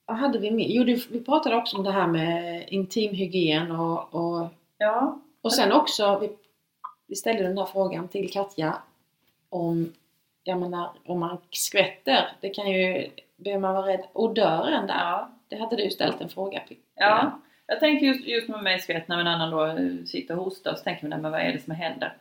vad 0.06 0.18
hade 0.18 0.40
vi 0.40 0.52
mer? 0.52 0.66
Jo, 0.70 0.84
det, 0.84 1.08
vi 1.12 1.24
pratade 1.24 1.56
också 1.56 1.78
om 1.78 1.84
det 1.84 1.92
här 1.92 2.08
med 2.08 2.66
intimhygien 2.70 3.72
och, 3.72 4.14
och, 4.16 4.48
Ja, 4.78 5.20
och 5.42 5.54
sen 5.54 5.72
också, 5.72 6.20
vi, 6.20 6.30
vi 7.10 7.16
ställde 7.16 7.44
den 7.44 7.58
här 7.58 7.66
frågan 7.66 8.08
till 8.08 8.32
Katja 8.32 8.82
om, 9.50 9.94
jag 10.44 10.60
menar, 10.60 10.92
om 11.06 11.20
man 11.20 11.38
skvätter, 11.52 12.30
det 12.42 12.50
kan 12.50 12.72
ju, 12.72 13.10
behöver 13.36 13.62
man 13.62 13.76
vara 13.76 13.88
rädd, 13.88 14.04
odören 14.14 14.88
där, 14.88 14.94
ja. 14.94 15.30
det 15.48 15.56
hade 15.56 15.76
du 15.76 15.90
ställt 15.90 16.22
en 16.22 16.30
fråga 16.30 16.60
på. 16.60 16.74
Ja, 16.96 17.40
jag 17.68 17.80
tänker 17.80 18.06
just, 18.06 18.28
just 18.28 18.50
med 18.50 18.64
mig 18.64 18.80
skvätt 18.80 19.08
när 19.08 19.20
en 19.20 19.28
annan 19.28 19.52
då 19.52 19.66
eh, 19.66 20.06
sitter 20.06 20.38
och 20.38 20.44
hostar 20.44 20.76
så 20.76 20.84
tänker 20.84 21.08
man, 21.08 21.22
men 21.22 21.32
vad 21.32 21.42
är 21.42 21.54
det 21.54 21.60
som 21.60 21.74
händer? 21.74 22.14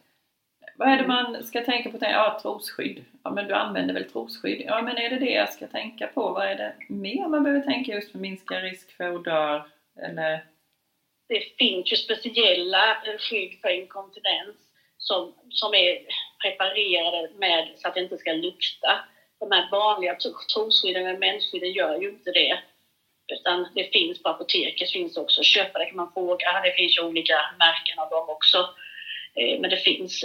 Vad 0.77 0.89
är 0.89 0.97
det 0.97 1.07
man 1.07 1.43
ska 1.45 1.65
tänka 1.65 1.91
på? 1.91 1.99
Ja, 2.01 2.39
trosskydd. 2.43 3.05
Ja, 3.23 3.31
men 3.31 3.49
du 3.49 3.55
använder 3.55 3.95
väl 3.95 4.11
trosskydd? 4.11 4.63
Ja, 4.67 4.83
men 4.83 4.97
är 4.97 5.11
det 5.11 5.19
det 5.19 5.31
jag 5.31 5.53
ska 5.53 5.67
tänka 5.67 6.07
på? 6.07 6.21
Vad 6.21 6.47
är 6.47 6.57
det 6.57 6.75
mer 6.89 7.29
man 7.29 7.43
behöver 7.43 7.65
tänka 7.65 7.93
just 7.93 8.11
för 8.11 8.19
att 8.19 8.23
minska 8.23 8.61
risk 8.61 8.97
för 8.97 9.15
odör? 9.15 9.67
Eller? 10.03 10.45
det 11.29 11.43
finns 11.59 11.93
ju 11.93 11.97
speciella 11.97 12.91
eh, 12.91 13.19
skydd 13.19 13.59
för 13.61 13.69
inkontinens 13.69 14.57
som, 14.99 15.35
som 15.51 15.75
är 15.75 15.99
preparerade 16.43 17.29
med 17.39 17.69
så 17.77 17.89
att 17.89 17.95
det 17.95 18.01
inte 18.01 18.19
ska 18.19 18.33
lukta. 18.33 19.01
De 19.41 19.51
här 19.53 19.71
vanliga 19.71 20.15
tro- 20.15 20.47
trosskydden 20.55 21.03
med 21.05 21.19
mensskydden 21.19 21.73
gör 21.73 22.01
ju 22.01 22.09
inte 22.09 22.31
det. 22.33 22.59
Utan 23.33 23.69
det 23.75 23.85
finns 23.93 24.23
på 24.23 24.29
apoteket, 24.29 24.91
finns 24.91 25.17
också 25.17 25.41
att 25.41 25.47
köpa, 25.47 25.79
det 25.79 25.87
kan 25.87 25.97
man 25.97 26.13
fråga. 26.13 26.61
Det 26.65 26.73
finns 26.73 26.97
ju 26.99 27.03
olika 27.03 27.35
märken 27.59 27.99
av 27.99 28.11
dem 28.11 28.29
också. 28.29 28.59
Eh, 29.35 29.61
Men 29.61 29.71
det 29.71 29.77
finns 29.77 30.25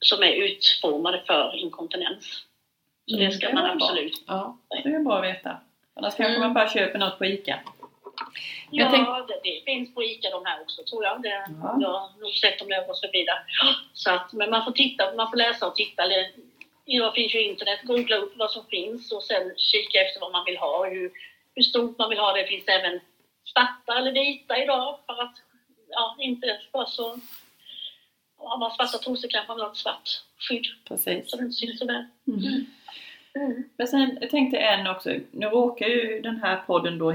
som 0.00 0.22
är 0.22 0.32
utformade 0.32 1.22
för 1.26 1.56
inkontinens. 1.56 2.26
Så 3.10 3.16
det 3.16 3.24
Mm, 3.24 3.32
ska 3.32 3.46
det 3.48 3.54
man 3.54 3.62
var 3.68 3.74
bra. 3.76 3.86
absolut. 3.86 4.22
Ja. 4.26 4.58
Det 4.82 4.88
är 4.88 4.98
bra 5.04 5.16
att 5.18 5.24
veta. 5.24 5.60
Annars 5.96 6.14
kanske 6.14 6.24
Mm. 6.36 6.40
man 6.40 6.54
bara 6.54 6.68
köper 6.70 6.98
något 6.98 7.18
på 7.18 7.24
ICA. 7.26 7.60
Ja, 8.70 8.90
tänk- 8.90 9.28
det, 9.28 9.40
det 9.50 9.64
finns 9.64 9.94
på 9.94 10.02
ICA 10.04 10.30
de 10.30 10.44
här 10.44 10.60
också 10.62 10.82
tror 10.82 11.04
jag. 11.04 11.22
Det, 11.22 11.28
Ja. 11.62 11.78
Jag 11.80 11.92
har 12.00 12.20
nog 12.20 12.30
sett 12.32 12.58
dem 12.58 12.68
jag 12.70 12.86
gått 12.86 13.00
förbi 13.00 13.24
där. 13.24 13.44
Så 13.94 14.10
att, 14.10 14.32
men 14.32 14.50
man 14.50 14.64
får 14.64 14.72
titta, 14.72 15.14
man 15.14 15.30
får 15.30 15.36
läsa 15.36 15.66
och 15.66 15.76
titta. 15.76 16.02
Eller, 16.02 16.30
idag 16.86 17.14
finns 17.14 17.34
ju 17.34 17.42
internet, 17.42 17.80
googla 17.82 18.16
upp 18.16 18.32
vad 18.36 18.50
som 18.50 18.66
finns 18.66 19.12
och 19.12 19.22
sen 19.22 19.52
kika 19.56 20.00
efter 20.02 20.20
vad 20.20 20.32
man 20.32 20.44
vill 20.44 20.56
ha 20.56 20.78
och 20.78 20.86
hur, 20.86 21.10
hur 21.54 21.62
stort 21.62 21.98
man 21.98 22.10
vill 22.10 22.18
ha. 22.18 22.32
Det 22.32 22.46
finns 22.46 22.68
även 22.68 23.00
svarta 23.44 23.98
eller 23.98 24.12
vita 24.12 24.62
idag 24.62 24.98
för 25.06 25.22
att 25.22 25.34
ja, 25.88 26.16
inte 26.20 26.60
vara 26.72 26.86
så... 26.86 27.18
Har 28.38 28.58
man 28.58 28.70
svarta 28.70 28.98
trosor 28.98 29.28
kanske 29.28 29.48
man 29.48 29.56
vill 29.56 29.64
ha 29.64 29.70
ett 29.70 29.76
svart 29.76 30.08
skydd 30.38 30.66
Precis. 30.88 31.30
så 31.30 31.36
det 31.36 31.42
inte 31.42 31.54
syns 31.54 31.78
så 31.78 31.86
väl. 31.86 32.04
Mm. 32.28 32.66
Mm. 33.34 33.64
Men 33.76 33.86
sen 33.88 34.18
jag 34.20 34.30
tänkte 34.30 34.58
en 34.58 34.86
också, 34.86 35.14
nu 35.30 35.46
råkar 35.46 35.86
ju 35.86 36.20
den 36.20 36.36
här 36.36 36.56
podden 36.66 36.98
då 36.98 37.12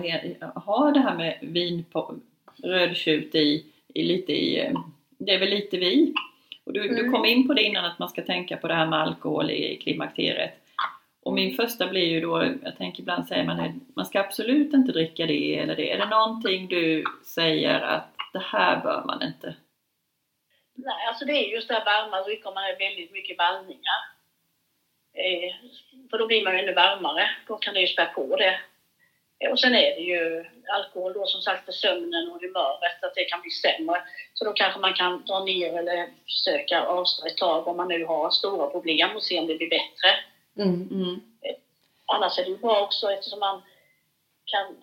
ha 0.55 0.91
det 0.91 0.99
här 0.99 1.15
med 1.15 1.37
vin 1.41 1.85
på 1.91 2.15
rödtjut 2.63 3.35
i, 3.35 3.65
i 3.93 4.03
lite 4.03 4.31
i, 4.33 4.59
eh, 4.65 4.71
det 5.17 5.31
är 5.33 5.39
väl 5.39 5.49
lite 5.49 5.77
vi. 5.77 6.13
Och 6.63 6.73
du, 6.73 6.81
du 6.81 6.99
Mm. 6.99 7.11
kom 7.11 7.25
in 7.25 7.47
på 7.47 7.53
det 7.53 7.63
innan 7.63 7.85
att 7.85 7.99
man 7.99 8.09
ska 8.09 8.21
tänka 8.21 8.57
på 8.57 8.67
det 8.67 8.73
här 8.73 8.87
med 8.87 8.99
alkohol 9.01 9.51
i 9.51 9.77
klimakteriet. 9.83 10.53
Och 11.23 11.33
min 11.33 11.55
första 11.55 11.87
blir 11.87 12.05
ju 12.05 12.21
då, 12.21 12.45
jag 12.63 12.77
tänker 12.77 13.01
ibland 13.01 13.27
säger 13.27 13.43
man 13.43 13.59
att 13.59 13.71
man 13.95 14.05
ska 14.05 14.19
absolut 14.19 14.73
inte 14.73 14.91
dricka 14.91 15.25
det 15.25 15.57
eller 15.57 15.75
det. 15.75 15.91
Är 15.91 15.97
det 15.97 16.05
någonting 16.05 16.67
du 16.67 17.03
säger 17.25 17.81
att 17.81 18.07
det 18.33 18.43
här 18.45 18.81
bör 18.83 19.03
man 19.05 19.21
inte? 19.23 19.55
Nej, 20.75 21.07
alltså 21.07 21.25
det 21.25 21.31
är 21.31 21.53
just 21.55 21.67
det 21.67 21.73
här 21.73 21.85
varma 21.85 22.21
drycker, 22.23 22.45
man 22.53 22.63
har 22.63 22.79
väldigt 22.79 23.11
mycket 23.11 23.37
vallningar. 23.37 24.14
Eh, 25.15 25.55
för 26.09 26.17
då 26.17 26.27
blir 26.27 26.43
man 26.43 26.53
ju 26.53 26.59
ännu 26.59 26.73
varmare, 26.73 27.29
då 27.47 27.57
kan 27.57 27.73
det 27.73 27.79
ju 27.79 27.87
spä 27.87 28.05
på 28.05 28.35
det. 28.35 28.59
Eh, 29.39 29.51
och 29.51 29.59
sen 29.59 29.75
är 29.75 29.95
det 29.95 30.01
ju 30.01 30.45
alkohol 30.67 31.13
då 31.13 31.25
som 31.25 31.41
sagt 31.41 31.65
för 31.65 31.71
sömnen 31.71 32.31
och 32.31 32.41
humöret, 32.41 33.03
att 33.03 33.15
det 33.15 33.25
kan 33.25 33.41
bli 33.41 33.51
sämre. 33.51 34.01
Så 34.33 34.45
då 34.45 34.53
kanske 34.53 34.79
man 34.79 34.93
kan 34.93 35.25
dra 35.25 35.43
ner 35.43 35.79
eller 35.79 36.09
försöka 36.25 36.81
avstå 36.81 37.27
ett 37.27 37.37
tag 37.37 37.67
om 37.67 37.77
man 37.77 37.87
nu 37.87 38.05
har 38.05 38.29
stora 38.29 38.67
problem 38.67 39.15
och 39.15 39.23
se 39.23 39.39
om 39.39 39.47
det 39.47 39.55
blir 39.55 39.69
bättre. 39.69 40.11
Mm. 40.57 40.87
Mm. 40.91 41.21
Annars 42.05 42.39
är 42.39 42.43
det 42.43 42.49
ju 42.49 42.57
bra 42.57 42.81
också 42.81 43.11
eftersom 43.11 43.39
man 43.39 43.61
kan 44.45 44.75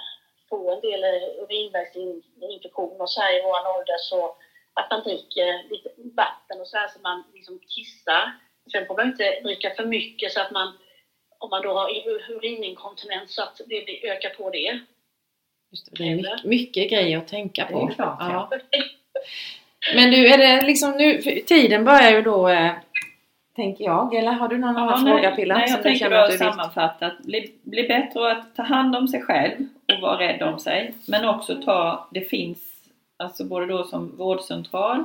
få 0.48 0.74
en 0.74 0.80
del 0.80 1.04
eh, 1.04 1.42
urinvägsinfektioner 1.42 3.02
och 3.02 3.10
så 3.10 3.20
här 3.20 3.38
i 3.38 3.42
våran 3.42 3.76
ålder 3.76 3.98
så 3.98 4.36
att 4.74 4.90
man 4.90 5.02
dricker 5.02 5.68
lite 5.70 5.88
vatten 5.96 6.60
och 6.60 6.68
så 6.68 6.76
här 6.76 6.88
så 6.88 6.98
man 6.98 7.24
liksom 7.34 7.60
kissar. 7.68 8.32
Sen 8.72 8.86
får 8.86 8.96
man 8.96 9.06
inte 9.06 9.40
dricka 9.44 9.70
för 9.76 9.84
mycket 9.84 10.32
så 10.32 10.40
att 10.40 10.50
man, 10.50 10.72
om 11.38 11.50
man 11.50 11.62
då 11.62 11.72
har 11.72 11.88
urininkontinens 12.36 13.34
så 13.34 13.42
att 13.42 13.56
det 13.68 13.84
blir- 13.86 14.06
ökar 14.06 14.30
på 14.30 14.50
det. 14.50 14.78
Just 15.70 15.86
det, 15.92 16.04
det 16.04 16.10
är 16.10 16.16
mycket, 16.16 16.44
mycket 16.44 16.90
grejer 16.90 17.18
att 17.18 17.28
tänka 17.28 17.64
på. 17.64 17.86
Klart, 17.86 18.16
ja. 18.20 18.50
Men 19.94 20.10
du, 20.10 20.26
är 20.28 20.38
det 20.38 20.66
liksom 20.66 20.90
nu, 20.90 21.18
tiden 21.22 21.84
börjar 21.84 22.10
ju 22.10 22.22
då, 22.22 22.48
eh, 22.48 22.72
tänker 23.56 23.84
jag, 23.84 24.14
eller 24.14 24.32
har 24.32 24.48
du 24.48 24.58
någon 24.58 24.74
Ja, 24.74 24.80
annan 24.80 25.04
nej, 25.04 25.12
fråga 25.12 25.36
Pilla? 25.36 25.54
Nej, 25.58 25.70
jag 25.70 25.82
tänker 25.82 26.10
bara 26.10 26.24
att 26.24 26.30
vill- 26.30 26.38
sammanfattat. 26.38 27.18
Bli, 27.22 27.52
bli 27.62 27.82
bättre 27.88 28.32
att 28.32 28.56
ta 28.56 28.62
hand 28.62 28.96
om 28.96 29.08
sig 29.08 29.22
själv 29.22 29.66
och 29.94 30.00
vara 30.00 30.18
rädd 30.18 30.42
om 30.42 30.58
sig. 30.58 30.94
Men 31.08 31.28
också 31.28 31.62
ta, 31.62 32.08
det 32.10 32.20
finns, 32.20 32.58
alltså 33.16 33.44
både 33.44 33.66
då 33.66 33.84
som 33.84 34.16
vårdcentral, 34.16 35.04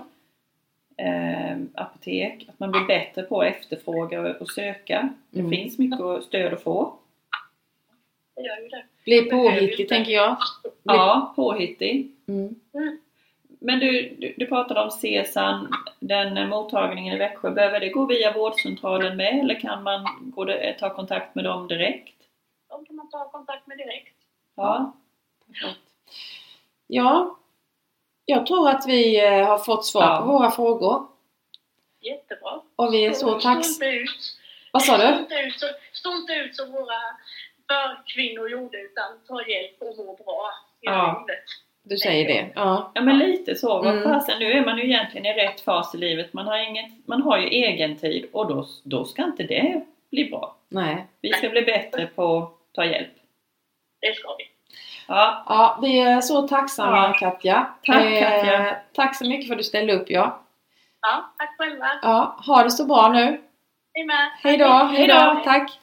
eh, 0.98 1.58
apotek, 1.74 2.46
att 2.50 2.60
man 2.60 2.72
blir 2.72 2.86
bättre 2.86 3.24
på 3.24 3.42
att 3.42 3.48
efterfråga 3.48 4.36
och, 4.40 4.50
söka. 4.50 5.10
Det 5.30 5.40
Mm. 5.40 5.52
finns 5.52 5.78
mycket 5.78 6.00
att- 6.02 6.24
stöd 6.24 6.54
att 6.54 6.64
få. 6.64 6.94
Det 8.36 8.42
gör 8.42 8.58
ju 8.62 8.68
det. 8.68 8.84
Bli 9.06 9.22
påhittig, 9.30 9.90
tänker 9.90 10.12
jag. 10.12 10.38
Bli- 10.64 10.72
Ja, 10.84 11.34
påhittig. 11.36 12.12
Mm. 12.28 12.56
Men 13.60 13.80
du, 13.80 14.16
du, 14.20 14.34
du 14.38 14.46
pratade 14.46 14.82
om 14.82 14.92
CESAN, 14.92 15.68
den 16.00 16.38
eh, 16.38 16.48
mottagningen 16.48 17.14
i 17.16 17.18
Växjö. 17.18 17.52
Behöver 17.52 17.80
det 17.80 17.90
gå 17.90 18.06
via 18.06 18.34
vårdcentralen 18.34 19.18
med 19.18 19.40
eller 19.40 19.60
kan 19.60 19.84
man 19.84 20.08
gå 20.36 20.46
det, 20.46 20.76
ta 20.80 20.94
kontakt 20.96 21.36
med 21.36 21.44
dem 21.44 21.68
direkt? 21.68 22.14
De 22.70 22.86
kan 22.86 22.96
man 22.96 23.10
ta 23.10 23.30
kontakt 23.32 23.68
med 23.68 23.78
direkt. 23.78 24.16
Ja. 24.56 24.94
Perfekt. 25.48 25.80
Ja, 26.88 27.38
jag 28.30 28.46
tror 28.48 28.70
att 28.70 28.84
vi 28.88 29.26
eh, 29.26 29.46
har 29.46 29.58
fått 29.58 29.86
svar 29.86 30.02
Ja. 30.04 30.22
på 30.22 30.32
våra 30.32 30.52
frågor. 30.52 31.08
Jättebra. 32.02 32.62
Och 32.76 32.94
vi 32.94 33.06
är 33.06 33.12
så 33.14 33.32
tacksamma. 33.34 33.60
inte 33.64 33.86
ut. 33.86 34.38
Vad 34.74 34.82
sa 34.84 34.94
Stå 34.98 35.08
du? 35.08 35.20
inte 35.20 35.36
ut 35.36 35.60
så, 35.60 35.66
stå 35.94 36.12
inte 36.16 36.34
ut 36.34 36.56
som 36.56 36.72
våra 36.72 37.00
förkvinnor 37.68 38.50
gjorde 38.50 38.78
utan 38.78 39.06
ta 39.28 39.48
hjälp 39.48 39.76
och 39.82 40.06
må 40.06 40.16
bra 40.16 40.52
i 40.82 40.86
Ja. 40.86 41.26
livet. 41.28 41.44
Du 41.84 41.98
säger 41.98 42.26
det? 42.28 42.52
Ja. 42.56 42.92
Ja 42.96 43.02
men 43.02 43.18
lite 43.20 43.56
så. 43.56 43.68
Vad 43.82 43.88
Mm. 43.98 44.04
fasen, 44.04 44.40
nu 44.40 44.52
är 44.52 44.66
man 44.66 44.78
ju 44.78 44.84
egentligen 44.84 45.26
i 45.26 45.34
rätt 45.34 45.62
fas 45.62 45.96
i 45.96 45.98
livet. 45.98 46.34
Man 46.34 46.46
har, 46.48 46.58
inget, 46.58 47.08
man 47.08 47.22
har 47.22 47.38
ju 47.38 47.48
egen 47.48 47.96
tid 47.98 48.30
och 48.34 48.48
då, 48.48 48.66
då 48.84 49.06
ska 49.06 49.24
inte 49.24 49.44
det 49.44 49.86
bli 50.12 50.26
bra. 50.30 50.56
Nej. 50.70 51.06
Vi 51.22 51.34
ska 51.34 51.50
bli 51.50 51.62
bättre 51.62 52.08
på 52.08 52.38
att 52.38 52.74
ta 52.74 52.86
hjälp. 52.86 53.14
Det 54.02 54.16
ska 54.16 54.36
vi. 54.38 54.44
Ja, 55.08 55.44
Ja, 55.48 55.80
vi 55.82 56.00
är 56.00 56.22
så 56.22 56.48
tacksamma 56.48 56.98
Ja. 57.08 57.14
Katja. 57.20 57.68
Tack, 57.86 58.04
Katja. 58.20 58.76
Tack 58.96 59.16
så 59.16 59.26
mycket 59.28 59.48
för 59.48 59.54
att 59.54 59.58
du 59.60 59.64
ställde 59.64 59.94
upp 59.94 60.10
ja. 60.10 60.40
Ja, 61.02 61.32
tack 61.38 61.58
själva. 61.58 61.86
ja. 62.02 62.36
Ha 62.48 62.64
det 62.64 62.72
så 62.72 62.86
bra 62.86 63.10
nu. 63.10 63.42
Hej 64.44 64.58
då, 64.58 64.68
hej 64.68 65.08
då, 65.08 65.42
tack! 65.46 65.80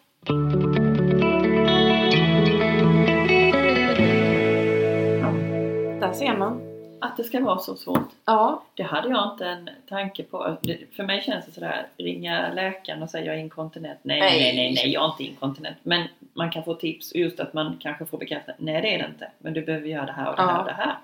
Där 6.01 6.13
ser 6.13 6.37
man. 6.37 6.74
Att 7.05 7.17
det 7.17 7.25
ska 7.25 7.41
vara 7.41 7.59
så 7.59 7.77
svårt. 7.77 8.09
Ja, 8.25 8.63
Det 8.75 8.83
hade 8.83 9.09
jag 9.09 9.31
inte 9.33 9.47
en 9.47 9.71
tanke 9.89 10.23
på. 10.23 10.57
För 10.97 11.03
mig 11.03 11.23
känns 11.23 11.47
det 11.47 11.53
sådär, 11.53 11.87
ringa 11.97 12.53
läkaren 12.53 13.03
och 13.03 13.11
säga 13.11 13.25
jag 13.25 13.35
är 13.35 13.39
inkontinent. 13.39 13.99
Nej, 14.03 14.21
Nej. 14.21 14.39
nej, 14.41 14.57
nej, 14.57 14.75
nej, 14.75 14.93
jag 14.93 15.05
är 15.05 15.09
inte 15.11 15.25
inkontinent. 15.25 15.77
Men 15.83 16.09
man 16.33 16.51
kan 16.51 16.65
få 16.65 16.75
tips 16.75 17.11
och 17.13 17.17
just 17.17 17.41
att 17.41 17.55
man 17.55 17.77
kanske 17.81 18.07
får 18.07 18.19
bekräftat, 18.19 18.55
nej 18.59 18.83
det 18.83 18.95
är 18.95 18.99
det 18.99 19.07
inte. 19.07 19.31
Men 19.39 19.53
du 19.53 19.63
behöver 19.63 19.89
göra 19.89 20.07
det 20.07 20.13
här 20.13 20.31
och 20.31 20.37
det 20.37 20.43
här 20.43 20.53
Ja. 20.55 20.61
och 20.61 20.67
det 20.67 20.73
här. 20.73 20.99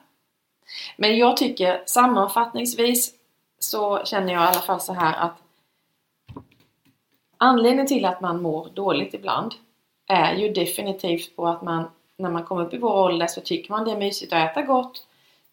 men 0.97 1.17
jag 1.19 1.37
tycker 1.37 1.83
sammanfattningsvis 1.87 3.15
så 3.59 4.05
känner 4.05 4.33
jag 4.33 4.43
i 4.43 4.47
alla 4.47 4.53
fall 4.61 4.81
så 4.81 4.93
här 4.93 5.25
att 5.27 5.37
anledningen 7.37 7.87
till 7.87 8.05
att 8.05 8.21
man 8.21 8.43
mår 8.43 8.69
dåligt 8.75 9.15
ibland 9.15 9.55
är 10.07 10.35
ju 10.35 10.53
definitivt 10.53 11.37
på 11.37 11.47
att 11.49 11.63
man 11.63 11.91
när 12.17 12.31
man 12.31 12.45
kommer 12.45 12.63
upp 12.67 12.75
i 12.75 12.79
vår 12.79 12.93
ålder 13.05 13.27
så 13.27 13.41
tycker 13.41 13.71
man 13.73 13.85
det 13.85 13.91
är 13.91 13.97
mysigt 13.97 14.33
att 14.33 14.51
äta 14.51 14.63
gott, 14.63 15.07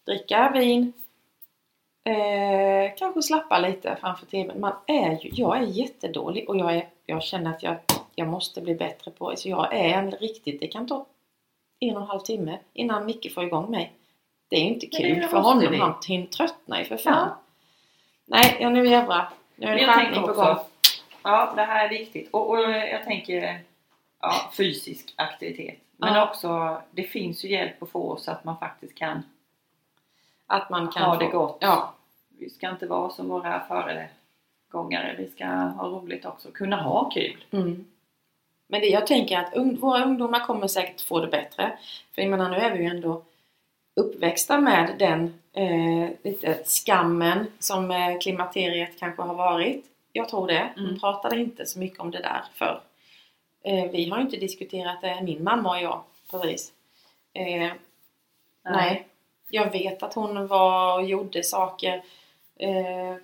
dricka 0.08 0.50
vin, 0.54 0.92
eh, 2.04 2.94
kanske 2.98 3.22
slappa 3.22 3.58
lite 3.58 3.96
framför 4.00 4.26
TVn. 4.26 4.60
Man 4.60 4.72
är 4.86 5.10
ju, 5.10 5.30
jag 5.32 5.56
är 5.58 5.62
jättedålig 5.62 6.48
och 6.48 6.56
jag, 6.56 6.74
är, 6.76 6.88
jag 7.06 7.22
känner 7.22 7.50
att 7.50 7.62
jag, 7.62 7.76
jag 8.14 8.28
måste 8.28 8.60
bli 8.60 8.74
bättre 8.74 9.10
på 9.10 9.30
det. 9.30 9.36
Så 9.36 9.48
jag 9.48 9.74
är 9.74 9.88
en 9.98 10.10
riktigt, 10.10 10.60
det 10.60 10.66
kan 10.66 10.86
ta 10.86 11.06
en 11.80 11.96
och 11.96 12.02
en 12.02 12.08
halv 12.08 12.20
timme 12.20 12.58
innan 12.72 13.06
Micke 13.06 13.34
får 13.34 13.44
igång 13.44 13.70
mig. 13.70 13.92
Det 14.48 14.56
är 14.56 14.60
ju 14.60 14.66
inte 14.66 14.86
det 14.86 14.96
kul 14.96 15.22
för 15.22 15.38
honom, 15.38 15.70
vi. 15.70 15.76
han 15.78 16.26
tröttnar 16.30 16.78
ju 16.78 16.84
för 16.84 16.96
fan. 16.96 17.28
Ja. 17.28 17.40
Nej, 18.26 18.56
ja, 18.60 18.70
nu 18.70 18.88
jävlar. 18.88 19.28
Nu 19.56 19.66
är 19.66 19.74
det 19.74 19.80
Jag 19.80 19.94
skärpning 19.94 20.22
på 20.22 20.32
gång. 20.32 20.56
ja 21.22 21.52
det 21.56 21.62
här 21.62 21.84
är 21.84 21.88
viktigt. 21.88 22.28
Och, 22.32 22.50
och 22.50 22.60
jag 22.70 23.04
tänker 23.04 23.60
ja, 24.20 24.50
fysisk 24.56 25.14
aktivitet. 25.16 25.78
Men 25.96 26.14
Ja. 26.14 26.28
också, 26.28 26.80
det 26.90 27.02
finns 27.02 27.44
ju 27.44 27.48
hjälp 27.48 27.82
att 27.82 27.90
få 27.90 28.16
så 28.16 28.30
att 28.30 28.44
man 28.44 28.58
faktiskt 28.58 28.94
kan 28.94 29.22
Att 30.50 30.70
man 30.70 30.88
kan 30.88 31.02
ha 31.02 31.14
få, 31.14 31.20
det 31.20 31.30
gott. 31.30 31.58
Ja, 31.60 31.94
Vi 32.38 32.50
ska 32.50 32.70
inte 32.70 32.86
vara 32.86 33.10
som 33.10 33.28
våra 33.28 33.60
föregångare. 33.60 35.14
Vi 35.18 35.28
ska 35.30 35.46
ha 35.46 35.88
roligt 35.88 36.24
också. 36.24 36.50
Kunna 36.50 36.82
ha 36.82 37.10
kul. 37.10 37.44
Mm. 37.50 37.84
Men 38.66 38.80
det, 38.80 38.86
jag 38.86 39.06
tänker 39.06 39.38
att 39.38 39.54
ung, 39.54 39.76
våra 39.76 40.04
ungdomar 40.04 40.40
kommer 40.40 40.66
säkert 40.66 41.00
få 41.00 41.20
det 41.20 41.26
bättre. 41.26 41.78
För 42.14 42.22
jag 42.22 42.30
menar, 42.30 42.50
nu 42.50 42.56
är 42.56 42.72
vi 42.72 42.78
ju 42.78 42.84
ändå 42.90 43.22
uppväxta 43.96 44.58
med 44.58 44.94
den 44.98 45.34
eh, 45.52 46.10
lite 46.22 46.62
skammen 46.64 47.46
som 47.58 47.90
eh, 47.90 48.18
klimakteriet 48.18 48.98
kanske 48.98 49.22
har 49.22 49.34
varit. 49.34 49.84
Jag 50.12 50.28
tror 50.28 50.46
det. 50.46 50.70
Mm. 50.76 50.88
De 50.88 51.00
pratade 51.00 51.40
inte 51.40 51.66
så 51.66 51.78
mycket 51.78 52.00
om 52.00 52.10
det 52.10 52.18
där 52.18 52.44
för 52.54 52.80
eh, 53.64 53.90
Vi 53.90 54.10
har 54.10 54.20
inte 54.20 54.36
diskuterat 54.36 55.00
det, 55.00 55.20
min 55.22 55.44
mamma 55.44 55.70
och 55.70 55.82
jag, 55.82 56.02
precis. 56.30 56.72
Eh, 57.32 57.72
nej. 58.64 59.06
Jag 59.48 59.72
vet 59.72 60.02
att 60.02 60.14
hon 60.14 60.46
var 60.46 60.98
och 60.98 61.04
gjorde 61.04 61.42
saker. 61.42 62.02
Eh, 62.56 63.16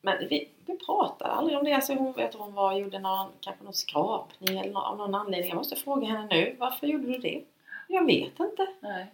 men 0.00 0.28
vi, 0.28 0.48
vi 0.66 0.78
pratade 0.86 1.30
aldrig 1.30 1.58
om 1.58 1.64
det. 1.64 1.72
Alltså 1.72 1.94
hon, 1.94 2.14
jag 2.16 2.32
tror 2.32 2.42
hon 2.42 2.54
var 2.54 2.78
gjorde 2.78 2.98
någon, 2.98 3.30
kanske 3.40 3.64
någon 3.64 3.74
skrapning 3.74 4.58
eller 4.58 4.72
någon, 4.72 4.84
av 4.84 4.96
någon 4.96 5.14
anledning. 5.14 5.48
Jag 5.48 5.56
måste 5.56 5.76
fråga 5.76 6.06
henne 6.06 6.26
nu. 6.30 6.56
Varför 6.58 6.86
gjorde 6.86 7.06
du 7.06 7.18
det? 7.18 7.42
Jag 7.88 8.06
vet 8.06 8.40
inte. 8.40 8.66
Nej. 8.80 9.06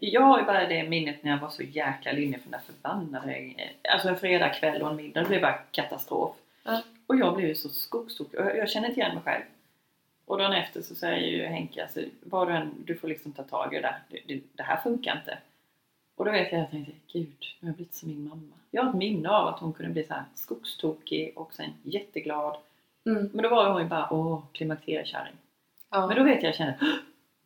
Jag 0.00 0.20
har 0.20 0.38
ju 0.38 0.44
bara 0.44 0.66
det 0.66 0.82
minnet 0.82 1.22
när 1.22 1.30
jag 1.30 1.38
var 1.38 1.48
så 1.48 1.62
jäkla 1.62 2.12
linje 2.12 2.38
för 2.38 2.50
den 2.50 2.60
där 2.60 2.72
förbannade... 2.72 3.52
Alltså 3.92 4.08
en 4.08 4.16
fredagkväll 4.16 4.82
och 4.82 4.90
en 4.90 4.96
middag, 4.96 5.20
det 5.20 5.28
blev 5.28 5.40
bara 5.40 5.52
katastrof. 5.52 6.36
Ja. 6.64 6.82
Och 7.06 7.16
jag 7.16 7.36
blev 7.36 7.48
ju 7.48 7.54
så 7.54 7.68
skogstokig. 7.68 8.38
Jag, 8.38 8.56
jag 8.56 8.70
känner 8.70 8.88
inte 8.88 9.00
igen 9.00 9.14
mig 9.14 9.24
själv. 9.24 9.42
Och 10.26 10.38
dagen 10.38 10.52
efter 10.52 10.82
så 10.82 10.94
säger 10.94 11.26
ju 11.28 11.44
Henke, 11.44 11.82
alltså, 11.82 12.00
vad 12.22 12.48
du, 12.48 12.52
än, 12.54 12.74
du 12.84 12.96
får 12.96 13.08
liksom 13.08 13.32
ta 13.32 13.42
tag 13.42 13.72
i 13.74 13.76
det 13.76 13.82
där. 13.82 13.98
Det, 14.08 14.20
det, 14.34 14.40
det 14.54 14.62
här 14.62 14.76
funkar 14.76 15.16
inte. 15.16 15.38
Och 16.16 16.24
då 16.24 16.30
vet 16.30 16.52
jag, 16.52 16.60
jag 16.60 16.70
tänkte, 16.70 16.92
gud, 17.12 17.28
nu 17.60 17.66
har 17.66 17.68
jag 17.68 17.76
blivit 17.76 17.94
som 17.94 18.08
min 18.08 18.28
mamma. 18.28 18.54
Jag 18.70 18.82
har 18.82 18.90
ett 18.90 18.96
minne 18.96 19.28
av 19.28 19.46
att 19.46 19.60
hon 19.60 19.72
kunde 19.72 19.92
bli 19.92 20.04
så 20.04 20.14
här 20.14 20.24
skogstokig 20.34 21.32
och 21.38 21.52
sen 21.54 21.70
jätteglad. 21.82 22.56
Mm. 23.06 23.30
Men 23.32 23.42
då 23.42 23.48
var 23.48 23.70
hon 23.72 23.82
ju 23.82 23.88
bara, 23.88 24.08
åh, 24.12 24.42
klimakteriekärring. 24.52 25.34
Ja. 25.90 26.06
Men 26.06 26.16
då 26.16 26.22
vet 26.24 26.42
jag, 26.42 26.48
jag 26.48 26.56
känner, 26.56 26.78
"Åh, 26.80 26.88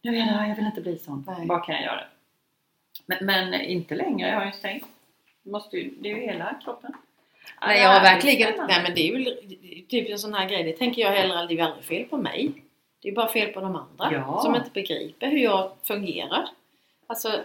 jag 0.03 0.13
vet 0.13 0.29
det, 0.29 0.47
jag 0.49 0.57
vill 0.57 0.65
inte 0.67 0.81
bli 0.81 0.99
sån. 0.99 1.25
Nej. 1.27 1.47
Vad 1.47 1.65
kan 1.65 1.75
jag 1.75 1.85
göra? 1.85 2.05
Men, 3.07 3.27
men 3.27 3.55
inte 3.55 3.95
längre, 3.95 4.29
jag 4.29 4.39
har 4.39 4.47
ju 4.47 4.53
stängt. 4.53 4.85
Måste 5.43 5.77
ju, 5.77 5.95
det 6.01 6.11
är 6.11 6.17
ju 6.17 6.21
hela 6.23 6.61
kroppen. 6.65 6.93
Nej, 7.61 7.81
jag 7.81 7.89
har 7.89 7.97
är 7.97 8.01
verkligen. 8.01 8.67
Nej 8.69 8.83
men 8.83 8.95
det 8.95 9.01
är 9.01 9.17
ju 9.17 9.25
typ 9.83 10.11
en 10.11 10.19
sån 10.19 10.35
här 10.35 10.49
grej. 10.49 10.65
Det 10.65 10.73
tänker 10.73 11.03
jag 11.03 11.11
hellre. 11.13 11.47
Det 11.47 11.55
är 11.55 11.57
ju 11.57 11.61
aldrig 11.61 11.85
fel 11.85 12.05
på 12.05 12.17
mig. 12.17 12.63
Det 13.03 13.09
är 13.09 13.15
bara 13.15 13.29
fel 13.29 13.53
på 13.53 13.61
de 13.61 13.77
andra. 13.77 14.13
Ja. 14.13 14.41
Som 14.43 14.55
inte 14.55 14.71
begriper 14.71 15.27
hur 15.27 15.39
jag 15.39 15.71
fungerar. 15.85 16.49
Alltså... 17.07 17.29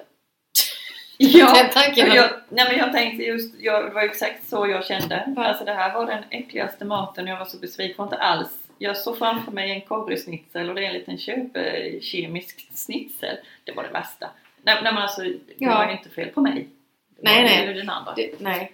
Ja, 1.18 1.54
den 1.56 1.70
tanken. 1.70 2.14
jag, 2.14 2.30
nej 2.49 2.66
men 2.70 2.78
jag 2.78 2.93
tänkte 2.93 3.24
just, 3.24 3.56
jag, 3.60 3.86
det 3.86 3.89
var 3.93 4.01
exakt 4.01 4.47
så 4.49 4.68
jag 4.68 4.86
kände. 4.86 5.34
Alltså 5.38 5.66
det 5.66 5.74
här 5.74 5.93
var 5.93 6.06
den 6.06 6.24
äckligaste 6.30 6.86
maten 6.86 7.28
jag 7.28 7.38
var 7.39 7.45
så 7.45 7.58
besviken 7.58 7.97
på. 7.97 8.04
Inte 8.04 8.18
alls. 8.18 8.49
Jag 8.78 8.97
såg 8.97 9.18
framför 9.18 9.51
mig 9.51 9.72
en 9.72 9.82
korvsnitzel 9.82 10.70
och 10.70 10.76
det 10.76 10.82
är 10.86 10.88
en 10.88 10.93
liten 10.93 11.18
köpkemisk 11.18 12.68
snitsel. 12.74 13.38
Det 13.64 13.72
var 13.72 13.84
det 13.84 13.89
värsta. 13.89 14.30
Nej, 14.64 14.80
nej 14.84 14.93
men 14.93 15.04
alltså, 15.04 15.22
det 15.22 15.38
Ja. 15.58 15.78
var 15.78 15.86
ju 15.86 15.91
inte 15.91 16.10
fel 16.10 16.30
på 16.30 16.41
mig. 16.41 16.68
Det 17.10 17.22
Nej, 17.32 17.43
nej. 17.43 17.68
ju 17.68 17.74
den 17.74 17.89
andra. 17.89 18.14
det, 18.16 18.39
nej. 18.39 18.72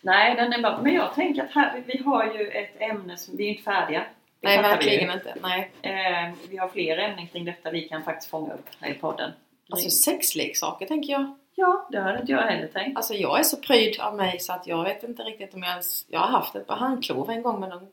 Nej, 0.00 0.34
den 0.36 0.52
är 0.52 0.62
bara, 0.62 0.82
men 0.82 0.94
jag 0.94 1.14
tänker 1.14 1.42
att 1.42 1.50
här, 1.52 1.82
vi 1.86 2.02
har 2.02 2.24
ju 2.24 2.48
ett 2.48 2.80
ämne 2.80 3.16
som, 3.16 3.36
vi 3.36 3.44
är 3.44 3.48
inte 3.50 3.62
färdiga. 3.62 4.04
Nej, 4.42 4.62
verkligen 4.62 5.10
inte. 5.10 5.34
Nej. 5.42 5.72
Eh, 5.82 6.32
vi 6.50 6.56
har 6.56 6.68
fler 6.68 6.98
ämnen 6.98 7.26
kring 7.26 7.44
detta 7.44 7.70
vi 7.70 7.88
kan 7.88 8.02
faktiskt 8.04 8.30
fånga 8.30 8.54
upp 8.54 8.66
här 8.80 8.90
i 8.90 8.94
podden. 8.94 9.30
Alltså 9.72 9.90
sexleksaker 9.90 10.86
tänker 10.86 11.12
jag. 11.12 11.34
ja, 11.54 11.88
det 11.92 12.00
hade 12.00 12.20
inte 12.20 12.32
jag 12.32 12.42
heller 12.42 12.66
tänkt. 12.66 12.96
Alltså 12.96 13.14
jag 13.14 13.38
är 13.38 13.42
så 13.42 13.56
pryd 13.56 14.00
av 14.00 14.16
mig 14.16 14.38
så 14.40 14.52
att 14.52 14.66
jag 14.66 14.84
vet 14.84 15.02
inte 15.02 15.22
riktigt 15.22 15.54
om 15.54 15.62
jag 15.62 15.70
ens... 15.70 16.04
Jag 16.08 16.20
har 16.20 16.28
haft 16.28 16.54
ett 16.56 16.66
par 16.66 16.76
handklov 16.76 17.30
en 17.30 17.42
gång 17.42 17.60
men 17.60 17.70
de, 17.70 17.88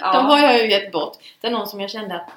Ja. 0.00 0.12
de 0.12 0.26
har 0.26 0.38
jag 0.38 0.58
ju 0.62 0.70
gett 0.70 0.92
bort. 0.92 1.16
Det 1.40 1.46
är 1.46 1.50
någon 1.50 1.66
som 1.66 1.80
jag 1.80 1.90
kände 1.90 2.14
att 2.14 2.30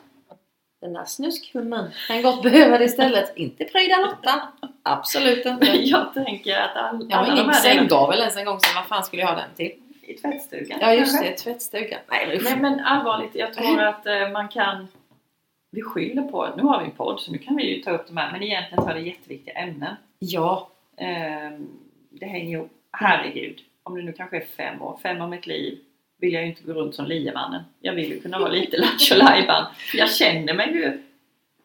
den 0.81 0.93
där 0.93 1.05
snuskhummen 1.05 1.91
kan 2.07 2.21
gott 2.21 2.43
behöva 2.43 2.77
det 2.77 2.85
istället. 2.85 3.37
Inte 3.37 3.63
pryda 3.65 3.97
Lotta. 3.97 4.47
Absolut 4.83 5.45
inte. 5.45 5.65
jag 5.77 6.13
tänker 6.13 6.57
att 6.57 6.75
all, 6.75 7.07
Jag 7.09 7.17
har 7.17 7.23
alla 7.25 7.41
ingen 7.41 7.53
sänggavel 7.53 8.19
ens 8.19 8.37
en 8.37 8.45
gång 8.45 8.59
så 8.59 8.75
vad 8.75 8.85
fan 8.85 9.03
skulle 9.03 9.21
jag 9.21 9.29
ha 9.29 9.35
den 9.35 9.55
till? 9.55 9.71
I 10.13 10.17
tvättstugan. 10.17 10.77
Ja 10.81 10.93
just 10.93 11.11
kanske. 11.13 11.31
det, 11.31 11.37
tvättstugan. 11.37 11.99
Nej 12.11 12.27
men 12.27 12.43
Nej 12.43 12.57
men 12.61 12.79
allvarligt, 12.79 13.35
jag 13.35 13.53
tror 13.53 13.81
att 13.81 14.05
eh, 14.05 14.29
man 14.29 14.47
kan 14.47 14.87
vi 15.71 15.81
skyller 15.81 16.21
på, 16.21 16.49
nu 16.57 16.63
har 16.63 16.79
vi 16.79 16.85
en 16.85 16.91
podd 16.91 17.19
så 17.19 17.31
nu 17.31 17.37
kan 17.37 17.55
vi 17.55 17.75
ju 17.75 17.81
ta 17.81 17.91
upp 17.91 18.07
de 18.07 18.17
här 18.17 18.31
men 18.31 18.43
egentligen 18.43 18.83
så 18.83 18.89
är 18.89 18.93
det 18.93 19.01
jätteviktiga 19.01 19.53
ämnen. 19.53 19.95
Ja. 20.19 20.69
Ehm, 20.97 21.67
det 22.09 22.25
hänger 22.25 22.57
ihop. 22.57 22.71
Herregud, 22.91 23.59
om 23.83 23.95
det 23.95 24.01
nu 24.01 24.11
kanske 24.13 24.37
är 24.37 24.45
fem 24.57 24.81
år, 24.81 24.99
fem 25.03 25.21
av 25.21 25.29
mitt 25.29 25.47
liv 25.47 25.79
vill 26.17 26.33
jag 26.33 26.43
ju 26.43 26.49
inte 26.49 26.63
gå 26.63 26.73
runt 26.73 26.95
som 26.95 27.05
liemannen. 27.05 27.61
Jag 27.79 27.93
vill 27.93 28.09
ju 28.09 28.19
kunna 28.19 28.39
vara 28.39 28.49
lite 28.49 28.77
lattjo. 28.77 29.15
Jag 29.93 30.09
känner 30.11 30.53
mig 30.53 30.73
ju... 30.73 31.03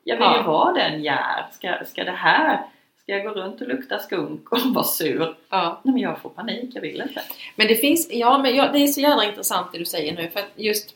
Jag 0.05 0.16
vill 0.16 0.26
ju 0.26 0.36
Ja. 0.36 0.42
vara 0.42 0.72
den 0.72 1.03
jag 1.03 1.14
är. 1.14 1.46
Ska, 1.53 1.84
ska 1.84 2.05
det 2.05 2.11
här... 2.11 2.62
Jag 3.11 3.24
gå 3.24 3.30
runt 3.30 3.61
och 3.61 3.68
lukta 3.68 3.98
skunk 3.98 4.52
och 4.52 4.59
vara 4.74 4.84
sur? 4.84 5.36
ja. 5.48 5.80
Nej 5.84 5.92
men 5.92 6.02
jag 6.02 6.20
får 6.20 6.30
panik, 6.30 6.70
jag 6.74 6.80
vill 6.80 7.00
inte. 7.00 7.22
Men 7.56 7.66
det 7.66 7.74
finns, 7.74 8.09
ja 8.12 8.38
men 8.38 8.56
jag, 8.56 8.72
det 8.72 8.78
är 8.78 8.86
så 8.86 9.00
jävla 9.00 9.24
intressant 9.24 9.72
det 9.72 9.78
du 9.78 9.84
säger 9.84 10.16
nu 10.16 10.30
för 10.30 10.40
att 10.40 10.50
just 10.56 10.94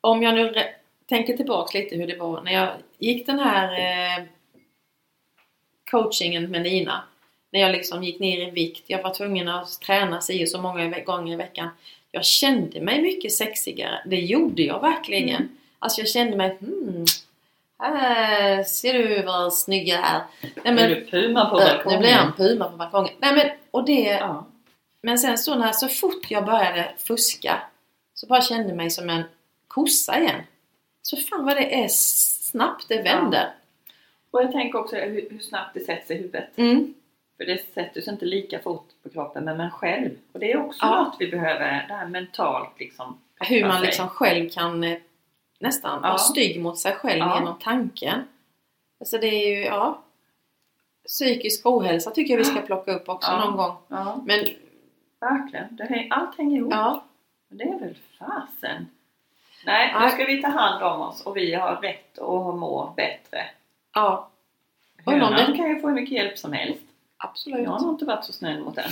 om 0.00 0.22
jag 0.22 0.34
nu 0.34 0.54
tänker 1.08 1.36
tillbaks 1.36 1.74
lite 1.74 1.96
hur 1.96 2.06
det 2.06 2.16
var 2.16 2.42
när 2.42 2.52
jag 2.52 2.68
gick 2.98 3.26
den 3.26 3.38
här 3.38 3.72
eh, 3.72 4.24
coachingen 5.90 6.50
med 6.50 6.62
Nina. 6.62 7.04
När 7.50 7.60
jag 7.60 7.72
liksom 7.72 8.04
gick 8.04 8.20
ner 8.20 8.48
i 8.48 8.50
vikt. 8.50 8.84
Jag 8.86 9.02
var 9.02 9.14
tvungen 9.14 9.48
att 9.48 9.80
träna 9.80 10.20
sig 10.20 10.46
så 10.46 10.60
många 10.60 11.00
gånger 11.00 11.32
i 11.32 11.36
veckan. 11.36 11.68
Jag 12.10 12.24
kände 12.24 12.80
mig 12.80 13.02
mycket 13.02 13.32
sexigare. 13.32 14.02
Det 14.06 14.20
gjorde 14.20 14.62
jag 14.62 14.80
verkligen. 14.80 15.28
Mm. 15.28 15.48
Alltså 15.78 16.00
jag 16.00 16.08
kände 16.08 16.36
mig 16.36 16.56
hmm, 16.60 17.04
här 17.84 18.62
ser 18.62 18.94
du 18.94 19.22
vad 19.22 19.54
snygg 19.54 19.88
jag 19.88 19.98
är. 19.98 20.22
Nej, 20.64 20.74
Nu 20.74 20.80
är 20.80 20.88
du 20.88 21.06
puma 21.10 21.50
på 21.50 21.60
äh, 21.60 21.66
balkongen. 21.66 21.98
nu 21.98 22.02
blir 22.06 22.10
jag 22.10 22.26
en 22.26 22.32
puma 22.32 22.70
på 22.70 22.76
balkongen. 22.76 23.14
Nej 23.18 23.34
men, 23.36 23.50
och 23.70 23.84
det, 23.84 24.00
Ja. 24.02 24.46
men 25.02 25.18
sen 25.18 25.38
så 25.38 25.54
när 25.54 25.72
så 25.72 25.88
fort 25.88 26.30
jag 26.30 26.44
började 26.44 26.92
fuska 26.98 27.62
så 28.14 28.26
bara 28.26 28.40
kände 28.42 28.74
mig 28.74 28.90
som 28.90 29.10
en 29.10 29.22
kossa 29.68 30.18
igen. 30.20 30.40
Så 31.02 31.16
fan 31.16 31.44
vad 31.44 31.56
det 31.56 31.84
är 31.84 31.88
snabbt 31.88 32.84
det 32.88 33.02
vänder. 33.02 33.50
Och 34.30 34.42
jag 34.42 34.52
tänker 34.52 34.78
också 34.78 34.96
hur, 34.96 35.26
hur 35.30 35.38
snabbt 35.38 35.74
det 35.74 35.80
sätts 35.80 36.10
i 36.10 36.14
huvudet. 36.14 36.58
Mm. 36.58 36.94
För 37.36 37.44
det 37.44 37.58
sätter 37.74 38.00
sig 38.00 38.12
inte 38.12 38.24
lika 38.24 38.58
fort 38.58 38.88
på 39.02 39.08
kroppen 39.08 39.44
men 39.44 39.56
man 39.56 39.70
själv. 39.70 40.10
Och 40.32 40.40
det 40.40 40.52
är 40.52 40.66
också 40.66 40.78
Ja. 40.86 41.02
något 41.04 41.16
vi 41.18 41.28
behöver, 41.28 41.84
det 41.88 41.94
här 41.94 42.06
mentalt 42.06 42.70
liksom. 42.78 43.18
Hur 43.40 43.62
man 43.66 43.76
sig. 43.78 43.86
liksom 43.86 44.08
själv 44.08 44.50
kan 44.50 44.84
eh, 44.84 44.98
nästan 45.62 45.92
Ja. 46.02 46.08
vara 46.08 46.18
stygg 46.18 46.60
mot 46.62 46.78
sig 46.78 46.92
själv 46.94 47.18
Ja. 47.18 47.38
genom 47.38 47.58
tanken. 47.58 48.24
Alltså 49.00 49.18
det 49.18 49.26
är 49.26 49.56
ju, 49.56 49.64
ja. 49.64 50.02
Psykisk 51.06 51.66
ohälsa 51.66 52.10
tycker 52.10 52.32
jag 52.34 52.38
vi 52.38 52.44
ska 52.44 52.60
plocka 52.60 52.92
upp 52.92 53.08
också 53.08 53.30
Ja. 53.30 53.44
någon 53.44 53.56
gång. 53.56 53.76
Ja, 53.88 54.20
Men 54.26 54.46
verkligen. 55.20 55.76
Det 55.76 56.06
allt 56.10 56.38
hänger 56.38 56.56
ihop. 56.56 56.72
ja, 56.72 57.04
det 57.48 57.64
är 57.64 57.78
väl 57.78 57.94
fasen. 58.18 58.86
Nej, 59.66 59.94
nu 60.00 60.10
ska 60.10 60.24
vi 60.24 60.42
ta 60.42 60.48
hand 60.48 60.82
om 60.84 61.00
oss 61.00 61.26
och 61.26 61.36
vi 61.36 61.54
har 61.54 61.76
rätt 61.76 62.18
att 62.18 62.54
må 62.54 62.92
bättre. 62.96 63.44
ja 63.94 64.28
Hönan 65.06 65.32
det- 65.32 65.56
kan 65.56 65.68
ju 65.68 65.80
få 65.80 65.86
hur 65.88 65.94
mycket 65.94 66.14
hjälp 66.14 66.38
som 66.38 66.52
helst. 66.52 66.82
absolut. 67.16 67.62
Jag 67.64 67.70
har 67.70 67.80
nog 67.80 67.90
inte 67.94 68.04
varit 68.04 68.24
så 68.24 68.32
snäll 68.32 68.60
mot 68.60 68.74
den. 68.74 68.90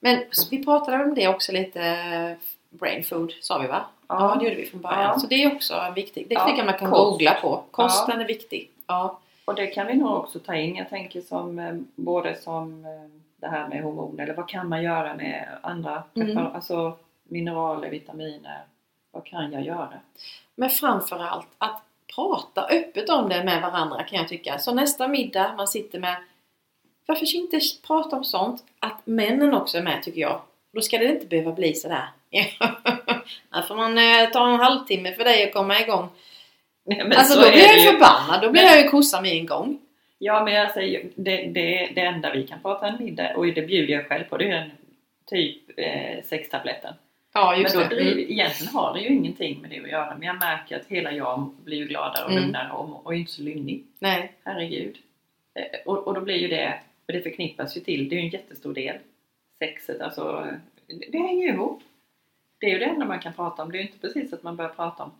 Men 0.00 0.24
vi 0.50 0.64
pratade 0.64 1.04
om 1.04 1.14
det 1.14 1.28
också 1.28 1.52
lite, 1.52 1.80
eh, 1.82 2.36
brain 2.72 3.04
food 3.04 3.32
sa 3.40 3.58
vi 3.58 3.66
va? 3.66 3.84
Ja, 4.08 4.36
det 4.40 4.44
gjorde 4.44 4.56
vi 4.56 4.66
från 4.66 4.80
början. 4.80 5.00
Ja. 5.02 5.18
Så 5.18 5.26
det 5.26 5.34
är 5.44 5.54
också 5.56 5.92
viktigt. 5.96 6.28
Det 6.28 6.34
Ja, 6.34 6.44
tycker 6.46 6.58
jag 6.58 6.66
man 6.66 6.78
kan 6.78 6.90
kost. 6.90 7.10
googla 7.10 7.34
på. 7.34 7.62
Kosten 7.70 8.20
är 8.20 8.26
viktig. 8.26 8.70
Ja. 8.86 9.18
Och 9.44 9.54
det 9.54 9.66
kan 9.66 9.86
vi 9.86 9.94
nog 9.94 10.16
också 10.16 10.38
ta 10.38 10.54
in. 10.54 10.76
Jag 10.76 10.88
tänker 10.88 11.20
som 11.20 11.58
eh, 11.58 11.74
både 11.94 12.36
som 12.36 12.84
eh, 12.84 12.90
det 13.36 13.48
här 13.48 13.68
med 13.68 13.82
hormoner 13.82 14.24
eller 14.24 14.34
vad 14.34 14.48
kan 14.48 14.68
man 14.68 14.82
göra 14.82 15.14
med 15.14 15.48
andra 15.62 16.02
Mm. 16.14 16.38
alltså 16.54 16.96
mineraler, 17.24 17.90
vitaminer. 17.90 18.62
Vad 19.12 19.24
kan 19.24 19.52
jag 19.52 19.62
göra? 19.62 19.92
Men 20.54 20.70
framförallt 20.70 21.46
att 21.58 21.82
prata 22.14 22.66
öppet 22.66 23.10
om 23.10 23.28
det 23.28 23.44
med 23.44 23.62
varandra 23.62 24.02
kan 24.02 24.18
jag 24.18 24.28
tycka. 24.28 24.58
Så 24.58 24.74
nästa 24.74 25.08
middag 25.08 25.54
man 25.56 25.68
sitter 25.68 25.98
med 26.00 26.16
Varför 27.06 27.36
inte 27.36 27.60
prata 27.86 28.16
om 28.16 28.24
sånt? 28.24 28.64
Att 28.78 29.06
männen 29.06 29.54
också 29.54 29.78
är 29.78 29.82
med 29.82 30.02
tycker 30.02 30.20
jag. 30.20 30.40
Då 30.72 30.80
ska 30.80 30.98
det 30.98 31.04
inte 31.06 31.26
behöva 31.26 31.52
bli 31.52 31.74
sådär. 31.74 32.04
Här 33.50 33.62
får 33.68 33.74
man 33.76 33.98
eh, 33.98 34.30
ta 34.32 34.48
en 34.54 34.60
halvtimme 34.60 35.12
för 35.12 35.24
dig 35.24 35.44
att 35.44 35.52
komma 35.52 35.80
igång. 35.80 36.08
Nej, 36.84 36.98
men 36.98 37.12
alltså 37.12 37.34
så 37.34 37.40
då 37.40 37.50
blir 37.50 37.60
det 37.62 37.66
jag 37.66 37.78
ju. 37.78 37.86
förbannad. 37.92 38.42
Då 38.42 38.50
blir 38.50 38.62
Men- 38.62 38.70
jag 38.72 38.82
ju 38.82 38.88
kossa 38.88 39.20
med 39.20 39.32
en 39.32 39.46
gång. 39.46 39.78
Ja 40.18 40.44
men 40.44 40.54
jag 40.54 40.70
säger 40.70 41.04
det, 41.14 41.36
det, 41.46 41.90
det 41.94 42.00
enda 42.00 42.32
vi 42.32 42.46
kan 42.46 42.62
prata 42.62 42.86
en 42.88 43.04
middag 43.04 43.36
och 43.36 43.46
det 43.46 43.62
bjuder 43.62 43.94
jag 43.94 44.06
själv 44.06 44.24
på 44.24 44.36
det 44.36 44.44
är 44.50 44.56
en 44.56 44.70
typ 45.26 45.56
eh, 45.76 46.22
sextabletten. 46.24 46.94
Ja 47.34 47.54
Men 47.56 47.72
då 47.82 47.88
driver, 47.94 48.20
egentligen 48.30 48.74
har 48.74 48.94
det 48.94 49.00
ju 49.00 49.08
ingenting 49.08 49.60
med 49.60 49.70
det 49.70 49.80
att 49.80 49.90
göra 49.90 50.14
men 50.18 50.26
jag 50.26 50.38
märker 50.38 50.76
att 50.76 50.86
hela 50.88 51.12
jag 51.12 51.54
blir 51.64 51.76
ju 51.78 51.84
gladare 51.86 52.24
och 52.24 52.30
Mm. 52.30 52.42
lugnare 52.42 52.72
och, 52.72 53.06
och 53.06 53.14
inte 53.14 53.32
så 53.32 53.42
lynnig. 53.42 53.84
Nej. 53.98 54.32
Herregud. 54.44 54.96
Eh, 55.54 55.64
Och, 55.86 56.06
och 56.06 56.14
då 56.14 56.20
blir 56.20 56.36
ju 56.36 56.48
det, 56.48 56.80
för 57.06 57.12
det 57.12 57.22
förknippas 57.22 57.76
ju 57.76 57.80
till, 57.80 58.08
det 58.08 58.14
är 58.16 58.18
ju 58.20 58.24
en 58.26 58.30
jättestor 58.30 58.74
del. 58.74 58.96
Sexet, 59.62 60.00
alltså, 60.00 60.46
det, 61.12 61.18
hänger 61.18 61.46
ju 61.46 61.52
ihop. 61.52 61.82
Det 62.60 62.66
är 62.66 62.70
ju 62.70 62.78
det 62.78 62.84
enda 62.84 63.04
man 63.06 63.20
kan 63.20 63.32
prata 63.32 63.62
om, 63.62 63.72
det 63.72 63.78
är 63.78 63.82
ju 63.82 63.86
inte 63.86 63.98
precis 63.98 64.32
att 64.32 64.42
man 64.42 64.56
börjar 64.56 64.70
prata 64.70 65.02
om 65.02 65.10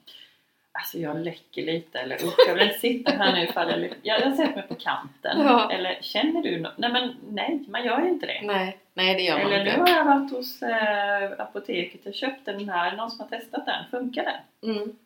Alltså 0.74 0.98
jag 0.98 1.20
läcker 1.20 1.62
lite 1.62 1.98
eller 1.98 2.14
usch 2.24 2.34
jag 2.48 2.54
vill 2.54 2.62
inte 2.62 2.78
sitta 2.78 3.10
här 3.10 3.32
nu 3.32 3.44
ifall 3.44 3.70
jag, 3.70 3.92
jag, 4.02 4.20
jag 4.20 4.36
sätter 4.36 4.54
mig 4.54 4.68
på 4.68 4.74
kanten. 4.74 5.40
Ja. 5.40 5.72
Eller 5.72 5.98
känner 6.02 6.42
du 6.42 6.60
något? 6.60 6.78
Nej 6.78 6.92
men 6.92 7.16
nej, 7.30 7.64
man 7.68 7.84
gör 7.84 8.00
ju 8.00 8.08
inte 8.08 8.26
det. 8.26 8.40
Nej. 8.44 8.78
Nej 8.94 9.14
det 9.14 9.22
gör 9.22 9.38
man 9.38 9.52
Eller 9.52 9.64
nu 9.64 9.70
inte. 9.70 9.80
har 9.80 9.88
jag 9.98 10.04
varit 10.04 10.30
hos 10.32 10.62
eh, 10.62 11.32
apoteket 11.38 12.06
och 12.06 12.14
köpt 12.14 12.44
den 12.44 12.68
här, 12.68 12.96
någon 12.96 13.10
som 13.10 13.20
har 13.20 13.38
testat 13.38 13.66
den? 13.66 13.84
Funkar 13.90 14.24
den? 14.24 14.70
Mm. 14.76 14.96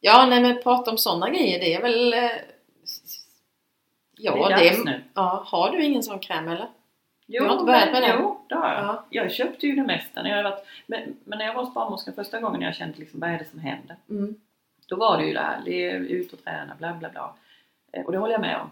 Ja, 0.00 0.26
nej 0.26 0.40
men 0.42 0.62
prata 0.62 0.90
om 0.90 0.98
sådana 0.98 1.30
grejer 1.30 1.58
det 1.58 1.74
är 1.74 1.82
väl... 1.82 2.12
eh, 2.12 2.30
Ja, 4.16 4.48
det 4.48 4.54
är 4.54 4.58
det 4.58 4.68
är, 4.68 4.84
nu. 4.84 5.02
ja, 5.14 5.42
har 5.46 5.70
du 5.70 5.84
ingen 5.84 6.02
sån 6.02 6.18
kräm 6.18 6.48
eller? 6.48 6.68
Jo, 7.32 7.44
har 7.44 7.52
inte 7.52 7.64
börjat 7.64 7.92
men, 7.92 8.02
med 8.02 8.02
det? 8.02 8.16
jo 8.20 8.40
det 8.48 8.54
har 8.54 8.68
jag. 8.72 8.84
Ja. 8.84 9.04
Jag 9.10 9.32
köpte 9.32 9.66
ju 9.66 9.76
det 9.76 9.82
mesta 9.82 10.22
när 10.22 10.36
jag 10.36 10.42
varit, 10.42 10.66
men, 10.86 11.16
men 11.24 11.38
när 11.38 11.46
jag 11.46 11.54
var 11.54 11.64
hos 11.64 11.74
barnmorskan 11.74 12.14
första 12.14 12.40
gången 12.40 12.60
jag 12.60 12.74
kände 12.74 12.98
liksom, 12.98 13.20
vad 13.20 13.30
är 13.30 13.38
det 13.38 13.44
som 13.44 13.60
händer? 13.60 13.96
Mm. 14.10 14.34
Då 14.86 14.96
var 14.96 15.18
det 15.18 15.24
ju 15.24 15.32
det 15.32 15.40
här, 15.40 15.62
lev 15.64 16.02
ut 16.02 16.32
och 16.32 16.44
träna, 16.44 16.74
bla 16.78 16.94
bla 16.94 17.08
bla. 17.10 17.34
Eh, 17.92 18.04
och 18.04 18.12
det 18.12 18.18
håller 18.18 18.32
jag 18.32 18.40
med 18.40 18.56
om. 18.60 18.70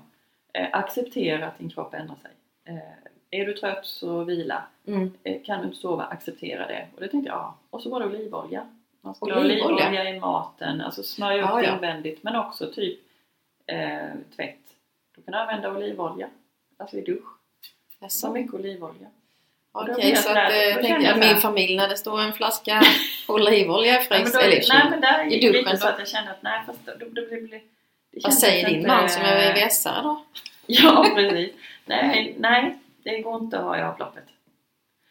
Eh, 0.52 0.68
acceptera 0.72 1.46
att 1.46 1.58
din 1.58 1.70
kropp 1.70 1.94
ändrar 1.94 2.16
sig. 2.16 2.30
Eh, 2.64 3.40
är 3.40 3.46
du 3.46 3.52
trött 3.52 3.86
så 3.86 4.24
vila. 4.24 4.62
Mm. 4.86 5.12
Eh, 5.22 5.42
kan 5.44 5.58
du 5.58 5.64
inte 5.64 5.78
sova, 5.78 6.04
acceptera 6.04 6.66
det. 6.66 6.86
Och 6.94 7.00
det 7.00 7.08
tänkte 7.08 7.28
jag, 7.28 7.38
ja. 7.38 7.58
Och 7.70 7.82
så 7.82 7.90
var 7.90 8.00
det 8.00 8.06
olivolja. 8.06 8.66
Man 9.00 9.14
ska 9.14 9.34
ha 9.34 9.40
Olivolja? 9.40 9.66
olivolja 9.66 10.10
i 10.10 10.20
maten, 10.20 10.80
alltså 10.80 11.02
smörja 11.02 11.42
upp 11.42 11.48
Ja, 11.50 11.62
ja. 11.62 11.74
invändigt 11.74 12.22
men 12.22 12.36
också 12.36 12.72
typ 12.72 13.00
eh, 13.66 14.08
tvätt. 14.36 14.58
Du 15.16 15.22
kan 15.22 15.34
använda 15.34 15.70
olivolja, 15.70 16.28
alltså 16.76 16.96
i 16.96 17.00
dusch. 17.00 17.37
Så 18.00 18.04
Jaså? 18.04 18.32
mycket 18.32 18.54
olivolja. 18.54 19.08
Och 19.72 19.86
då 19.86 19.92
Okej, 19.92 20.10
jag 20.10 20.18
så 20.18 20.30
att, 20.30 20.36
eh, 20.36 20.42
då 20.74 20.82
tänkte 20.82 20.88
jag, 20.88 21.02
jag 21.02 21.18
min 21.18 21.36
familj 21.36 21.76
när 21.76 21.88
det 21.88 21.96
står 21.96 22.20
en 22.20 22.32
flaska 22.32 22.82
olivolja 23.28 23.92
i 23.92 23.96
Ja, 23.96 24.02
men 24.10 24.18
frys, 24.24 24.32
då, 24.32 24.38
eller 24.38 24.56
i 24.56 24.62
nej 24.68 24.90
men 24.90 25.00
där 25.00 25.24
I 25.26 25.30
gick 25.34 25.42
duschen 25.42 25.64
lite 25.64 25.76
så 25.76 25.86
då? 25.86 25.92
att 25.92 25.98
jag 25.98 26.08
kände 26.08 26.30
att 26.30 26.42
nej 26.42 26.62
fast 26.66 26.86
då, 26.86 26.92
då, 27.00 27.06
då 27.06 27.20
det... 27.22 27.36
det 27.40 27.60
Vad 28.12 28.22
kändes 28.22 28.40
säger 28.40 28.66
din 28.66 28.76
inte- 28.76 28.88
man 28.88 29.08
som 29.08 29.22
är 29.22 29.54
VVS-are 29.54 30.02
då? 30.02 30.24
Ja 30.66 31.12
precis. 31.14 31.52
Nej, 31.86 32.34
nej, 32.38 32.78
det 33.02 33.20
går 33.20 33.36
inte 33.42 33.58
att 33.58 33.64
ha 33.64 33.78
i 33.78 33.82
avloppet. 33.82 34.24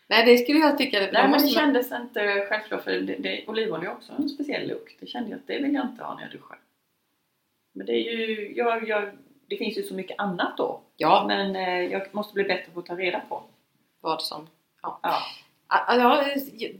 Nej, 0.09 0.25
det 0.25 0.37
skulle 0.37 0.59
jag 0.59 0.77
tycka. 0.77 0.99
Nej 0.99 1.07
då 1.07 1.13
men 1.13 1.23
det 1.23 1.29
måste 1.29 1.45
man- 1.45 1.53
kändes 1.65 1.91
inte 1.91 2.45
självklart 2.49 2.83
för 2.83 2.91
det, 2.91 3.15
det, 3.19 3.43
olivolja 3.47 3.91
också 3.91 4.13
en 4.17 4.29
speciell 4.29 4.67
lukt. 4.67 4.95
Det 4.99 5.07
kände 5.07 5.29
jag 5.29 5.37
att 5.37 5.47
det 5.47 5.57
vill 5.59 5.73
jag 5.73 5.85
inte 5.85 6.03
ha 6.03 6.15
när 6.15 6.21
jag 6.21 6.31
duschar. 6.31 6.59
Men 7.75 7.85
det 7.85 7.93
är 7.93 8.11
ju, 8.17 8.53
jag, 8.55 8.87
jag, 8.89 9.09
det 9.47 9.57
finns 9.57 9.77
ju 9.77 9.83
så 9.83 9.93
mycket 9.93 10.19
annat 10.19 10.57
då. 10.57 10.81
Ja, 10.97 11.25
Men 11.27 11.55
eh, 11.55 11.91
jag 11.91 12.13
måste 12.15 12.33
bli 12.33 12.43
bättre 12.43 12.71
på 12.71 12.79
att 12.79 12.85
ta 12.85 12.95
reda 12.95 13.19
på. 13.29 13.43
vad 14.01 14.21
som. 14.21 14.47
Ja. 14.81 14.99
Ah, 15.03 15.21
Ja, 15.69 16.25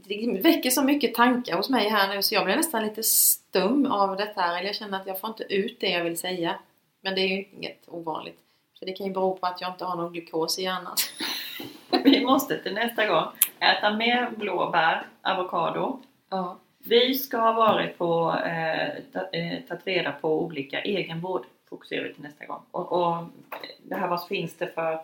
det 0.04 0.40
väcker 0.42 0.70
så 0.70 0.82
mycket 0.84 1.14
tankar 1.14 1.56
hos 1.56 1.70
mig 1.70 1.88
här 1.88 2.14
nu 2.14 2.22
så 2.22 2.34
jag 2.34 2.44
blir 2.44 2.56
nästan 2.56 2.82
lite 2.82 3.02
stum 3.02 3.86
av 3.86 4.16
detta 4.16 4.40
här. 4.40 4.56
Eller 4.58 4.66
jag 4.66 4.76
känner 4.76 5.00
att 5.00 5.06
jag 5.06 5.20
får 5.20 5.30
inte 5.30 5.54
ut 5.54 5.80
det 5.80 5.90
jag 5.90 6.04
vill 6.04 6.18
säga. 6.18 6.54
Men 7.00 7.14
det 7.14 7.20
är 7.20 7.28
ju 7.28 7.44
inget 7.52 7.88
ovanligt. 7.88 8.38
För 8.78 8.86
det 8.86 8.92
kan 8.92 9.06
ju 9.06 9.12
bero 9.12 9.36
på 9.36 9.46
att 9.46 9.60
jag 9.60 9.70
inte 9.72 9.84
har 9.84 9.96
någon 9.96 10.12
glukos 10.12 10.58
i 10.58 10.62
hjärnan. 10.62 10.96
Vi 12.04 12.24
måste 12.24 12.58
till 12.58 12.74
nästa 12.74 13.06
gång 13.06 13.26
äta 13.60 13.96
mer 13.96 14.30
blåbär, 14.36 15.06
avokado. 15.22 16.00
Ja. 16.30 16.56
Vi 16.78 17.14
ska 17.14 17.36
ha 17.36 17.52
varit 17.52 17.98
på, 17.98 18.34
eh, 18.44 18.88
eh, 18.88 19.60
tagit 19.68 19.86
reda 19.86 20.12
på 20.12 20.42
olika 20.42 20.80
egenvård 20.82 21.44
fokuserar 21.68 22.04
vi 22.04 22.14
till 22.14 22.22
nästa 22.22 22.44
gång. 22.46 22.62
Och, 22.70 22.92
och 22.92 23.24
det 23.82 23.94
här 23.94 24.08
vad 24.08 24.26
finns 24.26 24.54
det 24.56 24.66
för 24.74 25.00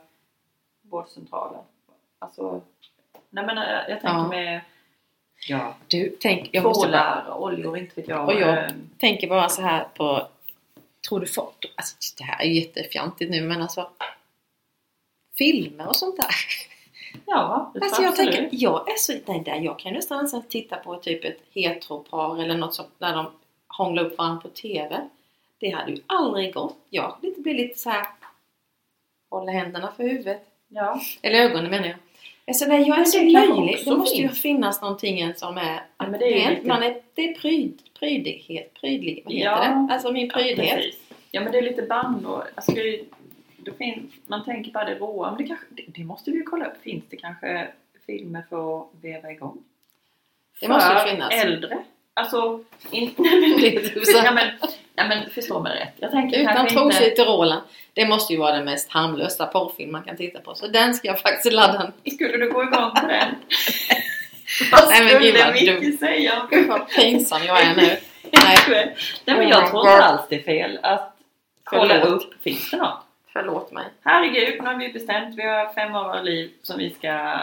vårdcentraler? 0.83 1.61
Alltså, 2.19 2.61
nej 3.31 3.47
men 3.47 3.59
eh, 3.59 3.65
jag 3.65 4.01
tänker 4.01 4.09
Ja. 4.09 4.29
med 4.29 4.61
ja, 5.49 5.75
Du, 5.89 6.17
tänk, 6.21 6.49
jag 6.53 6.65
måste 6.65 6.89
bara, 6.89 7.35
oljor, 7.39 7.79
inte 7.79 8.01
vet 8.01 8.09
jag. 8.09 8.29
Och 8.29 8.35
jag- 8.35 8.59
eh, 8.65 8.71
tänker 8.99 9.29
bara 9.29 9.49
så 9.49 9.63
här 9.63 9.87
på... 9.95 10.29
Tror 11.09 11.21
du 11.21 11.27
folk... 11.27 11.73
Alltså, 11.77 11.97
det 12.19 12.25
här 12.25 12.43
är 12.45 12.49
jättefjantigt 12.49 13.31
nu 13.31 13.43
men 13.43 13.63
alltså... 13.63 13.91
Filmer 15.39 15.89
och 15.89 15.97
sånt 15.97 16.17
där. 16.17 16.35
Ja, 17.27 17.71
det 17.75 17.81
Alltså 17.83 18.03
jag 18.03 18.09
absolut. 18.11 18.35
tänker, 18.35 18.57
jag 18.61 18.91
är 18.91 18.97
så... 18.97 19.13
Nej, 19.27 19.41
där, 19.41 19.57
jag 19.57 19.79
kan 19.79 19.93
nästan 19.93 20.43
titta 20.49 20.77
på 20.77 20.97
typ 20.97 21.25
ett 21.25 21.39
heteropar 21.55 22.43
eller 22.43 22.57
något 22.57 22.75
sånt 22.75 22.93
där 22.99 23.15
de 23.15 23.27
hånglar 23.69 24.05
upp 24.05 24.19
varandra 24.19 24.41
på 24.43 24.49
TV. 24.49 25.09
Det 25.65 25.71
hade 25.71 25.93
ju 25.93 25.99
aldrig 26.07 26.55
gått. 26.55 26.77
Jag 26.91 27.17
lite 27.23 27.41
blir 27.41 27.55
lite 27.55 27.79
så 27.79 27.91
här 27.91 28.07
hålla 29.31 29.53
händerna 29.53 29.93
för 29.97 30.03
huvudet. 30.05 30.43
Ja, 30.69 31.01
Eller 31.23 31.39
ögonen 31.39 31.71
menar 31.71 31.87
jag. 31.87 31.97
Alltså 32.47 32.65
nej, 32.67 32.89
jag 32.89 32.99
är 32.99 33.05
så 33.05 33.19
löjlig. 33.23 33.83
Det 33.85 33.97
måste 33.97 34.21
ju 34.21 34.29
finnas 34.29 34.81
någonting 34.83 35.35
som 35.35 35.57
är... 35.59 35.83
Ja, 35.99 36.07
men 36.09 36.21
det 36.21 36.45
är 36.45 36.51
lite- 36.51 36.67
man 36.67 36.83
är, 36.83 36.97
det 37.15 37.29
är 37.31 37.35
pryd, 37.35 37.79
prydighet, 37.99 38.75
prydlig, 38.81 39.23
vad 39.25 39.35
heter 39.35 39.47
Ja. 39.51 39.59
det? 39.89 39.95
Alltså 39.95 40.13
min 40.13 40.27
ja, 40.27 40.33
prydhet. 40.35 40.77
precis. 40.77 41.01
Ja 41.31 41.41
men 41.41 41.53
det 41.53 41.59
är 41.59 41.63
lite 41.63 41.83
band 41.83 42.27
och 42.27 42.43
alltså 42.55 42.73
finns, 43.79 44.13
man 44.27 44.45
tänker 44.45 44.71
bara 44.73 44.85
det 44.85 44.95
råa, 44.95 45.31
men 45.31 45.43
det, 45.43 45.49
kanske, 45.49 45.67
det, 45.71 45.83
det 45.87 46.05
måste 46.05 46.31
vi 46.31 46.37
ju 46.37 46.43
kolla 46.43 46.65
upp. 46.67 46.83
Finns 46.83 47.05
det 47.09 47.17
kanske 47.17 47.69
filmer 48.07 48.43
för 48.51 48.81
att 48.81 48.87
veva 49.03 49.31
igång? 49.33 49.59
Det 50.61 50.69
måste 50.69 50.93
ju 50.93 50.99
För 50.99 51.07
finnas. 51.09 51.33
äldre? 51.45 51.79
Alltså, 52.15 52.65
inte... 52.91 53.23
Nej 53.23 53.41
men, 53.41 53.61
Det 53.61 53.77
är 53.77 53.89
typ 53.89 54.05
så. 54.07 54.19
ja, 54.25 54.33
men, 54.33 54.49
ja, 54.95 55.05
men 55.09 55.31
förstå 55.31 55.61
mig 55.61 55.81
rätt. 55.81 55.95
Jag 55.97 56.11
tänker 56.11 56.41
Utan 56.41 56.67
trosor 56.67 57.03
i 57.03 57.11
inte... 57.11 57.23
Tyrolen. 57.23 57.61
Det 57.93 58.07
måste 58.07 58.33
ju 58.33 58.39
vara 58.39 58.53
den 58.53 58.65
mest 58.65 58.91
harmlösa 58.91 59.47
porrfilm 59.47 59.93
man 59.93 60.03
kan 60.03 60.17
titta 60.17 60.41
på. 60.41 60.55
Så 60.55 60.67
den 60.67 60.95
ska 60.95 61.09
jag 61.09 61.21
faktiskt 61.21 61.55
ladda 61.55 61.79
ner. 61.79 62.11
Skulle 62.11 62.37
du 62.37 62.53
gå 62.53 62.63
igång 62.63 62.91
på 62.91 63.07
den? 63.07 63.35
Vad 64.73 64.89
Nej, 64.89 65.05
men 65.05 65.23
gud, 65.23 65.35
skulle 65.35 65.45
vad 65.45 65.83
Micke 65.83 65.99
säga? 65.99 66.49
Gud 66.51 66.69
vad 66.69 66.89
pinsam 66.89 67.41
jag 67.47 67.61
är 67.61 67.75
nu. 67.77 67.97
Nej, 68.33 68.59
Nej 69.25 69.37
men 69.39 69.49
jag 69.49 69.71
tror 69.71 69.81
inte 69.81 70.05
alls 70.05 70.23
det 70.29 70.37
är 70.37 70.43
fel 70.43 70.79
att 70.83 71.17
kolla 71.65 72.01
Förlåt. 72.01 72.23
upp, 72.23 72.43
finns 72.43 72.71
det 72.71 72.77
något? 72.77 73.05
förlåt 73.35 73.73
mig. 73.73 73.85
Herregud, 74.03 74.63
nu 74.63 74.67
har 74.67 74.75
vi 74.75 74.93
bestämt. 74.93 75.39
Vi 75.39 75.43
har 75.43 75.73
fem 75.73 75.95
år 75.95 76.17
av 76.19 76.25
liv 76.25 76.51
som 76.63 76.79
vi 76.79 76.91
ska 76.91 77.41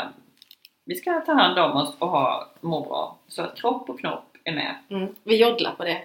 vi 0.85 0.95
ska 0.95 1.21
ta 1.21 1.33
hand 1.33 1.59
om 1.59 1.71
oss 1.71 1.95
och 1.99 2.09
ha, 2.09 2.51
må 2.61 2.85
bra. 2.85 3.17
Så 3.27 3.41
att 3.41 3.57
kropp 3.57 3.89
och 3.89 3.99
knopp 3.99 4.37
är 4.43 4.51
med. 4.51 4.75
Mm. 4.89 5.15
Vi 5.23 5.35
joddlar 5.35 5.71
på 5.71 5.83
det. 5.83 6.01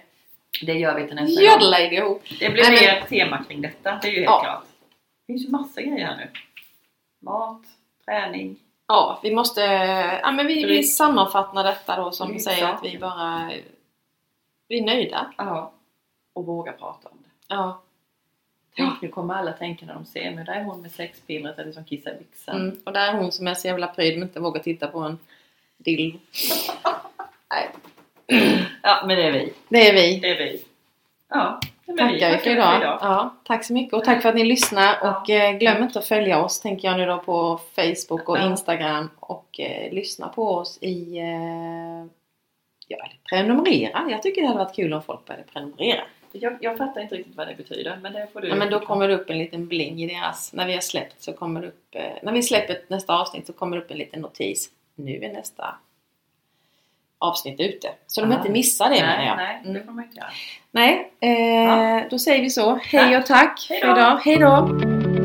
Det 0.61 0.73
gör 0.73 0.95
vi 0.95 1.07
till 1.07 1.15
nästa 1.15 1.41
gång. 1.41 1.49
Gödla 1.49 1.79
ihop. 1.81 2.23
Det 2.39 2.49
blir 2.49 2.63
Nej, 2.63 2.71
mer 2.71 3.01
tema 3.01 3.43
kring 3.43 3.61
detta, 3.61 3.99
det 4.01 4.07
är 4.07 4.11
ju 4.11 4.17
helt 4.17 4.25
Ja. 4.25 4.39
klart. 4.43 4.63
Det 5.27 5.33
finns 5.33 5.45
ju 5.47 5.51
massa 5.51 5.81
grejer 5.81 6.05
här 6.05 6.17
nu. 6.17 6.29
Mat, 7.19 7.61
träning. 8.05 8.59
Ja, 8.87 9.19
vi 9.23 9.35
måste... 9.35 9.61
Ja, 10.23 10.31
men 10.31 10.47
vi, 10.47 10.65
vi 10.65 10.83
sammanfattar 10.83 11.63
detta 11.63 11.95
då 11.95 12.11
som 12.11 12.27
Dryck, 12.27 12.43
säger 12.43 12.67
att 12.67 12.83
vi 12.83 12.97
bara... 12.97 13.51
Vi 14.67 14.79
är 14.79 14.85
nöjda. 14.85 15.33
Ja. 15.37 15.71
Och 16.33 16.45
våga 16.45 16.71
prata 16.71 17.09
om 17.09 17.17
det. 17.23 17.29
Ja. 17.47 17.81
Tänk, 18.75 19.01
nu 19.01 19.07
kommer 19.07 19.33
alla 19.33 19.51
tänka 19.51 19.85
när 19.85 19.93
de 19.93 20.05
ser 20.05 20.31
mig. 20.31 20.45
Där 20.45 20.53
är 20.53 20.63
hon 20.63 20.81
med 20.81 20.91
sexpillret 20.91 21.59
eller 21.59 21.71
som 21.71 21.85
kissar 21.85 22.11
i 22.11 22.17
byxan. 22.17 22.55
Mm. 22.55 22.79
Och 22.85 22.93
där 22.93 23.07
är 23.07 23.13
hon 23.17 23.31
som 23.31 23.47
är 23.47 23.53
så 23.53 23.67
jävla 23.67 23.87
pryd 23.87 24.19
men 24.19 24.27
inte 24.27 24.39
vågar 24.39 24.61
titta 24.63 24.87
på 24.87 24.99
en 24.99 25.19
dildo. 25.77 26.19
Nej, 27.49 27.69
Ja, 28.83 29.03
men 29.07 29.17
det 29.17 29.23
är 29.23 29.31
vi. 29.31 29.53
det 29.69 29.89
är 29.89 29.93
vi. 29.93 30.19
Det 30.19 30.27
är 30.29 30.37
vi. 30.37 30.63
Ja. 31.29 31.59
Tackar 31.97 32.31
vi 32.31 32.37
för 32.37 32.49
idag. 32.49 32.81
Ja, 32.81 33.35
tack 33.45 33.65
så 33.65 33.73
mycket 33.73 33.93
och 33.93 34.03
tack 34.03 34.21
för 34.21 34.29
att 34.29 34.35
ni 34.35 34.43
lyssnar 34.43 34.97
Ja. 35.01 35.21
och 35.21 35.29
eh, 35.29 35.57
glöm 35.57 35.83
inte 35.83 35.99
att 35.99 36.05
följa 36.07 36.43
oss 36.43 36.59
tänker 36.61 36.87
jag 36.87 36.97
nu 36.97 37.05
då 37.05 37.17
på 37.17 37.59
Facebook 37.75 38.29
och 38.29 38.37
Ja. 38.37 38.49
Instagram 38.49 39.09
och 39.19 39.59
eh, 39.59 39.93
lyssna 39.93 40.27
på 40.27 40.55
oss 40.55 40.77
i 40.81 41.17
eh, 41.17 42.05
ja, 42.87 42.97
prenumerera. 43.29 44.05
Jag 44.09 44.23
tycker 44.23 44.41
det 44.41 44.47
hade 44.47 44.59
varit 44.59 44.75
kul 44.75 44.93
om 44.93 45.01
folk 45.01 45.25
började 45.25 45.43
prenumerera. 45.53 46.03
Jag, 46.31 46.57
jag 46.61 46.77
fattar 46.77 47.01
inte 47.01 47.15
riktigt 47.15 47.35
vad 47.35 47.47
det 47.47 47.55
betyder, 47.55 47.97
men 48.01 48.13
det 48.13 48.27
får 48.33 48.41
du... 48.41 48.47
Ja, 48.47 48.55
men 48.55 48.69
då 48.69 48.79
kommer 48.79 49.07
det 49.07 49.15
upp 49.15 49.29
en 49.29 49.37
liten 49.37 49.67
bling 49.67 50.03
i 50.03 50.07
deras, 50.07 50.53
när 50.53 50.67
vi 50.67 50.73
har 50.73 50.81
släppt 50.81 51.21
så 51.21 51.33
kommer 51.33 51.61
det 51.61 51.67
upp, 51.67 51.85
eh, 51.91 52.01
när 52.23 52.31
vi 52.33 52.43
släpper 52.43 52.81
nästa 52.87 53.19
avsnitt 53.19 53.47
så 53.47 53.53
kommer 53.53 53.77
det 53.77 53.83
upp 53.83 53.91
en 53.91 53.97
liten 53.97 54.21
notis. 54.21 54.69
Nu 54.95 55.23
är 55.23 55.33
nästa 55.33 55.75
avsnitt 57.19 57.59
ute. 57.59 57.87
Så 58.07 58.21
de 58.21 58.31
Ah. 58.31 58.35
inte 58.35 58.49
missar 58.49 58.89
det 58.89 58.95
menar 58.95 59.17
Nej, 59.17 59.27
jag. 59.27 59.37
nej, 59.37 59.61
Mm. 59.63 59.73
det 59.73 59.83
får 59.85 59.91
man 59.91 60.03
inte 60.03 60.17
göra. 60.17 60.29
Nej, 60.71 61.11
eh, 61.19 61.29
Ja. 61.31 62.03
då 62.09 62.19
säger 62.19 62.41
vi 62.41 62.49
så. 62.49 62.75
Hej 62.83 63.17
och 63.17 63.25
tack 63.25 63.59
för 63.67 63.75
idag. 63.91 64.19
Hej 64.25 64.37
då! 64.37 65.16